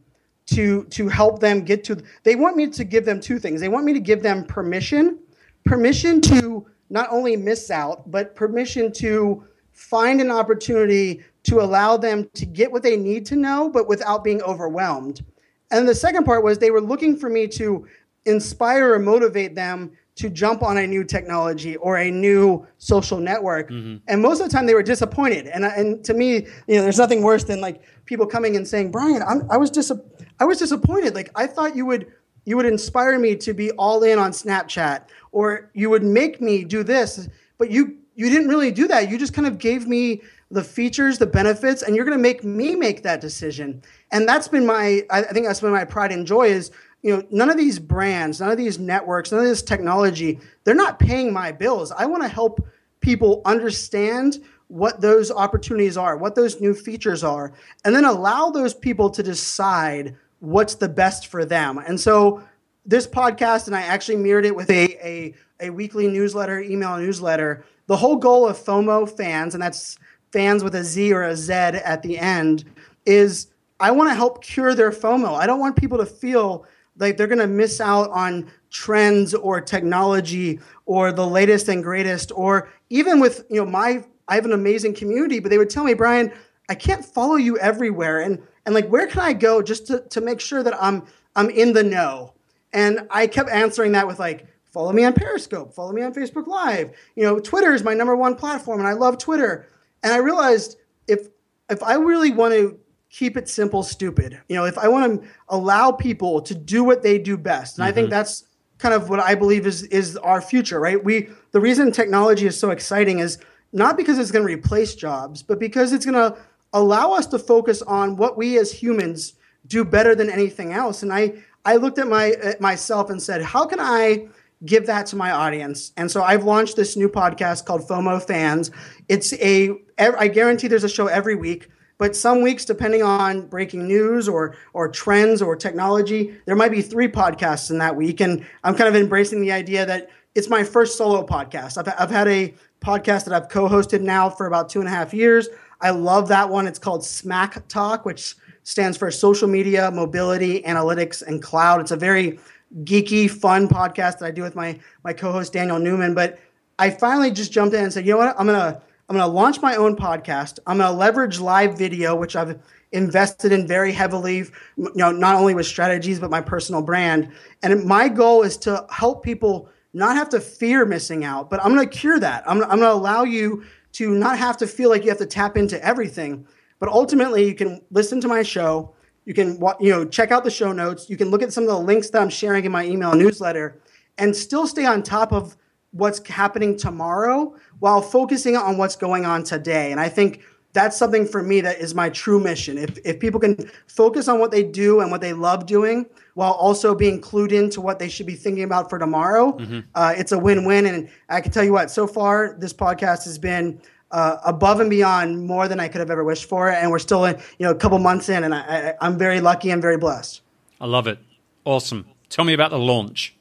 to 0.46 0.84
to 0.84 1.08
help 1.08 1.40
them 1.40 1.62
get 1.62 1.84
to 1.84 1.96
they 2.24 2.34
want 2.34 2.56
me 2.56 2.66
to 2.68 2.84
give 2.84 3.04
them 3.04 3.20
two 3.20 3.38
things. 3.38 3.60
They 3.60 3.68
want 3.68 3.84
me 3.84 3.92
to 3.92 4.00
give 4.00 4.22
them 4.22 4.44
permission 4.44 5.18
permission 5.64 6.20
to 6.22 6.66
not 6.90 7.08
only 7.10 7.36
miss 7.36 7.70
out 7.70 8.10
but 8.10 8.34
permission 8.34 8.90
to 8.92 9.44
find 9.72 10.20
an 10.20 10.30
opportunity 10.30 11.22
to 11.44 11.60
allow 11.60 11.96
them 11.96 12.28
to 12.34 12.46
get 12.46 12.72
what 12.72 12.82
they 12.82 12.96
need 12.96 13.26
to 13.26 13.36
know 13.36 13.68
but 13.68 13.86
without 13.86 14.24
being 14.24 14.42
overwhelmed. 14.42 15.24
And 15.70 15.86
the 15.86 15.94
second 15.94 16.24
part 16.24 16.42
was 16.42 16.58
they 16.58 16.70
were 16.70 16.80
looking 16.80 17.16
for 17.16 17.28
me 17.28 17.46
to 17.48 17.86
inspire 18.28 18.92
or 18.92 18.98
motivate 18.98 19.54
them 19.54 19.92
to 20.18 20.28
jump 20.28 20.64
on 20.64 20.78
a 20.78 20.86
new 20.86 21.04
technology 21.04 21.76
or 21.76 21.96
a 21.96 22.10
new 22.10 22.66
social 22.78 23.18
network. 23.18 23.70
Mm-hmm. 23.70 23.98
And 24.08 24.20
most 24.20 24.40
of 24.40 24.48
the 24.48 24.52
time 24.52 24.66
they 24.66 24.74
were 24.74 24.82
disappointed. 24.82 25.46
And, 25.46 25.64
and 25.64 26.04
to 26.04 26.12
me, 26.12 26.46
you 26.66 26.74
know, 26.76 26.82
there's 26.82 26.98
nothing 26.98 27.22
worse 27.22 27.44
than 27.44 27.60
like 27.60 27.82
people 28.04 28.26
coming 28.26 28.56
and 28.56 28.66
saying, 28.66 28.90
Brian, 28.90 29.22
I'm, 29.22 29.48
I 29.48 29.56
was 29.56 29.70
dis- 29.70 29.92
I 30.40 30.44
was 30.44 30.58
disappointed. 30.58 31.14
Like 31.14 31.30
I 31.36 31.46
thought 31.46 31.76
you 31.76 31.86
would, 31.86 32.12
you 32.44 32.56
would 32.56 32.66
inspire 32.66 33.16
me 33.18 33.36
to 33.36 33.54
be 33.54 33.70
all 33.72 34.02
in 34.02 34.18
on 34.18 34.32
Snapchat 34.32 35.02
or 35.30 35.70
you 35.72 35.88
would 35.88 36.02
make 36.02 36.40
me 36.40 36.64
do 36.64 36.82
this, 36.82 37.28
but 37.56 37.70
you, 37.70 37.98
you 38.16 38.28
didn't 38.28 38.48
really 38.48 38.72
do 38.72 38.88
that. 38.88 39.08
You 39.08 39.18
just 39.18 39.34
kind 39.34 39.46
of 39.46 39.58
gave 39.58 39.86
me 39.86 40.22
the 40.50 40.64
features, 40.64 41.18
the 41.18 41.26
benefits, 41.26 41.82
and 41.82 41.94
you're 41.94 42.04
going 42.04 42.16
to 42.16 42.22
make 42.22 42.42
me 42.42 42.74
make 42.74 43.02
that 43.02 43.20
decision. 43.20 43.82
And 44.10 44.26
that's 44.26 44.48
been 44.48 44.66
my, 44.66 45.02
I 45.10 45.22
think 45.22 45.46
that's 45.46 45.60
been 45.60 45.70
my 45.70 45.84
pride 45.84 46.10
and 46.10 46.26
joy 46.26 46.48
is 46.48 46.72
you 47.02 47.16
know, 47.16 47.22
none 47.30 47.50
of 47.50 47.56
these 47.56 47.78
brands, 47.78 48.40
none 48.40 48.50
of 48.50 48.56
these 48.56 48.78
networks, 48.78 49.30
none 49.30 49.40
of 49.40 49.46
this 49.46 49.62
technology, 49.62 50.40
they're 50.64 50.74
not 50.74 50.98
paying 50.98 51.32
my 51.32 51.52
bills. 51.52 51.92
I 51.92 52.06
want 52.06 52.22
to 52.22 52.28
help 52.28 52.66
people 53.00 53.42
understand 53.44 54.38
what 54.68 55.00
those 55.00 55.30
opportunities 55.30 55.96
are, 55.96 56.16
what 56.16 56.34
those 56.34 56.60
new 56.60 56.74
features 56.74 57.24
are, 57.24 57.52
and 57.84 57.94
then 57.94 58.04
allow 58.04 58.50
those 58.50 58.74
people 58.74 59.10
to 59.10 59.22
decide 59.22 60.16
what's 60.40 60.74
the 60.74 60.88
best 60.88 61.28
for 61.28 61.44
them. 61.44 61.78
And 61.78 61.98
so 61.98 62.42
this 62.84 63.06
podcast, 63.06 63.66
and 63.66 63.76
I 63.76 63.82
actually 63.82 64.16
mirrored 64.16 64.44
it 64.44 64.54
with 64.54 64.70
a, 64.70 65.06
a, 65.06 65.34
a 65.60 65.70
weekly 65.70 66.08
newsletter, 66.08 66.60
email 66.60 66.98
newsletter. 66.98 67.64
The 67.86 67.96
whole 67.96 68.16
goal 68.16 68.46
of 68.46 68.58
FOMO 68.58 69.10
Fanz, 69.10 69.54
and 69.54 69.62
that's 69.62 69.98
fans 70.32 70.62
with 70.62 70.74
a 70.74 70.84
Z 70.84 71.12
or 71.12 71.22
a 71.22 71.36
Z 71.36 71.52
at 71.52 72.02
the 72.02 72.18
end, 72.18 72.64
is 73.06 73.48
I 73.80 73.92
want 73.92 74.10
to 74.10 74.14
help 74.14 74.42
cure 74.42 74.74
their 74.74 74.90
FOMO. 74.90 75.38
I 75.38 75.46
don't 75.46 75.60
want 75.60 75.76
people 75.76 75.98
to 75.98 76.06
feel 76.06 76.66
like 76.98 77.16
they're 77.16 77.26
going 77.26 77.38
to 77.38 77.46
miss 77.46 77.80
out 77.80 78.10
on 78.10 78.50
trends 78.70 79.34
or 79.34 79.60
technology 79.60 80.60
or 80.86 81.12
the 81.12 81.26
latest 81.26 81.68
and 81.68 81.82
greatest 81.82 82.30
or 82.34 82.68
even 82.90 83.20
with 83.20 83.44
you 83.48 83.56
know 83.56 83.70
my 83.70 84.04
I 84.28 84.34
have 84.34 84.44
an 84.44 84.52
amazing 84.52 84.94
community 84.94 85.40
but 85.40 85.50
they 85.50 85.58
would 85.58 85.70
tell 85.70 85.84
me 85.84 85.94
Brian 85.94 86.32
I 86.68 86.74
can't 86.74 87.04
follow 87.04 87.36
you 87.36 87.58
everywhere 87.58 88.20
and 88.20 88.42
and 88.66 88.74
like 88.74 88.88
where 88.88 89.06
can 89.06 89.20
I 89.20 89.32
go 89.32 89.62
just 89.62 89.86
to, 89.86 90.00
to 90.10 90.20
make 90.20 90.40
sure 90.40 90.62
that 90.62 90.74
I'm 90.82 91.04
I'm 91.34 91.50
in 91.50 91.72
the 91.72 91.82
know? 91.82 92.34
And 92.72 93.06
I 93.10 93.26
kept 93.26 93.48
answering 93.48 93.92
that 93.92 94.06
with 94.06 94.18
like 94.18 94.46
follow 94.64 94.92
me 94.92 95.04
on 95.04 95.14
Periscope 95.14 95.74
follow 95.74 95.92
me 95.92 96.02
on 96.02 96.12
Facebook 96.12 96.46
Live. 96.46 96.92
You 97.16 97.24
know 97.24 97.38
Twitter 97.38 97.72
is 97.72 97.82
my 97.82 97.94
number 97.94 98.16
one 98.16 98.34
platform 98.34 98.80
and 98.80 98.88
I 98.88 98.92
love 98.92 99.16
Twitter. 99.18 99.66
And 100.02 100.12
I 100.12 100.18
realized 100.18 100.76
if 101.06 101.28
if 101.70 101.82
I 101.82 101.94
really 101.94 102.32
want 102.32 102.52
to 102.54 102.78
keep 103.10 103.36
it 103.36 103.48
simple, 103.48 103.82
stupid. 103.82 104.40
You 104.48 104.56
know, 104.56 104.64
if 104.64 104.78
I 104.78 104.88
want 104.88 105.22
to 105.22 105.28
allow 105.48 105.92
people 105.92 106.40
to 106.42 106.54
do 106.54 106.84
what 106.84 107.02
they 107.02 107.18
do 107.18 107.36
best, 107.36 107.78
and 107.78 107.82
mm-hmm. 107.82 107.88
I 107.88 107.92
think 107.92 108.04
mm-hmm. 108.06 108.12
that's 108.12 108.44
kind 108.78 108.94
of 108.94 109.08
what 109.08 109.20
I 109.20 109.34
believe 109.34 109.66
is 109.66 109.82
is 109.84 110.16
our 110.18 110.40
future, 110.40 110.80
right? 110.80 111.02
We 111.02 111.28
the 111.52 111.60
reason 111.60 111.92
technology 111.92 112.46
is 112.46 112.58
so 112.58 112.70
exciting 112.70 113.18
is 113.18 113.38
not 113.72 113.96
because 113.96 114.18
it's 114.18 114.30
going 114.30 114.46
to 114.46 114.52
replace 114.52 114.94
jobs, 114.94 115.42
but 115.42 115.58
because 115.58 115.92
it's 115.92 116.06
going 116.06 116.14
to 116.14 116.38
allow 116.72 117.12
us 117.12 117.26
to 117.26 117.38
focus 117.38 117.82
on 117.82 118.16
what 118.16 118.36
we 118.36 118.58
as 118.58 118.72
humans 118.72 119.34
do 119.66 119.84
better 119.84 120.14
than 120.14 120.30
anything 120.30 120.72
else. 120.72 121.02
And 121.02 121.12
I 121.12 121.34
I 121.64 121.76
looked 121.76 121.98
at 121.98 122.08
my 122.08 122.30
at 122.42 122.60
myself 122.60 123.10
and 123.10 123.22
said, 123.22 123.42
how 123.42 123.66
can 123.66 123.80
I 123.80 124.28
give 124.64 124.86
that 124.86 125.06
to 125.06 125.16
my 125.16 125.30
audience? 125.30 125.92
And 125.96 126.10
so 126.10 126.22
I've 126.22 126.44
launched 126.44 126.76
this 126.76 126.96
new 126.96 127.08
podcast 127.08 127.64
called 127.64 127.82
FOMO 127.82 128.24
Fanz. 128.24 128.70
It's 129.08 129.32
a 129.34 129.76
I 129.98 130.28
guarantee 130.28 130.68
there's 130.68 130.84
a 130.84 130.88
show 130.88 131.06
every 131.06 131.34
week 131.34 131.68
but 131.98 132.14
some 132.14 132.42
weeks, 132.42 132.64
depending 132.64 133.02
on 133.02 133.46
breaking 133.48 133.86
news 133.86 134.28
or 134.28 134.56
or 134.72 134.88
trends 134.88 135.42
or 135.42 135.56
technology, 135.56 136.34
there 136.46 136.56
might 136.56 136.70
be 136.70 136.80
three 136.80 137.08
podcasts 137.08 137.70
in 137.70 137.78
that 137.78 137.96
week. 137.96 138.20
And 138.20 138.46
I'm 138.64 138.76
kind 138.76 138.88
of 138.88 138.94
embracing 138.94 139.40
the 139.40 139.52
idea 139.52 139.84
that 139.84 140.08
it's 140.34 140.48
my 140.48 140.62
first 140.62 140.96
solo 140.96 141.26
podcast. 141.26 141.76
I've, 141.76 141.92
I've 141.98 142.10
had 142.10 142.28
a 142.28 142.54
podcast 142.80 143.24
that 143.24 143.32
I've 143.32 143.48
co-hosted 143.48 144.00
now 144.00 144.30
for 144.30 144.46
about 144.46 144.68
two 144.68 144.78
and 144.78 144.88
a 144.88 144.92
half 144.92 145.12
years. 145.12 145.48
I 145.80 145.90
love 145.90 146.28
that 146.28 146.48
one. 146.48 146.68
It's 146.68 146.78
called 146.78 147.00
SMACtalk, 147.02 148.04
which 148.04 148.36
stands 148.62 148.96
for 148.96 149.10
Social 149.10 149.48
Media, 149.48 149.90
Mobility, 149.90 150.62
Analytics, 150.62 151.22
and 151.22 151.42
Cloud. 151.42 151.80
It's 151.80 151.90
a 151.90 151.96
very 151.96 152.38
geeky, 152.84 153.28
fun 153.28 153.68
podcast 153.68 154.18
that 154.18 154.26
I 154.26 154.30
do 154.30 154.42
with 154.42 154.54
my 154.54 154.78
my 155.02 155.12
co-host 155.12 155.52
Daniel 155.52 155.80
Newman. 155.80 156.14
But 156.14 156.38
I 156.78 156.90
finally 156.90 157.32
just 157.32 157.50
jumped 157.50 157.74
in 157.74 157.82
and 157.82 157.92
said, 157.92 158.06
you 158.06 158.12
know 158.12 158.18
what, 158.18 158.38
I'm 158.38 158.46
gonna 158.46 158.80
I'm 159.08 159.16
gonna 159.16 159.32
launch 159.32 159.62
my 159.62 159.76
own 159.76 159.96
podcast. 159.96 160.58
I'm 160.66 160.78
gonna 160.78 160.96
leverage 160.96 161.40
live 161.40 161.78
video, 161.78 162.14
which 162.14 162.36
I've 162.36 162.60
invested 162.92 163.52
in 163.52 163.66
very 163.66 163.92
heavily, 163.92 164.38
you 164.76 164.90
know, 164.94 165.10
not 165.10 165.34
only 165.36 165.54
with 165.54 165.66
strategies 165.66 166.18
but 166.18 166.30
my 166.30 166.40
personal 166.40 166.82
brand. 166.82 167.30
And 167.62 167.84
my 167.84 168.08
goal 168.08 168.42
is 168.42 168.56
to 168.58 168.86
help 168.90 169.22
people 169.22 169.68
not 169.92 170.16
have 170.16 170.28
to 170.30 170.40
fear 170.40 170.84
missing 170.84 171.24
out, 171.24 171.50
but 171.50 171.62
I'm 171.64 171.74
going 171.74 171.88
to 171.88 171.96
cure 171.96 172.18
that. 172.20 172.44
I'm, 172.46 172.62
I'm 172.64 172.78
going 172.78 172.80
to 172.80 172.92
allow 172.92 173.24
you 173.24 173.64
to 173.92 174.10
not 174.10 174.38
have 174.38 174.56
to 174.58 174.66
feel 174.66 174.90
like 174.90 175.02
you 175.02 175.08
have 175.08 175.18
to 175.18 175.26
tap 175.26 175.56
into 175.56 175.82
everything, 175.84 176.46
but 176.78 176.88
ultimately 176.88 177.46
you 177.46 177.54
can 177.54 177.80
listen 177.90 178.20
to 178.20 178.28
my 178.28 178.42
show. 178.42 178.94
You 179.24 179.34
can 179.34 179.60
you 179.80 179.90
know 179.90 180.06
check 180.06 180.30
out 180.30 180.44
the 180.44 180.50
show 180.50 180.72
notes. 180.72 181.10
You 181.10 181.16
can 181.16 181.30
look 181.30 181.42
at 181.42 181.52
some 181.52 181.64
of 181.64 181.68
the 181.68 181.78
links 181.78 182.08
that 182.10 182.22
I'm 182.22 182.30
sharing 182.30 182.64
in 182.64 182.72
my 182.72 182.86
email 182.86 183.14
newsletter, 183.14 183.78
and 184.16 184.34
still 184.34 184.66
stay 184.66 184.86
on 184.86 185.02
top 185.02 185.32
of 185.32 185.54
what's 185.98 186.26
happening 186.28 186.76
tomorrow 186.76 187.54
while 187.80 188.00
focusing 188.00 188.56
on 188.56 188.78
what's 188.78 188.96
going 188.96 189.26
on 189.26 189.44
today. 189.44 189.92
And 189.92 190.00
I 190.00 190.08
think 190.08 190.42
that's 190.72 190.96
something 190.96 191.26
for 191.26 191.42
me 191.42 191.60
that 191.62 191.78
is 191.78 191.94
my 191.94 192.08
true 192.10 192.38
mission. 192.38 192.78
If, 192.78 192.98
if 193.04 193.18
people 193.18 193.40
can 193.40 193.70
focus 193.86 194.28
on 194.28 194.38
what 194.38 194.50
they 194.50 194.62
do 194.62 195.00
and 195.00 195.10
what 195.10 195.20
they 195.20 195.32
love 195.32 195.66
doing 195.66 196.06
while 196.34 196.52
also 196.52 196.94
being 196.94 197.20
clued 197.20 197.52
into 197.52 197.80
what 197.80 197.98
they 197.98 198.08
should 198.08 198.26
be 198.26 198.34
thinking 198.34 198.64
about 198.64 198.88
for 198.88 198.98
tomorrow, 198.98 199.52
mm-hmm. 199.52 199.80
uh, 199.94 200.14
it's 200.16 200.32
a 200.32 200.38
win 200.38 200.64
win. 200.64 200.86
And 200.86 201.08
I 201.28 201.40
can 201.40 201.50
tell 201.50 201.64
you 201.64 201.72
what, 201.72 201.90
so 201.90 202.06
far, 202.06 202.54
this 202.58 202.72
podcast 202.72 203.24
has 203.24 203.38
been 203.38 203.80
uh, 204.10 204.36
above 204.44 204.80
and 204.80 204.88
beyond 204.88 205.46
more 205.46 205.68
than 205.68 205.80
I 205.80 205.88
could 205.88 206.00
have 206.00 206.10
ever 206.10 206.22
wished 206.22 206.48
for. 206.48 206.70
And 206.70 206.90
we're 206.90 206.98
still 206.98 207.24
in, 207.24 207.36
you 207.58 207.66
know, 207.66 207.70
a 207.70 207.74
couple 207.74 207.98
months 207.98 208.28
in, 208.28 208.44
and 208.44 208.54
I, 208.54 208.60
I, 208.60 208.94
I'm 209.00 209.18
very 209.18 209.40
lucky 209.40 209.70
and 209.70 209.82
very 209.82 209.98
blessed. 209.98 210.42
I 210.80 210.86
love 210.86 211.06
it. 211.08 211.18
Awesome. 211.64 212.06
Tell 212.28 212.44
me 212.44 212.52
about 212.52 212.70
the 212.70 212.78
launch. 212.78 213.34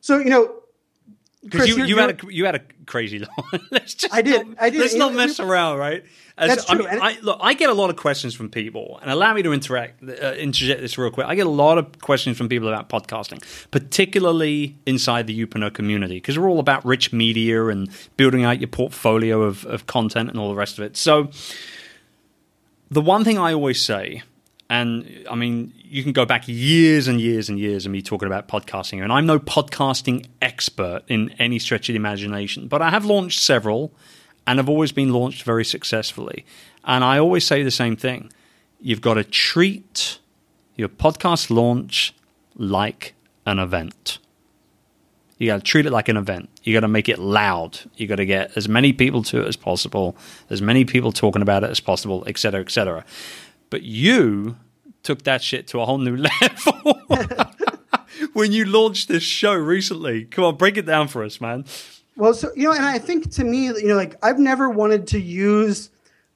So, 0.00 0.18
you 0.18 0.30
know, 0.30 0.59
because 1.42 1.68
you, 1.68 1.84
you 1.84 1.96
had 1.96 2.22
a 2.22 2.32
you 2.32 2.44
had 2.44 2.54
a 2.54 2.60
crazy 2.86 3.18
line. 3.20 3.60
let's 3.70 3.94
just 3.94 4.12
I 4.12 4.22
did. 4.22 4.46
Not, 4.46 4.56
I 4.60 4.70
did. 4.70 4.80
Let's 4.80 4.94
not 4.94 5.14
mess 5.14 5.40
around, 5.40 5.78
right? 5.78 6.04
As, 6.36 6.48
that's 6.48 6.64
true. 6.64 6.86
I, 6.86 6.92
mean, 6.92 7.02
I, 7.02 7.18
look, 7.20 7.38
I 7.40 7.54
get 7.54 7.70
a 7.70 7.74
lot 7.74 7.90
of 7.90 7.96
questions 7.96 8.34
from 8.34 8.50
people, 8.50 8.98
and 9.02 9.10
allow 9.10 9.34
me 9.34 9.42
to 9.42 9.52
interact, 9.52 10.02
uh, 10.02 10.32
interject 10.32 10.80
this 10.80 10.96
real 10.96 11.10
quick. 11.10 11.26
I 11.26 11.34
get 11.34 11.46
a 11.46 11.50
lot 11.50 11.78
of 11.78 11.98
questions 12.00 12.36
from 12.36 12.48
people 12.48 12.68
about 12.68 12.88
podcasting, 12.88 13.42
particularly 13.70 14.76
inside 14.86 15.26
the 15.26 15.38
Youpreneur 15.38 15.72
community, 15.72 16.14
because 16.14 16.38
we're 16.38 16.48
all 16.48 16.60
about 16.60 16.84
rich 16.84 17.12
media 17.12 17.66
and 17.66 17.90
building 18.16 18.44
out 18.44 18.60
your 18.60 18.68
portfolio 18.68 19.42
of, 19.42 19.64
of 19.66 19.86
content 19.86 20.30
and 20.30 20.38
all 20.38 20.48
the 20.48 20.54
rest 20.54 20.78
of 20.78 20.84
it. 20.84 20.96
So, 20.96 21.30
the 22.90 23.02
one 23.02 23.24
thing 23.24 23.38
I 23.38 23.52
always 23.52 23.80
say 23.80 24.22
and 24.70 25.26
I 25.28 25.34
mean, 25.34 25.74
you 25.76 26.04
can 26.04 26.12
go 26.12 26.24
back 26.24 26.44
years 26.46 27.08
and 27.08 27.20
years 27.20 27.48
and 27.48 27.58
years 27.58 27.86
of 27.86 27.92
me 27.92 28.02
talking 28.02 28.28
about 28.28 28.46
podcasting. 28.46 29.02
And 29.02 29.12
I'm 29.12 29.26
no 29.26 29.40
podcasting 29.40 30.26
expert 30.40 31.02
in 31.08 31.34
any 31.40 31.58
stretch 31.58 31.88
of 31.88 31.94
the 31.94 31.96
imagination, 31.96 32.68
but 32.68 32.80
I 32.80 32.90
have 32.90 33.04
launched 33.04 33.40
several 33.40 33.92
and 34.46 34.60
have 34.60 34.68
always 34.68 34.92
been 34.92 35.12
launched 35.12 35.42
very 35.42 35.64
successfully. 35.64 36.46
And 36.84 37.02
I 37.02 37.18
always 37.18 37.44
say 37.44 37.64
the 37.64 37.72
same 37.72 37.96
thing 37.96 38.32
you've 38.80 39.00
got 39.00 39.14
to 39.14 39.24
treat 39.24 40.20
your 40.76 40.88
podcast 40.88 41.50
launch 41.50 42.14
like 42.54 43.14
an 43.46 43.58
event. 43.58 44.18
You 45.36 45.48
got 45.48 45.56
to 45.56 45.62
treat 45.62 45.84
it 45.84 45.90
like 45.90 46.08
an 46.08 46.16
event. 46.16 46.48
You 46.62 46.72
got 46.72 46.80
to 46.80 46.88
make 46.88 47.08
it 47.08 47.18
loud. 47.18 47.80
You 47.96 48.06
got 48.06 48.16
to 48.16 48.26
get 48.26 48.56
as 48.56 48.68
many 48.68 48.92
people 48.92 49.24
to 49.24 49.42
it 49.42 49.48
as 49.48 49.56
possible, 49.56 50.16
as 50.48 50.62
many 50.62 50.84
people 50.84 51.10
talking 51.10 51.42
about 51.42 51.64
it 51.64 51.70
as 51.70 51.80
possible, 51.80 52.22
et 52.26 52.38
cetera, 52.38 52.60
et 52.60 52.70
cetera. 52.70 53.04
But 53.70 53.82
you 53.82 54.56
took 55.02 55.22
that 55.22 55.42
shit 55.42 55.66
to 55.68 55.80
a 55.80 55.86
whole 55.86 55.98
new 55.98 56.16
level 56.42 57.02
when 58.32 58.52
you 58.52 58.64
launched 58.64 59.08
this 59.08 59.22
show 59.22 59.54
recently. 59.54 60.24
Come 60.24 60.44
on, 60.44 60.56
break 60.56 60.76
it 60.76 60.86
down 60.86 61.08
for 61.08 61.24
us, 61.24 61.40
man. 61.40 61.64
Well, 62.16 62.34
so 62.34 62.50
you 62.54 62.64
know, 62.64 62.72
and 62.72 62.84
I 62.84 62.98
think 62.98 63.30
to 63.32 63.44
me, 63.44 63.66
you 63.66 63.88
know, 63.88 63.96
like 63.96 64.16
I've 64.22 64.38
never 64.38 64.68
wanted 64.68 65.06
to 65.08 65.20
use 65.20 65.90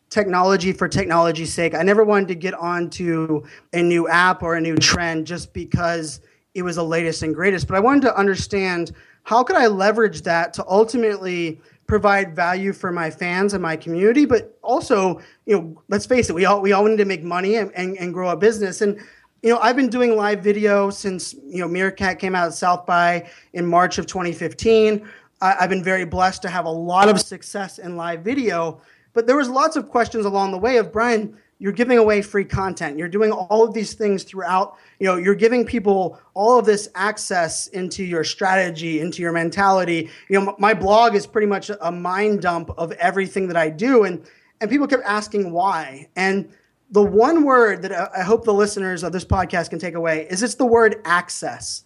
technology 0.08 0.72
for 0.72 0.88
technology's 0.88 1.52
sake. 1.52 1.74
I 1.74 1.82
never 1.82 2.04
wanted 2.04 2.28
to 2.28 2.36
get 2.36 2.54
onto 2.54 3.44
a 3.72 3.82
new 3.82 4.08
app 4.08 4.42
or 4.42 4.54
a 4.54 4.60
new 4.60 4.76
trend 4.76 5.26
just 5.26 5.52
because 5.52 6.20
it 6.54 6.62
was 6.62 6.76
the 6.76 6.84
latest 6.84 7.22
and 7.22 7.34
greatest. 7.34 7.66
But 7.66 7.76
I 7.76 7.80
wanted 7.80 8.02
to 8.02 8.16
understand 8.16 8.92
how 9.24 9.42
could 9.42 9.56
I 9.56 9.66
leverage 9.66 10.22
that 10.22 10.54
to 10.54 10.64
ultimately 10.68 11.60
provide 11.86 12.34
value 12.34 12.72
for 12.72 12.90
my 12.90 13.10
fans 13.10 13.52
and 13.52 13.62
my 13.62 13.76
community, 13.76 14.24
but 14.24 14.58
also, 14.62 15.20
you 15.46 15.56
know, 15.56 15.82
let's 15.88 16.06
face 16.06 16.30
it, 16.30 16.32
we 16.34 16.44
all 16.44 16.60
we 16.60 16.72
all 16.72 16.84
need 16.84 16.96
to 16.98 17.04
make 17.04 17.22
money 17.22 17.56
and, 17.56 17.70
and, 17.74 17.96
and 17.98 18.14
grow 18.14 18.30
a 18.30 18.36
business. 18.36 18.80
And 18.80 18.98
you 19.42 19.50
know, 19.50 19.58
I've 19.58 19.76
been 19.76 19.90
doing 19.90 20.16
live 20.16 20.42
video 20.42 20.88
since 20.88 21.34
you 21.34 21.60
know 21.60 21.68
Meerkat 21.68 22.18
came 22.18 22.34
out 22.34 22.48
of 22.48 22.54
South 22.54 22.86
by 22.86 23.28
in 23.52 23.66
March 23.66 23.98
of 23.98 24.06
2015. 24.06 25.06
I, 25.42 25.56
I've 25.60 25.68
been 25.68 25.84
very 25.84 26.06
blessed 26.06 26.42
to 26.42 26.48
have 26.48 26.64
a 26.64 26.70
lot 26.70 27.08
of 27.08 27.20
success 27.20 27.78
in 27.78 27.96
live 27.96 28.22
video, 28.22 28.80
but 29.12 29.26
there 29.26 29.36
was 29.36 29.48
lots 29.48 29.76
of 29.76 29.90
questions 29.90 30.24
along 30.24 30.52
the 30.52 30.58
way 30.58 30.78
of 30.78 30.92
Brian 30.92 31.36
you're 31.58 31.72
giving 31.72 31.98
away 31.98 32.20
free 32.20 32.44
content. 32.44 32.98
You're 32.98 33.08
doing 33.08 33.32
all 33.32 33.64
of 33.64 33.74
these 33.74 33.94
things 33.94 34.24
throughout. 34.24 34.76
You 34.98 35.06
know 35.06 35.16
you're 35.16 35.34
giving 35.34 35.64
people 35.64 36.18
all 36.34 36.58
of 36.58 36.66
this 36.66 36.88
access 36.94 37.68
into 37.68 38.04
your 38.04 38.24
strategy 38.24 39.00
into 39.00 39.22
your 39.22 39.32
mentality. 39.32 40.10
You 40.28 40.40
know 40.40 40.56
my 40.58 40.74
blog 40.74 41.14
is 41.14 41.26
pretty 41.26 41.46
much 41.46 41.70
a 41.80 41.92
mind 41.92 42.42
dump 42.42 42.70
of 42.76 42.92
everything 42.92 43.48
that 43.48 43.56
i 43.56 43.70
do 43.70 44.04
and 44.04 44.26
and 44.60 44.70
people 44.70 44.86
kept 44.86 45.04
asking 45.04 45.52
why. 45.52 46.08
And 46.16 46.50
the 46.90 47.02
one 47.02 47.44
word 47.44 47.82
that 47.82 47.92
uh, 47.92 48.08
i 48.16 48.22
hope 48.22 48.44
the 48.44 48.54
listeners 48.54 49.02
of 49.02 49.12
this 49.12 49.24
podcast 49.24 49.70
can 49.70 49.78
take 49.78 49.94
away 49.94 50.26
is 50.30 50.42
it's 50.42 50.56
the 50.56 50.66
word 50.66 51.00
access. 51.04 51.84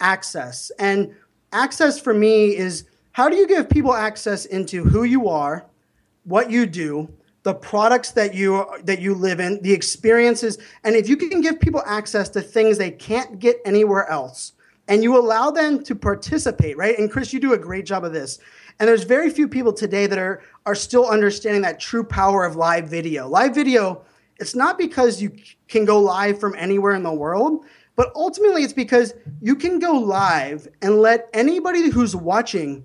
Access. 0.00 0.72
And 0.78 1.14
access 1.52 2.00
for 2.00 2.12
me 2.12 2.56
is 2.56 2.84
how 3.12 3.28
do 3.28 3.36
you 3.36 3.46
give 3.46 3.70
people 3.70 3.94
access 3.94 4.44
into 4.44 4.82
who 4.82 5.04
you 5.04 5.28
are 5.28 5.66
what 6.24 6.50
you 6.50 6.66
do 6.66 7.08
the 7.44 7.54
products 7.54 8.10
that 8.12 8.34
you 8.34 8.66
that 8.84 9.00
you 9.00 9.14
live 9.14 9.38
in, 9.38 9.60
the 9.62 9.72
experiences, 9.72 10.58
and 10.82 10.96
if 10.96 11.08
you 11.08 11.16
can 11.16 11.40
give 11.40 11.60
people 11.60 11.82
access 11.86 12.28
to 12.30 12.40
things 12.40 12.78
they 12.78 12.90
can't 12.90 13.38
get 13.38 13.58
anywhere 13.64 14.08
else, 14.10 14.54
and 14.88 15.02
you 15.02 15.16
allow 15.16 15.50
them 15.50 15.82
to 15.84 15.94
participate, 15.94 16.76
right? 16.76 16.98
And 16.98 17.10
Chris, 17.10 17.32
you 17.32 17.40
do 17.40 17.52
a 17.52 17.58
great 17.58 17.86
job 17.86 18.02
of 18.02 18.12
this. 18.12 18.38
And 18.80 18.88
there's 18.88 19.04
very 19.04 19.30
few 19.30 19.46
people 19.46 19.72
today 19.72 20.06
that 20.06 20.18
are 20.18 20.42
are 20.66 20.74
still 20.74 21.06
understanding 21.06 21.62
that 21.62 21.78
true 21.78 22.02
power 22.02 22.44
of 22.44 22.56
live 22.56 22.88
video. 22.88 23.28
Live 23.28 23.54
video, 23.54 24.04
it's 24.40 24.54
not 24.54 24.78
because 24.78 25.22
you 25.22 25.36
can 25.68 25.84
go 25.84 26.00
live 26.00 26.40
from 26.40 26.54
anywhere 26.56 26.94
in 26.94 27.02
the 27.02 27.12
world, 27.12 27.66
but 27.94 28.10
ultimately 28.16 28.62
it's 28.62 28.72
because 28.72 29.14
you 29.42 29.54
can 29.54 29.78
go 29.78 29.92
live 29.92 30.66
and 30.80 30.96
let 30.96 31.28
anybody 31.34 31.90
who's 31.90 32.16
watching 32.16 32.84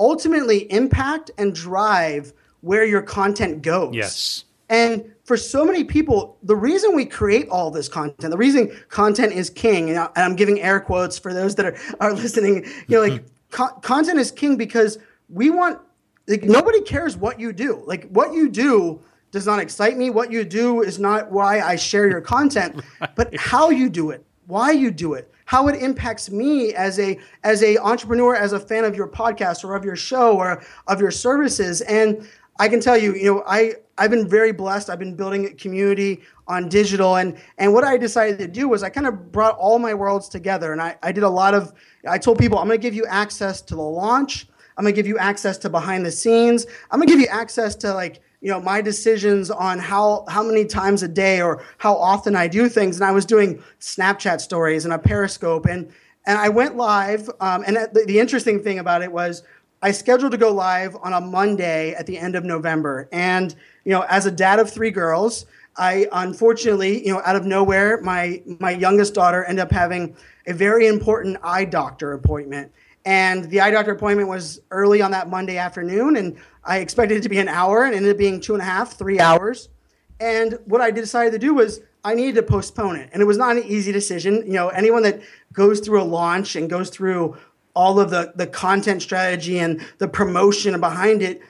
ultimately 0.00 0.70
impact 0.72 1.30
and 1.38 1.54
drive 1.54 2.32
where 2.60 2.84
your 2.84 3.02
content 3.02 3.62
goes. 3.62 3.94
Yes. 3.94 4.44
And 4.68 5.12
for 5.24 5.36
so 5.36 5.64
many 5.64 5.82
people, 5.82 6.38
the 6.44 6.54
reason 6.54 6.94
we 6.94 7.04
create 7.04 7.48
all 7.48 7.70
this 7.70 7.88
content, 7.88 8.30
the 8.30 8.36
reason 8.36 8.70
content 8.88 9.32
is 9.32 9.50
king, 9.50 9.90
and 9.90 10.08
I'm 10.14 10.36
giving 10.36 10.60
air 10.60 10.78
quotes 10.78 11.18
for 11.18 11.34
those 11.34 11.56
that 11.56 11.66
are, 11.66 11.76
are 11.98 12.12
listening, 12.12 12.64
you 12.86 12.96
know, 12.96 13.00
like 13.00 13.24
co- 13.50 13.74
content 13.80 14.18
is 14.18 14.30
king 14.30 14.56
because 14.56 14.98
we 15.28 15.50
want, 15.50 15.80
like, 16.28 16.44
nobody 16.44 16.80
cares 16.82 17.16
what 17.16 17.40
you 17.40 17.52
do. 17.52 17.82
Like, 17.86 18.08
what 18.10 18.32
you 18.32 18.48
do 18.48 19.00
does 19.32 19.46
not 19.46 19.58
excite 19.58 19.96
me. 19.96 20.10
What 20.10 20.30
you 20.30 20.44
do 20.44 20.82
is 20.82 20.98
not 20.98 21.30
why 21.30 21.60
I 21.60 21.76
share 21.76 22.08
your 22.08 22.20
content, 22.20 22.80
right. 23.00 23.10
but 23.16 23.34
how 23.36 23.70
you 23.70 23.88
do 23.88 24.10
it, 24.10 24.24
why 24.46 24.70
you 24.70 24.90
do 24.90 25.14
it, 25.14 25.32
how 25.46 25.66
it 25.66 25.82
impacts 25.82 26.30
me 26.30 26.74
as 26.74 26.98
a 27.00 27.18
as 27.42 27.62
a 27.62 27.76
entrepreneur, 27.78 28.36
as 28.36 28.52
a 28.52 28.60
fan 28.60 28.84
of 28.84 28.94
your 28.94 29.08
podcast 29.08 29.64
or 29.64 29.74
of 29.74 29.84
your 29.84 29.96
show 29.96 30.36
or 30.36 30.62
of 30.86 31.00
your 31.00 31.10
services. 31.10 31.80
And 31.82 32.28
I 32.60 32.68
can 32.68 32.78
tell 32.78 32.96
you, 32.96 33.14
you 33.14 33.24
know, 33.24 33.42
I 33.46 33.76
I've 33.96 34.10
been 34.10 34.28
very 34.28 34.52
blessed. 34.52 34.90
I've 34.90 34.98
been 34.98 35.16
building 35.16 35.46
a 35.46 35.50
community 35.50 36.20
on 36.46 36.68
digital, 36.68 37.16
and 37.16 37.38
and 37.56 37.72
what 37.72 37.84
I 37.84 37.96
decided 37.96 38.38
to 38.38 38.46
do 38.46 38.68
was 38.68 38.82
I 38.82 38.90
kind 38.90 39.06
of 39.06 39.32
brought 39.32 39.56
all 39.56 39.78
my 39.78 39.94
worlds 39.94 40.28
together, 40.28 40.70
and 40.72 40.80
I 40.80 40.94
I 41.02 41.10
did 41.10 41.24
a 41.24 41.28
lot 41.28 41.54
of. 41.54 41.72
I 42.06 42.18
told 42.18 42.38
people 42.38 42.58
I'm 42.58 42.66
going 42.66 42.78
to 42.78 42.82
give 42.82 42.94
you 42.94 43.06
access 43.06 43.62
to 43.62 43.74
the 43.74 43.80
launch. 43.80 44.46
I'm 44.76 44.84
going 44.84 44.94
to 44.94 44.98
give 44.98 45.06
you 45.06 45.16
access 45.16 45.56
to 45.58 45.70
behind 45.70 46.04
the 46.04 46.10
scenes. 46.10 46.66
I'm 46.90 46.98
going 46.98 47.08
to 47.08 47.12
give 47.14 47.20
you 47.20 47.28
access 47.28 47.74
to 47.76 47.94
like 47.94 48.20
you 48.42 48.50
know 48.50 48.60
my 48.60 48.82
decisions 48.82 49.50
on 49.50 49.78
how 49.78 50.26
how 50.28 50.42
many 50.42 50.66
times 50.66 51.02
a 51.02 51.08
day 51.08 51.40
or 51.40 51.64
how 51.78 51.94
often 51.94 52.36
I 52.36 52.46
do 52.46 52.68
things. 52.68 52.96
And 52.96 53.06
I 53.06 53.12
was 53.12 53.24
doing 53.24 53.62
Snapchat 53.80 54.38
stories 54.42 54.84
and 54.84 54.92
a 54.92 54.98
Periscope, 54.98 55.64
and 55.64 55.90
and 56.26 56.38
I 56.38 56.50
went 56.50 56.76
live. 56.76 57.30
Um, 57.40 57.64
and 57.66 57.76
the, 57.76 58.04
the 58.06 58.20
interesting 58.20 58.62
thing 58.62 58.78
about 58.78 59.00
it 59.00 59.10
was 59.10 59.44
I 59.82 59.92
scheduled 59.92 60.32
to 60.32 60.38
go 60.38 60.52
live 60.52 60.94
on 61.02 61.12
a 61.12 61.20
Monday 61.20 61.94
at 61.94 62.06
the 62.06 62.18
end 62.18 62.36
of 62.36 62.44
November. 62.44 63.08
And, 63.12 63.54
you 63.84 63.92
know, 63.92 64.04
as 64.08 64.26
a 64.26 64.30
dad 64.30 64.58
of 64.58 64.70
three 64.70 64.90
girls, 64.90 65.46
I 65.76 66.06
unfortunately, 66.12 67.06
you 67.06 67.14
know, 67.14 67.22
out 67.24 67.36
of 67.36 67.46
nowhere, 67.46 68.00
my 68.02 68.42
my 68.58 68.72
youngest 68.72 69.14
daughter 69.14 69.44
ended 69.44 69.62
up 69.62 69.72
having 69.72 70.16
a 70.46 70.52
very 70.52 70.86
important 70.86 71.38
eye 71.42 71.64
doctor 71.64 72.12
appointment. 72.12 72.72
And 73.06 73.44
the 73.44 73.62
eye 73.62 73.70
doctor 73.70 73.92
appointment 73.92 74.28
was 74.28 74.60
early 74.70 75.00
on 75.00 75.12
that 75.12 75.30
Monday 75.30 75.56
afternoon, 75.56 76.16
and 76.16 76.36
I 76.64 76.78
expected 76.78 77.18
it 77.18 77.22
to 77.22 77.30
be 77.30 77.38
an 77.38 77.48
hour 77.48 77.84
and 77.84 77.94
ended 77.94 78.10
up 78.10 78.18
being 78.18 78.40
two 78.40 78.52
and 78.52 78.60
a 78.60 78.66
half, 78.66 78.98
three 78.98 79.18
hours. 79.18 79.70
And 80.18 80.58
what 80.66 80.82
I 80.82 80.90
decided 80.90 81.30
to 81.32 81.38
do 81.38 81.54
was 81.54 81.80
I 82.04 82.14
needed 82.14 82.34
to 82.34 82.42
postpone 82.42 82.96
it. 82.96 83.08
And 83.12 83.22
it 83.22 83.24
was 83.24 83.38
not 83.38 83.56
an 83.56 83.64
easy 83.64 83.92
decision. 83.92 84.42
You 84.46 84.52
know, 84.52 84.68
anyone 84.68 85.02
that 85.04 85.20
goes 85.54 85.80
through 85.80 86.02
a 86.02 86.04
launch 86.04 86.56
and 86.56 86.68
goes 86.68 86.90
through 86.90 87.38
all 87.74 88.00
of 88.00 88.10
the, 88.10 88.32
the 88.36 88.46
content 88.46 89.02
strategy 89.02 89.58
and 89.58 89.80
the 89.98 90.08
promotion 90.08 90.78
behind 90.80 91.22
it, 91.22 91.40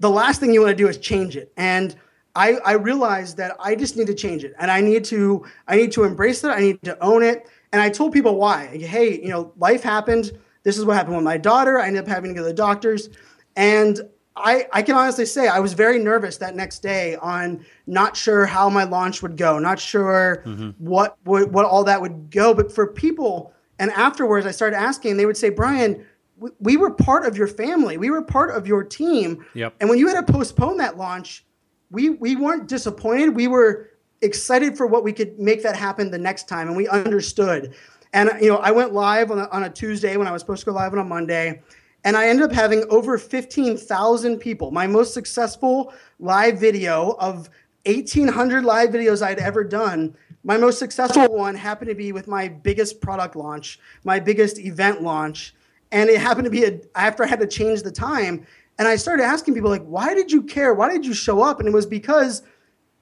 the 0.00 0.10
last 0.10 0.40
thing 0.40 0.52
you 0.52 0.60
want 0.60 0.70
to 0.70 0.76
do 0.76 0.88
is 0.88 0.98
change 0.98 1.36
it. 1.36 1.52
And 1.56 1.96
I, 2.34 2.54
I 2.64 2.72
realized 2.72 3.36
that 3.36 3.56
I 3.60 3.74
just 3.74 3.96
need 3.96 4.06
to 4.06 4.14
change 4.14 4.44
it 4.44 4.54
and 4.58 4.70
I 4.70 4.80
need 4.80 5.04
to 5.06 5.44
I 5.68 5.76
need 5.76 5.92
to 5.92 6.04
embrace 6.04 6.44
it. 6.44 6.48
I 6.48 6.60
need 6.60 6.82
to 6.82 6.98
own 7.02 7.22
it. 7.22 7.46
And 7.72 7.80
I 7.80 7.90
told 7.90 8.12
people 8.12 8.36
why. 8.36 8.66
Hey, 8.66 9.20
you 9.20 9.28
know, 9.28 9.52
life 9.58 9.82
happened. 9.82 10.32
This 10.62 10.78
is 10.78 10.84
what 10.84 10.96
happened 10.96 11.16
with 11.16 11.24
my 11.24 11.36
daughter. 11.36 11.78
I 11.78 11.86
ended 11.88 12.02
up 12.02 12.08
having 12.08 12.32
to 12.32 12.40
go 12.40 12.42
to 12.42 12.48
the 12.48 12.54
doctors. 12.54 13.10
And 13.56 14.00
I, 14.34 14.66
I 14.72 14.82
can 14.82 14.94
honestly 14.94 15.26
say 15.26 15.48
I 15.48 15.58
was 15.58 15.74
very 15.74 15.98
nervous 15.98 16.38
that 16.38 16.54
next 16.54 16.78
day 16.78 17.16
on 17.16 17.64
not 17.86 18.16
sure 18.16 18.46
how 18.46 18.70
my 18.70 18.84
launch 18.84 19.22
would 19.22 19.36
go, 19.36 19.58
not 19.58 19.78
sure 19.78 20.42
mm-hmm. 20.46 20.70
what, 20.78 21.18
what 21.24 21.50
what 21.50 21.66
all 21.66 21.84
that 21.84 22.00
would 22.00 22.30
go. 22.30 22.54
But 22.54 22.72
for 22.72 22.86
people, 22.86 23.52
and 23.82 23.90
afterwards 23.90 24.46
I 24.46 24.52
started 24.52 24.76
asking, 24.76 25.16
they 25.16 25.26
would 25.26 25.36
say, 25.36 25.50
Brian, 25.50 26.06
we, 26.38 26.50
we 26.60 26.76
were 26.76 26.90
part 26.90 27.26
of 27.26 27.36
your 27.36 27.48
family, 27.48 27.98
we 27.98 28.10
were 28.10 28.22
part 28.22 28.56
of 28.56 28.66
your 28.66 28.84
team, 28.84 29.44
yep. 29.54 29.74
and 29.80 29.90
when 29.90 29.98
you 29.98 30.06
had 30.08 30.24
to 30.24 30.32
postpone 30.32 30.78
that 30.78 30.96
launch, 30.96 31.44
we 31.90 32.10
we 32.10 32.36
weren't 32.36 32.68
disappointed. 32.68 33.36
We 33.36 33.48
were 33.48 33.90
excited 34.20 34.76
for 34.76 34.86
what 34.86 35.02
we 35.02 35.12
could 35.12 35.38
make 35.38 35.62
that 35.64 35.76
happen 35.76 36.10
the 36.10 36.18
next 36.18 36.48
time, 36.48 36.68
and 36.68 36.76
we 36.76 36.88
understood. 36.88 37.74
And 38.12 38.30
you 38.40 38.48
know, 38.48 38.58
I 38.58 38.70
went 38.70 38.92
live 38.92 39.30
on 39.30 39.40
a, 39.40 39.48
on 39.48 39.64
a 39.64 39.70
Tuesday 39.70 40.16
when 40.16 40.26
I 40.26 40.32
was 40.32 40.40
supposed 40.42 40.60
to 40.60 40.66
go 40.66 40.72
live 40.72 40.92
on 40.92 40.98
a 41.00 41.04
Monday 41.04 41.60
and 42.04 42.16
I 42.16 42.28
ended 42.28 42.44
up 42.44 42.52
having 42.52 42.84
over 42.90 43.16
15,000 43.16 44.38
people. 44.38 44.70
My 44.70 44.86
most 44.86 45.14
successful 45.14 45.94
live 46.18 46.58
video 46.58 47.16
of 47.20 47.48
1,800 47.86 48.64
live 48.64 48.90
videos 48.90 49.22
I'd 49.22 49.38
ever 49.38 49.64
done. 49.64 50.16
My 50.44 50.56
most 50.56 50.78
successful 50.78 51.28
one 51.28 51.54
happened 51.54 51.88
to 51.88 51.94
be 51.94 52.12
with 52.12 52.26
my 52.26 52.48
biggest 52.48 53.00
product 53.00 53.36
launch, 53.36 53.78
my 54.04 54.18
biggest 54.18 54.58
event 54.58 55.02
launch. 55.02 55.54
And 55.92 56.10
it 56.10 56.20
happened 56.20 56.46
to 56.46 56.50
be 56.50 56.64
a, 56.64 56.80
after 56.94 57.22
I 57.22 57.26
had 57.26 57.40
to 57.40 57.46
change 57.46 57.82
the 57.82 57.92
time. 57.92 58.46
And 58.78 58.88
I 58.88 58.96
started 58.96 59.24
asking 59.24 59.54
people, 59.54 59.70
like, 59.70 59.84
why 59.84 60.14
did 60.14 60.32
you 60.32 60.42
care? 60.42 60.74
Why 60.74 60.90
did 60.90 61.06
you 61.06 61.14
show 61.14 61.42
up? 61.42 61.60
And 61.60 61.68
it 61.68 61.74
was 61.74 61.86
because 61.86 62.42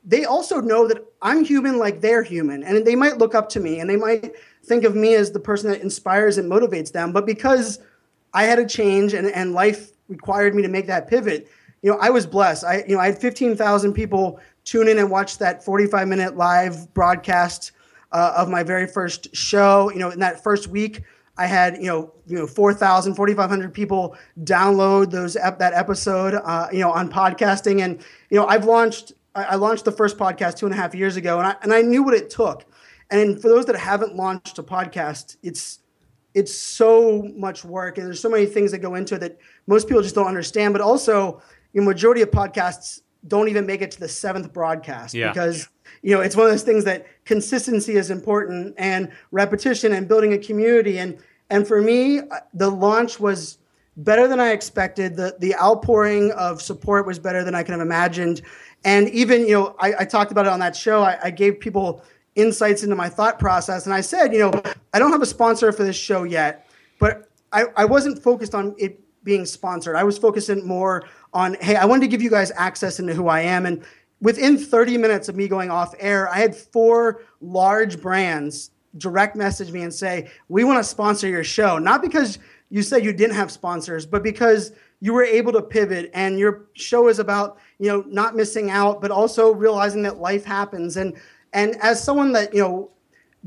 they 0.04 0.24
also 0.24 0.60
know 0.60 0.88
that 0.88 1.04
I'm 1.22 1.44
human 1.44 1.78
like 1.78 2.00
they're 2.00 2.22
human. 2.22 2.62
And 2.62 2.86
they 2.86 2.96
might 2.96 3.18
look 3.18 3.34
up 3.34 3.48
to 3.50 3.60
me 3.60 3.80
and 3.80 3.88
they 3.88 3.96
might 3.96 4.34
think 4.64 4.84
of 4.84 4.94
me 4.94 5.14
as 5.14 5.30
the 5.30 5.40
person 5.40 5.70
that 5.70 5.80
inspires 5.80 6.36
and 6.36 6.50
motivates 6.50 6.92
them. 6.92 7.12
But 7.12 7.26
because 7.26 7.78
I 8.34 8.44
had 8.44 8.58
a 8.58 8.66
change 8.66 9.14
and, 9.14 9.26
and 9.28 9.52
life 9.52 9.92
required 10.08 10.54
me 10.54 10.62
to 10.62 10.68
make 10.68 10.86
that 10.86 11.08
pivot. 11.08 11.48
You 11.82 11.90
know, 11.90 11.98
I 11.98 12.10
was 12.10 12.26
blessed. 12.26 12.64
I, 12.64 12.84
you 12.86 12.94
know, 12.94 13.00
I 13.00 13.06
had 13.06 13.18
15,000 13.18 13.94
people 13.94 14.38
tune 14.70 14.86
in 14.86 14.98
and 15.00 15.10
watch 15.10 15.38
that 15.38 15.64
45 15.64 16.06
minute 16.06 16.36
live 16.36 16.94
broadcast 16.94 17.72
uh, 18.12 18.34
of 18.36 18.48
my 18.48 18.62
very 18.62 18.86
first 18.86 19.34
show. 19.34 19.90
You 19.90 19.98
know, 19.98 20.10
in 20.10 20.20
that 20.20 20.44
first 20.44 20.68
week, 20.68 21.02
I 21.36 21.46
had, 21.46 21.78
you 21.78 21.86
know, 21.86 22.12
you 22.26 22.36
know, 22.36 22.46
4,000, 22.46 23.16
4,500 23.16 23.74
people 23.74 24.16
download 24.44 25.10
those, 25.10 25.34
ep- 25.34 25.58
that 25.58 25.72
episode, 25.72 26.34
uh, 26.34 26.68
you 26.72 26.78
know, 26.78 26.92
on 26.92 27.10
podcasting. 27.10 27.80
And, 27.82 28.00
you 28.30 28.38
know, 28.38 28.46
I've 28.46 28.64
launched, 28.64 29.12
I 29.34 29.56
launched 29.56 29.86
the 29.86 29.92
first 29.92 30.16
podcast 30.16 30.56
two 30.56 30.66
and 30.66 30.74
a 30.74 30.78
half 30.78 30.94
years 30.94 31.16
ago 31.16 31.38
and 31.38 31.48
I, 31.48 31.56
and 31.62 31.72
I 31.72 31.82
knew 31.82 32.04
what 32.04 32.14
it 32.14 32.30
took. 32.30 32.64
And 33.10 33.42
for 33.42 33.48
those 33.48 33.66
that 33.66 33.76
haven't 33.76 34.14
launched 34.14 34.56
a 34.58 34.62
podcast, 34.62 35.36
it's, 35.42 35.80
it's 36.32 36.54
so 36.54 37.28
much 37.34 37.64
work 37.64 37.98
and 37.98 38.06
there's 38.06 38.20
so 38.20 38.28
many 38.28 38.46
things 38.46 38.70
that 38.70 38.78
go 38.78 38.94
into 38.94 39.16
it 39.16 39.18
that 39.18 39.38
most 39.66 39.88
people 39.88 40.02
just 40.02 40.14
don't 40.14 40.28
understand. 40.28 40.74
But 40.74 40.80
also, 40.80 41.42
the 41.72 41.82
majority 41.82 42.22
of 42.22 42.30
podcasts 42.30 43.00
don't 43.26 43.48
even 43.48 43.66
make 43.66 43.82
it 43.82 43.90
to 43.90 44.00
the 44.00 44.08
seventh 44.08 44.52
broadcast 44.52 45.14
yeah. 45.14 45.28
because 45.30 45.68
you 46.02 46.14
know 46.14 46.20
it's 46.20 46.36
one 46.36 46.46
of 46.46 46.52
those 46.52 46.62
things 46.62 46.84
that 46.84 47.06
consistency 47.24 47.94
is 47.94 48.10
important 48.10 48.74
and 48.78 49.10
repetition 49.30 49.92
and 49.92 50.08
building 50.08 50.32
a 50.32 50.38
community 50.38 50.98
and 50.98 51.18
and 51.50 51.66
for 51.66 51.82
me 51.82 52.20
uh, 52.20 52.24
the 52.54 52.70
launch 52.70 53.20
was 53.20 53.58
better 53.96 54.26
than 54.26 54.40
I 54.40 54.50
expected. 54.50 55.16
The 55.16 55.36
the 55.38 55.54
outpouring 55.56 56.32
of 56.32 56.62
support 56.62 57.06
was 57.06 57.18
better 57.18 57.44
than 57.44 57.54
I 57.54 57.62
could 57.62 57.72
have 57.72 57.80
imagined. 57.80 58.42
And 58.84 59.08
even, 59.10 59.46
you 59.46 59.52
know, 59.52 59.76
I, 59.78 59.94
I 60.00 60.04
talked 60.04 60.32
about 60.32 60.46
it 60.46 60.52
on 60.52 60.60
that 60.60 60.74
show. 60.74 61.02
I, 61.02 61.18
I 61.24 61.30
gave 61.30 61.60
people 61.60 62.02
insights 62.34 62.82
into 62.82 62.96
my 62.96 63.08
thought 63.08 63.38
process. 63.38 63.84
And 63.84 63.94
I 63.94 64.00
said, 64.00 64.32
you 64.32 64.38
know, 64.38 64.62
I 64.94 64.98
don't 64.98 65.12
have 65.12 65.20
a 65.20 65.26
sponsor 65.26 65.70
for 65.72 65.84
this 65.84 65.96
show 65.96 66.22
yet, 66.22 66.66
but 66.98 67.28
I, 67.52 67.64
I 67.76 67.84
wasn't 67.84 68.22
focused 68.22 68.54
on 68.54 68.74
it 68.78 68.98
being 69.22 69.44
sponsored. 69.44 69.96
I 69.96 70.04
was 70.04 70.18
focusing 70.18 70.66
more 70.66 71.04
on, 71.32 71.54
hey, 71.60 71.76
I 71.76 71.84
wanted 71.84 72.02
to 72.02 72.08
give 72.08 72.22
you 72.22 72.30
guys 72.30 72.52
access 72.56 72.98
into 72.98 73.14
who 73.14 73.28
I 73.28 73.40
am. 73.40 73.66
And 73.66 73.84
within 74.20 74.58
30 74.58 74.98
minutes 74.98 75.28
of 75.28 75.36
me 75.36 75.48
going 75.48 75.70
off 75.70 75.94
air, 75.98 76.28
I 76.28 76.38
had 76.38 76.54
four 76.54 77.22
large 77.40 78.00
brands 78.00 78.70
direct 78.98 79.36
message 79.36 79.70
me 79.70 79.82
and 79.82 79.94
say, 79.94 80.30
we 80.48 80.64
want 80.64 80.78
to 80.78 80.84
sponsor 80.84 81.28
your 81.28 81.44
show. 81.44 81.78
Not 81.78 82.02
because 82.02 82.38
you 82.70 82.82
said 82.82 83.04
you 83.04 83.12
didn't 83.12 83.36
have 83.36 83.50
sponsors, 83.50 84.06
but 84.06 84.22
because 84.22 84.72
you 85.00 85.12
were 85.12 85.24
able 85.24 85.52
to 85.52 85.62
pivot 85.62 86.10
and 86.12 86.38
your 86.38 86.66
show 86.74 87.08
is 87.08 87.18
about, 87.18 87.58
you 87.78 87.88
know, 87.88 88.04
not 88.08 88.36
missing 88.36 88.70
out, 88.70 89.00
but 89.00 89.10
also 89.10 89.52
realizing 89.52 90.02
that 90.02 90.18
life 90.18 90.44
happens. 90.44 90.96
And 90.96 91.16
and 91.52 91.76
as 91.82 92.02
someone 92.02 92.32
that, 92.32 92.54
you 92.54 92.60
know, 92.60 92.90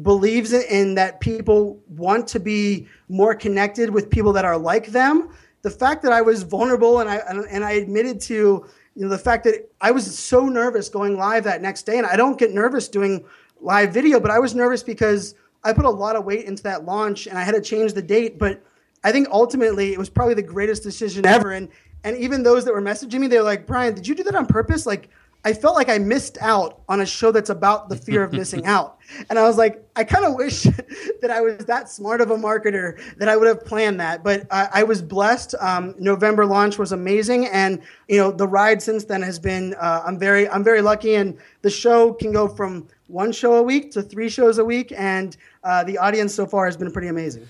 believes 0.01 0.51
in 0.51 0.95
that 0.95 1.19
people 1.19 1.79
want 1.87 2.27
to 2.27 2.39
be 2.39 2.87
more 3.07 3.35
connected 3.35 3.89
with 3.91 4.09
people 4.09 4.33
that 4.33 4.43
are 4.43 4.57
like 4.57 4.87
them, 4.87 5.29
the 5.63 5.71
fact 5.71 6.03
that 6.03 6.11
I 6.11 6.21
was 6.21 6.43
vulnerable 6.43 6.99
and 6.99 7.09
I 7.09 7.15
and 7.49 7.63
I 7.63 7.71
admitted 7.71 8.21
to 8.21 8.33
you 8.33 9.01
know 9.01 9.09
the 9.09 9.17
fact 9.17 9.45
that 9.45 9.69
I 9.81 9.91
was 9.91 10.17
so 10.17 10.45
nervous 10.45 10.89
going 10.89 11.17
live 11.17 11.45
that 11.45 11.61
next 11.61 11.83
day. 11.83 11.97
And 11.97 12.05
I 12.05 12.15
don't 12.15 12.37
get 12.37 12.51
nervous 12.51 12.87
doing 12.87 13.25
live 13.59 13.93
video, 13.93 14.19
but 14.19 14.29
I 14.29 14.39
was 14.39 14.53
nervous 14.53 14.83
because 14.83 15.35
I 15.63 15.73
put 15.73 15.85
a 15.85 15.89
lot 15.89 16.15
of 16.15 16.25
weight 16.25 16.45
into 16.45 16.61
that 16.63 16.85
launch 16.85 17.27
and 17.27 17.37
I 17.37 17.43
had 17.43 17.55
to 17.55 17.61
change 17.61 17.93
the 17.93 18.01
date, 18.01 18.37
but 18.37 18.61
I 19.05 19.11
think 19.13 19.29
ultimately 19.31 19.93
it 19.93 19.97
was 19.97 20.09
probably 20.09 20.35
the 20.35 20.43
greatest 20.43 20.83
decision 20.83 21.25
ever. 21.25 21.53
And 21.53 21.69
and 22.03 22.17
even 22.17 22.43
those 22.43 22.65
that 22.65 22.73
were 22.73 22.81
messaging 22.81 23.21
me 23.21 23.27
they're 23.27 23.41
like, 23.41 23.65
"Brian, 23.65 23.95
did 23.95 24.05
you 24.05 24.15
do 24.15 24.23
that 24.23 24.35
on 24.35 24.45
purpose?" 24.45 24.85
Like 24.85 25.09
I 25.45 25.53
felt 25.53 25.75
like 25.75 25.89
I 25.89 25.97
missed 25.97 26.37
out 26.39 26.81
on 26.87 27.01
a 27.01 27.05
show 27.05 27.31
that's 27.31 27.49
about 27.49 27.89
the 27.89 27.97
fear 27.97 28.23
of 28.23 28.31
missing 28.31 28.65
out. 28.65 28.97
And 29.29 29.37
I 29.37 29.43
was 29.43 29.57
like, 29.57 29.85
I 29.95 30.03
kind 30.03 30.25
of 30.25 30.35
wish 30.35 30.63
that 31.21 31.29
I 31.29 31.41
was 31.41 31.57
that 31.65 31.89
smart 31.89 32.21
of 32.21 32.31
a 32.31 32.37
marketer 32.37 32.99
that 33.17 33.27
I 33.27 33.35
would 33.35 33.47
have 33.47 33.65
planned 33.65 33.99
that. 33.99 34.23
But 34.23 34.47
I, 34.51 34.69
I 34.73 34.83
was 34.83 35.01
blessed. 35.01 35.55
Um, 35.59 35.95
November 35.99 36.45
launch 36.45 36.77
was 36.77 36.93
amazing, 36.93 37.47
and 37.47 37.81
you 38.07 38.17
know 38.17 38.31
the 38.31 38.47
ride 38.47 38.81
since 38.81 39.03
then 39.03 39.21
has 39.21 39.37
been. 39.37 39.75
Uh, 39.75 40.03
I'm 40.05 40.17
very 40.17 40.47
I'm 40.49 40.63
very 40.63 40.81
lucky, 40.81 41.15
and 41.15 41.37
the 41.61 41.69
show 41.69 42.13
can 42.13 42.31
go 42.31 42.47
from 42.47 42.87
one 43.07 43.31
show 43.31 43.55
a 43.55 43.63
week 43.63 43.91
to 43.91 44.01
three 44.01 44.29
shows 44.29 44.57
a 44.57 44.65
week, 44.65 44.93
and 44.95 45.35
uh, 45.63 45.83
the 45.83 45.97
audience 45.97 46.33
so 46.33 46.45
far 46.45 46.65
has 46.65 46.77
been 46.77 46.91
pretty 46.91 47.09
amazing. 47.09 47.47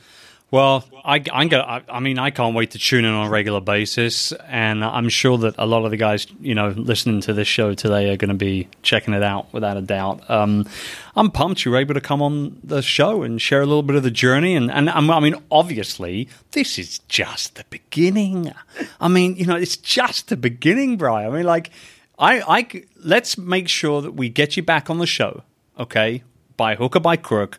Well, 0.54 0.86
I, 1.04 1.16
I'm 1.34 1.47
gonna. 1.47 1.64
I, 1.64 1.82
I, 1.89 1.99
mean, 1.99 2.20
I 2.20 2.30
can't 2.30 2.54
wait 2.54 2.70
to 2.72 2.78
tune 2.78 3.06
in 3.06 3.12
on 3.12 3.26
a 3.26 3.30
regular 3.32 3.60
basis, 3.60 4.32
and 4.47 4.86
I'm 4.86 5.10
sure 5.10 5.36
that 5.39 5.56
a 5.58 5.66
lot 5.66 5.84
of 5.84 5.89
the 5.89 5.97
guys, 5.97 6.28
you 6.39 6.54
know, 6.54 6.68
listening 6.68 7.22
to 7.22 7.34
this 7.34 7.47
show 7.47 7.74
today 7.74 8.14
are 8.14 8.18
going 8.18 8.30
to 8.30 8.36
be 8.36 8.68
checking 8.84 9.16
it 9.16 9.24
out 9.24 9.51
without 9.51 9.78
a 9.78 9.82
doubt. 9.82 10.30
Um, 10.30 10.70
I'm 11.16 11.32
pumped 11.32 11.66
you 11.66 11.72
were 11.72 11.78
able 11.78 11.95
to 11.95 12.01
come 12.01 12.22
on 12.22 12.60
the 12.64 12.84
show 12.84 13.24
and 13.24 13.41
share 13.41 13.64
a 13.64 13.66
little 13.66 13.82
bit 13.82 13.95
of 13.95 14.04
the 14.04 14.12
journey, 14.12 14.56
and 14.56 14.70
and 14.70 14.91
I 14.91 15.20
mean, 15.20 15.34
obviously, 15.49 16.30
this 16.51 16.78
is 16.78 16.99
just 17.08 17.56
the 17.56 17.66
beginning. 17.72 18.54
I 19.01 19.08
mean, 19.08 19.36
you 19.38 19.47
know, 19.47 19.56
it's 19.56 19.76
just 19.76 20.28
the 20.28 20.38
beginning, 20.38 20.97
Brian. 20.97 21.34
I 21.34 21.36
mean, 21.38 21.45
like, 21.45 21.72
I, 22.20 22.41
I 22.41 22.84
let's 22.97 23.39
make 23.39 23.70
sure 23.70 24.04
that 24.04 24.12
we 24.12 24.30
get 24.30 24.56
you 24.56 24.62
back 24.62 24.91
on 24.91 24.99
the 24.99 25.08
show, 25.08 25.41
okay, 25.80 26.22
by 26.58 26.76
hook 26.76 26.95
or 26.95 26.99
by 26.99 27.16
crook, 27.16 27.58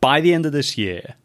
by 0.00 0.22
the 0.22 0.32
end 0.32 0.46
of 0.46 0.52
this 0.52 0.78
year 0.78 1.16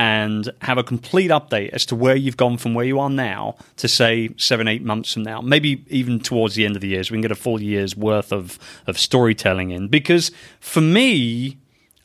and 0.00 0.50
have 0.62 0.78
a 0.78 0.82
complete 0.82 1.30
update 1.30 1.68
as 1.74 1.84
to 1.84 1.94
where 1.94 2.16
you've 2.16 2.38
gone 2.38 2.56
from 2.56 2.72
where 2.72 2.86
you 2.86 2.98
are 2.98 3.10
now 3.10 3.54
to 3.76 3.86
say 3.86 4.30
seven, 4.38 4.66
eight 4.66 4.82
months 4.82 5.12
from 5.12 5.24
now, 5.24 5.42
maybe 5.42 5.84
even 5.88 6.18
towards 6.18 6.54
the 6.54 6.64
end 6.64 6.74
of 6.74 6.80
the 6.80 6.88
year, 6.88 7.04
so 7.04 7.12
we 7.12 7.16
can 7.16 7.20
get 7.20 7.30
a 7.30 7.34
full 7.34 7.60
year's 7.60 7.94
worth 7.94 8.32
of, 8.32 8.58
of 8.86 8.98
storytelling 8.98 9.72
in. 9.72 9.88
Because 9.88 10.30
for 10.58 10.80
me, 10.80 11.58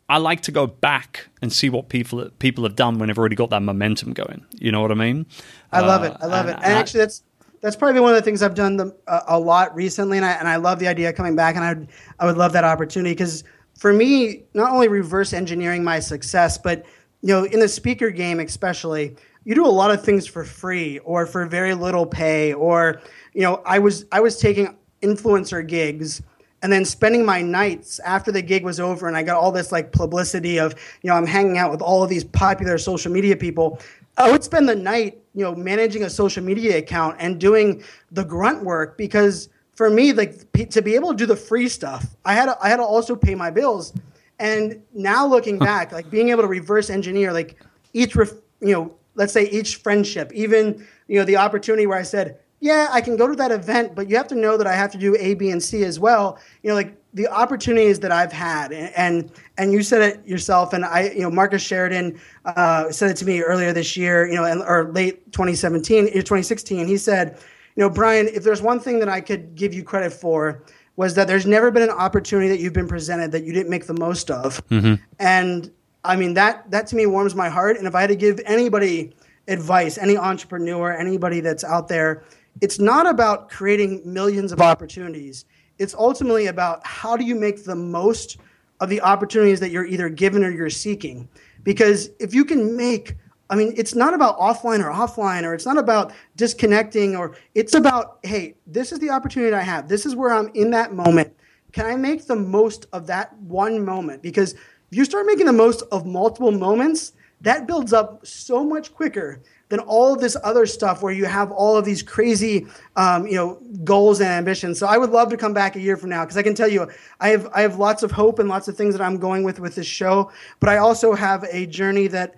I 0.10 0.18
like 0.18 0.41
to 0.41 0.52
go 0.52 0.68
back 0.68 1.30
and 1.41 1.54
see 1.54 1.70
what 1.70 1.88
people 1.88 2.30
people 2.38 2.66
have 2.66 2.76
done 2.76 3.00
when 3.00 3.08
they've 3.08 3.18
already 3.18 3.38
got 3.38 3.50
that 3.52 3.62
momentum 3.62 4.12
going. 4.12 4.46
You 4.52 4.74
know 4.74 4.82
what 4.82 4.91
I 4.91 4.96
mean? 4.96 5.26
I 5.72 5.80
love 5.80 6.02
uh, 6.02 6.08
it. 6.08 6.18
I 6.20 6.26
love 6.26 6.48
and, 6.48 6.50
it. 6.50 6.56
And, 6.58 6.66
and 6.66 6.74
actually, 6.74 7.00
that's 7.00 7.24
that's 7.62 7.78
probably 7.78 8.02
one 8.02 8.10
of 8.10 8.18
the 8.18 8.24
things 8.24 8.43
I've 8.43 8.56
done 8.56 8.76
the, 8.76 8.93
uh, 9.08 9.22
a 9.28 9.39
lot 9.39 9.74
recently, 9.74 10.18
and 10.18 10.26
I 10.26 10.34
and 10.34 10.50
I 10.50 10.58
love 10.58 10.80
the 10.80 10.89
idea 10.89 11.08
of 11.08 11.16
coming 11.16 11.38
back, 11.38 11.56
and 11.56 11.64
I 11.64 11.74
would 11.74 11.88
I 12.20 12.26
would 12.26 12.36
love 12.36 12.52
that 12.52 12.66
opportunity 12.66 13.12
because 13.14 13.46
for 13.80 13.93
me, 13.93 14.43
not 14.54 14.72
only 14.72 14.89
reverse 14.89 15.32
engineering 15.32 15.82
my 15.82 16.02
success, 16.02 16.58
but 16.58 16.86
you 17.26 17.32
know, 17.34 17.43
in 17.43 17.59
the 17.59 17.67
speaker 17.67 18.11
game 18.11 18.39
especially, 18.39 19.15
you 19.45 19.55
do 19.55 19.65
a 19.65 19.67
lot 19.67 19.89
of 19.89 20.03
things 20.03 20.28
for 20.28 20.45
free 20.45 20.99
or 20.99 21.26
for 21.26 21.43
very 21.47 21.73
little 21.73 22.05
pay. 22.05 22.53
Or, 22.53 23.01
you 23.34 23.41
know, 23.41 23.63
I 23.65 23.80
was 23.80 24.05
I 24.11 24.19
was 24.19 24.38
taking 24.38 24.78
influencer 25.01 25.67
gigs 25.67 26.21
and 26.61 26.71
then 26.71 26.86
spending 26.86 27.26
my 27.26 27.41
nights 27.41 27.97
after 28.01 28.32
the 28.32 28.43
gig 28.43 28.63
was 28.63 28.80
over 28.80 29.07
and 29.07 29.17
I 29.17 29.23
got 29.23 29.38
all 29.38 29.51
this 29.51 29.71
like 29.71 29.91
publicity 29.91 30.59
of, 30.59 30.76
you 31.01 31.09
know, 31.09 31.15
I'm 31.15 31.26
hanging 31.26 31.57
out 31.57 31.71
with 31.71 31.82
all 31.82 32.03
of 32.03 32.11
these 32.11 32.23
popular 32.23 32.78
social 32.78 33.11
media 33.11 33.36
people. 33.36 33.80
I 34.19 34.32
would 34.32 34.43
spend 34.43 34.69
the 34.69 34.76
night, 34.76 35.17
you 35.34 35.43
know, 35.43 35.55
managing 35.55 36.03
a 36.03 36.11
social 36.11 36.43
media 36.43 36.78
account 36.78 37.15
and 37.17 37.39
doing 37.39 37.84
the 38.11 38.23
grunt 38.23 38.63
work 38.63 38.99
because 38.99 39.49
for 39.73 39.89
me, 39.89 40.13
like 40.13 40.51
p- 40.53 40.67
to 40.67 40.80
be 40.80 40.93
able 40.93 41.09
to 41.09 41.17
do 41.17 41.26
the 41.26 41.36
free 41.36 41.69
stuff, 41.69 42.05
I 42.23 42.36
had 42.36 42.45
to, 42.45 42.57
I 42.61 42.69
had 42.69 42.78
to 42.78 42.84
also 42.84 43.15
pay 43.15 43.34
my 43.34 43.49
bills. 43.49 43.93
And 44.40 44.82
now 44.94 45.26
looking 45.26 45.58
back, 45.58 45.92
like 45.92 46.10
being 46.10 46.30
able 46.30 46.42
to 46.42 46.48
reverse 46.48 46.90
engineer, 46.90 47.32
like 47.32 47.62
each, 47.94 48.16
ref, 48.16 48.32
you 48.60 48.74
know, 48.74 48.96
let's 49.16 49.34
say 49.34 49.50
each 49.50 49.78
friendship, 49.78 50.32
even 50.34 50.86
you 51.08 51.20
know 51.20 51.26
the 51.26 51.38
opportunity 51.38 51.88
where 51.88 51.98
I 51.98 52.04
said, 52.04 52.40
yeah, 52.60 52.88
I 52.92 53.02
can 53.02 53.18
go 53.18 53.28
to 53.28 53.36
that 53.36 53.52
event, 53.52 53.96
but 53.96 54.10
you 54.10 54.18
have 54.18 54.28
to 54.30 54.36
know 54.36 54.58
that 54.58 54.68
I 54.68 54.74
have 54.74 54.92
to 54.92 54.98
do 54.98 55.16
A, 55.20 55.34
B, 55.34 55.50
and 55.52 55.62
C 55.62 55.84
as 55.84 56.00
well. 56.00 56.40
You 56.64 56.70
know, 56.70 56.76
like 56.76 56.96
the 57.14 57.28
opportunities 57.28 58.00
that 58.00 58.12
I've 58.12 58.32
had, 58.32 58.72
and 58.72 58.92
and, 58.96 59.32
and 59.58 59.72
you 59.72 59.84
said 59.84 60.02
it 60.02 60.28
yourself, 60.28 60.74
and 60.74 60.84
I, 60.86 61.10
you 61.10 61.22
know, 61.22 61.32
Marcus 61.32 61.62
Sheridan 61.62 62.20
uh, 62.46 62.92
said 62.92 63.12
it 63.12 63.18
to 63.18 63.26
me 63.26 63.42
earlier 63.42 63.74
this 63.74 63.96
year, 63.96 64.28
you 64.28 64.36
know, 64.36 64.64
or 64.64 64.92
late 64.92 65.32
2017, 65.32 66.12
2016. 66.12 66.88
He 66.88 66.98
said, 66.98 67.38
you 67.76 67.84
know, 67.84 67.90
Brian, 67.90 68.28
if 68.28 68.44
there's 68.44 68.62
one 68.62 68.80
thing 68.80 69.00
that 69.00 69.10
I 69.10 69.22
could 69.22 69.56
give 69.56 69.74
you 69.74 69.84
credit 69.84 70.14
for 70.14 70.64
was 70.96 71.14
that 71.16 71.28
there's 71.28 71.46
never 71.46 71.72
been 71.72 71.84
an 71.84 71.89
opportunity 71.89 72.48
that 72.50 72.60
you've 72.60 72.74
been 72.74 72.88
presented 72.88 73.32
that 73.32 73.43
you 73.43 73.54
didn't 73.54 73.70
make 73.70 73.86
the 73.86 73.93
most 73.93 74.32
of, 74.32 74.66
mm-hmm. 74.70 74.96
and 75.20 75.72
I 76.04 76.16
mean 76.16 76.34
that 76.36 76.70
that 76.72 76.88
to 76.88 76.96
me 76.96 77.06
warms 77.06 77.36
my 77.36 77.50
heart. 77.50 77.78
And 77.78 77.88
if 77.88 77.96
I 77.96 78.02
had 78.02 78.10
to 78.10 78.16
give 78.16 78.39
anybody 78.46 79.16
advice, 79.48 79.98
any 79.98 80.18
entrepreneur, 80.18 80.91
anybody 80.91 81.39
that's 81.39 81.64
out 81.64 81.88
there, 81.88 82.24
it's 82.62 82.80
not 82.80 83.08
about 83.08 83.50
creating 83.50 84.02
millions 84.06 84.52
of 84.52 84.62
opportunities. 84.62 85.46
It's 85.78 85.93
ultimately 85.93 86.48
about 86.48 86.86
how 86.86 87.18
do 87.18 87.26
you 87.26 87.36
make 87.36 87.64
the 87.64 87.76
most 87.76 88.38
of 88.80 88.89
the 88.89 89.02
opportunities 89.02 89.60
that 89.60 89.72
you're 89.72 89.86
either 89.86 90.10
given 90.10 90.43
or 90.43 90.52
you're 90.52 90.70
seeking. 90.70 91.28
Because 91.64 92.10
if 92.20 92.34
you 92.34 92.46
can 92.46 92.76
make 92.78 93.16
I 93.50 93.56
mean, 93.56 93.74
it's 93.78 93.93
not 93.93 94.14
about 94.14 94.39
offline 94.39 94.84
or 94.84 94.91
offline, 94.91 95.43
or 95.43 95.54
it's 95.54 95.66
not 95.66 95.78
about 95.78 96.14
disconnecting, 96.36 97.16
or 97.16 97.36
it's 97.54 97.76
about, 97.76 98.20
hey, 98.24 98.56
this 98.66 98.91
is 98.91 99.00
the 99.00 99.10
opportunity 99.10 99.54
I 99.54 99.62
have. 99.62 99.88
This 99.88 100.06
is 100.06 100.16
where 100.16 100.34
I'm 100.34 100.50
in 100.56 100.72
that 100.72 100.93
moment. 100.93 101.34
Can 101.72 101.86
I 101.86 101.96
make 101.96 102.26
the 102.26 102.36
most 102.36 102.88
of 102.93 103.06
that 103.08 103.38
one 103.39 103.84
moment? 103.84 104.24
Because 104.24 104.54
if 104.54 104.98
you 104.98 105.06
start 105.06 105.26
making 105.28 105.46
the 105.46 105.54
most 105.54 105.84
of 105.91 106.06
multiple 106.06 106.52
moments, 106.52 107.14
that 107.41 107.68
builds 107.68 107.93
up 107.93 108.26
so 108.26 108.64
much 108.64 108.93
quicker 108.93 109.41
than 109.70 109.80
all 109.80 110.14
of 110.14 110.22
this 110.22 110.38
other 110.43 110.66
stuff 110.66 111.02
where 111.02 111.14
you 111.14 111.26
have 111.26 111.52
all 111.52 111.76
of 111.76 111.86
these 111.86 112.02
crazy 112.02 112.66
um, 112.96 113.28
you 113.28 113.36
know 113.36 113.60
goals 113.84 114.22
and 114.22 114.30
ambitions 114.30 114.80
so 114.80 114.88
i 114.88 114.98
would 114.98 115.10
love 115.10 115.30
to 115.30 115.38
come 115.38 115.54
back 115.54 115.76
a 115.76 115.80
year 115.80 115.98
from 115.98 116.10
now 116.10 116.24
because 116.24 116.38
i 116.38 116.43
can 116.43 116.56
tell 116.56 116.68
you 116.68 116.89
i 117.20 117.30
have 117.30 117.48
i 117.54 117.62
have 117.62 117.78
lots 117.78 118.04
of 118.04 118.12
hope 118.12 118.39
and 118.39 118.48
lots 118.48 118.68
of 118.68 118.78
things 118.78 118.96
that 118.96 119.04
i'm 119.04 119.18
going 119.18 119.43
with 119.43 119.60
with 119.60 119.76
this 119.76 119.88
show 119.88 120.32
but 120.60 120.70
i 120.70 120.78
also 120.78 121.14
have 121.14 121.43
a 121.52 121.66
journey 121.66 122.08
that 122.08 122.36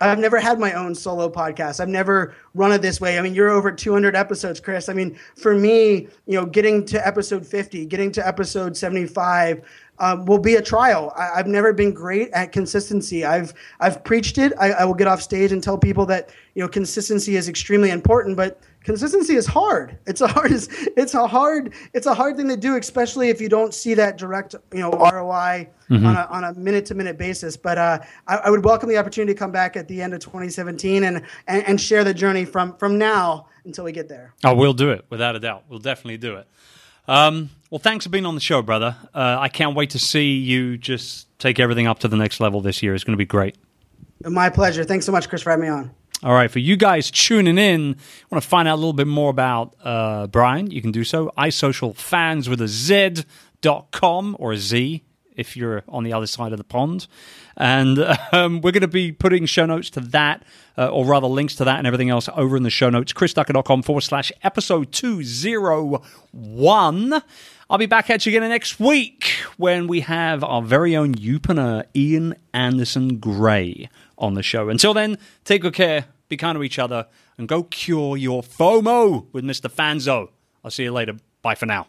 I've 0.00 0.18
never 0.18 0.40
had 0.40 0.58
my 0.58 0.72
own 0.72 0.94
solo 0.94 1.28
podcast. 1.28 1.78
I've 1.78 1.88
never 1.88 2.34
run 2.54 2.72
it 2.72 2.80
this 2.80 3.00
way. 3.00 3.18
I 3.18 3.22
mean, 3.22 3.34
you're 3.34 3.50
over 3.50 3.70
200 3.70 4.16
episodes, 4.16 4.58
Chris. 4.58 4.88
I 4.88 4.94
mean, 4.94 5.18
for 5.36 5.54
me, 5.54 6.08
you 6.26 6.40
know, 6.40 6.46
getting 6.46 6.86
to 6.86 7.06
episode 7.06 7.46
50, 7.46 7.84
getting 7.86 8.10
to 8.12 8.26
episode 8.26 8.76
75, 8.76 9.62
um, 9.98 10.24
will 10.24 10.38
be 10.38 10.54
a 10.54 10.62
trial. 10.62 11.12
I, 11.16 11.36
have 11.36 11.46
never 11.46 11.74
been 11.74 11.92
great 11.92 12.30
at 12.30 12.52
consistency. 12.52 13.24
I've 13.24 13.52
I've 13.80 14.02
preached 14.02 14.38
it. 14.38 14.54
I, 14.58 14.72
I, 14.72 14.84
will 14.86 14.94
get 14.94 15.06
off 15.06 15.20
stage 15.20 15.52
and 15.52 15.62
tell 15.62 15.76
people 15.76 16.06
that 16.06 16.30
you 16.54 16.62
know 16.62 16.68
consistency 16.68 17.36
is 17.36 17.50
extremely 17.50 17.90
important, 17.90 18.36
but 18.36 18.60
consistency 18.84 19.34
is 19.34 19.46
hard. 19.46 19.98
It's 20.06 20.20
a 20.20 20.28
hard 20.28 20.52
it's 20.52 21.14
a 21.14 21.26
hard 21.26 21.74
it's 21.94 22.06
a 22.06 22.14
hard 22.14 22.36
thing 22.36 22.48
to 22.48 22.56
do, 22.56 22.76
especially 22.76 23.28
if 23.28 23.40
you 23.40 23.48
don't 23.48 23.74
see 23.74 23.94
that 23.94 24.18
direct 24.18 24.54
you 24.72 24.80
know 24.80 24.90
ROI 24.90 25.68
mm-hmm. 25.88 26.06
on 26.06 26.16
a 26.16 26.26
on 26.30 26.44
a 26.44 26.54
minute 26.54 26.86
to 26.86 26.94
minute 26.94 27.18
basis. 27.18 27.56
But 27.56 27.78
uh, 27.78 27.98
I, 28.26 28.36
I, 28.36 28.50
would 28.50 28.64
welcome 28.64 28.88
the 28.88 28.96
opportunity 28.96 29.34
to 29.34 29.38
come 29.38 29.52
back 29.52 29.76
at 29.76 29.88
the 29.88 30.00
end 30.02 30.14
of 30.14 30.20
2017 30.20 31.04
and, 31.04 31.22
and 31.46 31.64
and 31.64 31.80
share 31.80 32.04
the 32.04 32.14
journey 32.14 32.44
from 32.44 32.76
from 32.76 32.98
now 32.98 33.46
until 33.64 33.84
we 33.84 33.92
get 33.92 34.08
there. 34.08 34.34
Oh, 34.44 34.54
we'll 34.54 34.72
do 34.72 34.90
it 34.90 35.04
without 35.10 35.36
a 35.36 35.40
doubt. 35.40 35.64
We'll 35.68 35.78
definitely 35.78 36.18
do 36.18 36.36
it. 36.36 36.48
Um, 37.06 37.50
well, 37.70 37.78
thanks 37.78 38.04
for 38.04 38.10
being 38.10 38.26
on 38.26 38.34
the 38.34 38.40
show, 38.40 38.62
brother. 38.62 38.96
Uh, 39.14 39.36
I 39.40 39.48
can't 39.48 39.74
wait 39.74 39.90
to 39.90 39.98
see 39.98 40.34
you 40.34 40.78
just 40.78 41.26
take 41.38 41.58
everything 41.58 41.86
up 41.86 41.98
to 42.00 42.08
the 42.08 42.16
next 42.16 42.40
level 42.40 42.60
this 42.60 42.82
year. 42.82 42.94
It's 42.94 43.04
going 43.04 43.14
to 43.14 43.18
be 43.18 43.26
great. 43.26 43.56
My 44.24 44.50
pleasure. 44.50 44.84
Thanks 44.84 45.06
so 45.06 45.12
much, 45.12 45.28
Chris, 45.28 45.42
for 45.42 45.50
having 45.50 45.64
me 45.64 45.70
on. 45.70 45.90
All 46.22 46.34
right, 46.34 46.50
for 46.50 46.58
you 46.58 46.76
guys 46.76 47.10
tuning 47.10 47.56
in, 47.56 47.96
want 48.30 48.42
to 48.42 48.48
find 48.48 48.68
out 48.68 48.74
a 48.74 48.76
little 48.76 48.92
bit 48.92 49.06
more 49.06 49.30
about 49.30 49.74
uh, 49.82 50.26
Brian, 50.26 50.70
you 50.70 50.82
can 50.82 50.92
do 50.92 51.02
so. 51.02 51.32
iSocialFanz 51.38 52.46
with 52.46 52.60
a 52.60 52.68
Z 52.68 53.24
dot 53.62 53.90
com 53.90 54.36
or 54.38 54.52
a 54.52 54.58
Z 54.58 55.02
if 55.34 55.56
you're 55.56 55.82
on 55.88 56.04
the 56.04 56.12
other 56.12 56.26
side 56.26 56.52
of 56.52 56.58
the 56.58 56.64
pond. 56.64 57.06
And 57.56 57.98
um, 58.32 58.60
we're 58.60 58.72
going 58.72 58.82
to 58.82 58.88
be 58.88 59.12
putting 59.12 59.46
show 59.46 59.64
notes 59.64 59.88
to 59.90 60.00
that, 60.00 60.42
uh, 60.76 60.88
or 60.88 61.06
rather 61.06 61.26
links 61.26 61.54
to 61.56 61.64
that 61.64 61.78
and 61.78 61.86
everything 61.86 62.10
else 62.10 62.28
over 62.36 62.54
in 62.56 62.64
the 62.64 62.70
show 62.70 62.90
notes. 62.90 63.14
chrisducker.com 63.14 63.82
forward 63.82 64.02
slash 64.02 64.30
episode 64.42 64.92
201. 64.92 67.22
I'll 67.70 67.78
be 67.78 67.86
back 67.86 68.10
at 68.10 68.26
you 68.26 68.36
again 68.36 68.48
next 68.48 68.80
week 68.80 69.26
when 69.56 69.86
we 69.86 70.00
have 70.00 70.42
our 70.42 70.60
very 70.60 70.96
own 70.96 71.14
Youpreneur, 71.14 71.84
Ian 71.94 72.34
Anderson 72.52 73.18
Gray, 73.18 73.88
on 74.20 74.34
the 74.34 74.42
show. 74.42 74.68
Until 74.68 74.94
then, 74.94 75.18
take 75.44 75.62
good 75.62 75.74
care, 75.74 76.04
be 76.28 76.36
kind 76.36 76.56
to 76.56 76.62
each 76.62 76.78
other, 76.78 77.06
and 77.36 77.48
go 77.48 77.64
cure 77.64 78.16
your 78.16 78.42
FOMO 78.42 79.26
with 79.32 79.44
Mr. 79.44 79.68
Fanzo. 79.70 80.28
I'll 80.62 80.70
see 80.70 80.84
you 80.84 80.92
later. 80.92 81.14
Bye 81.42 81.54
for 81.54 81.66
now. 81.66 81.88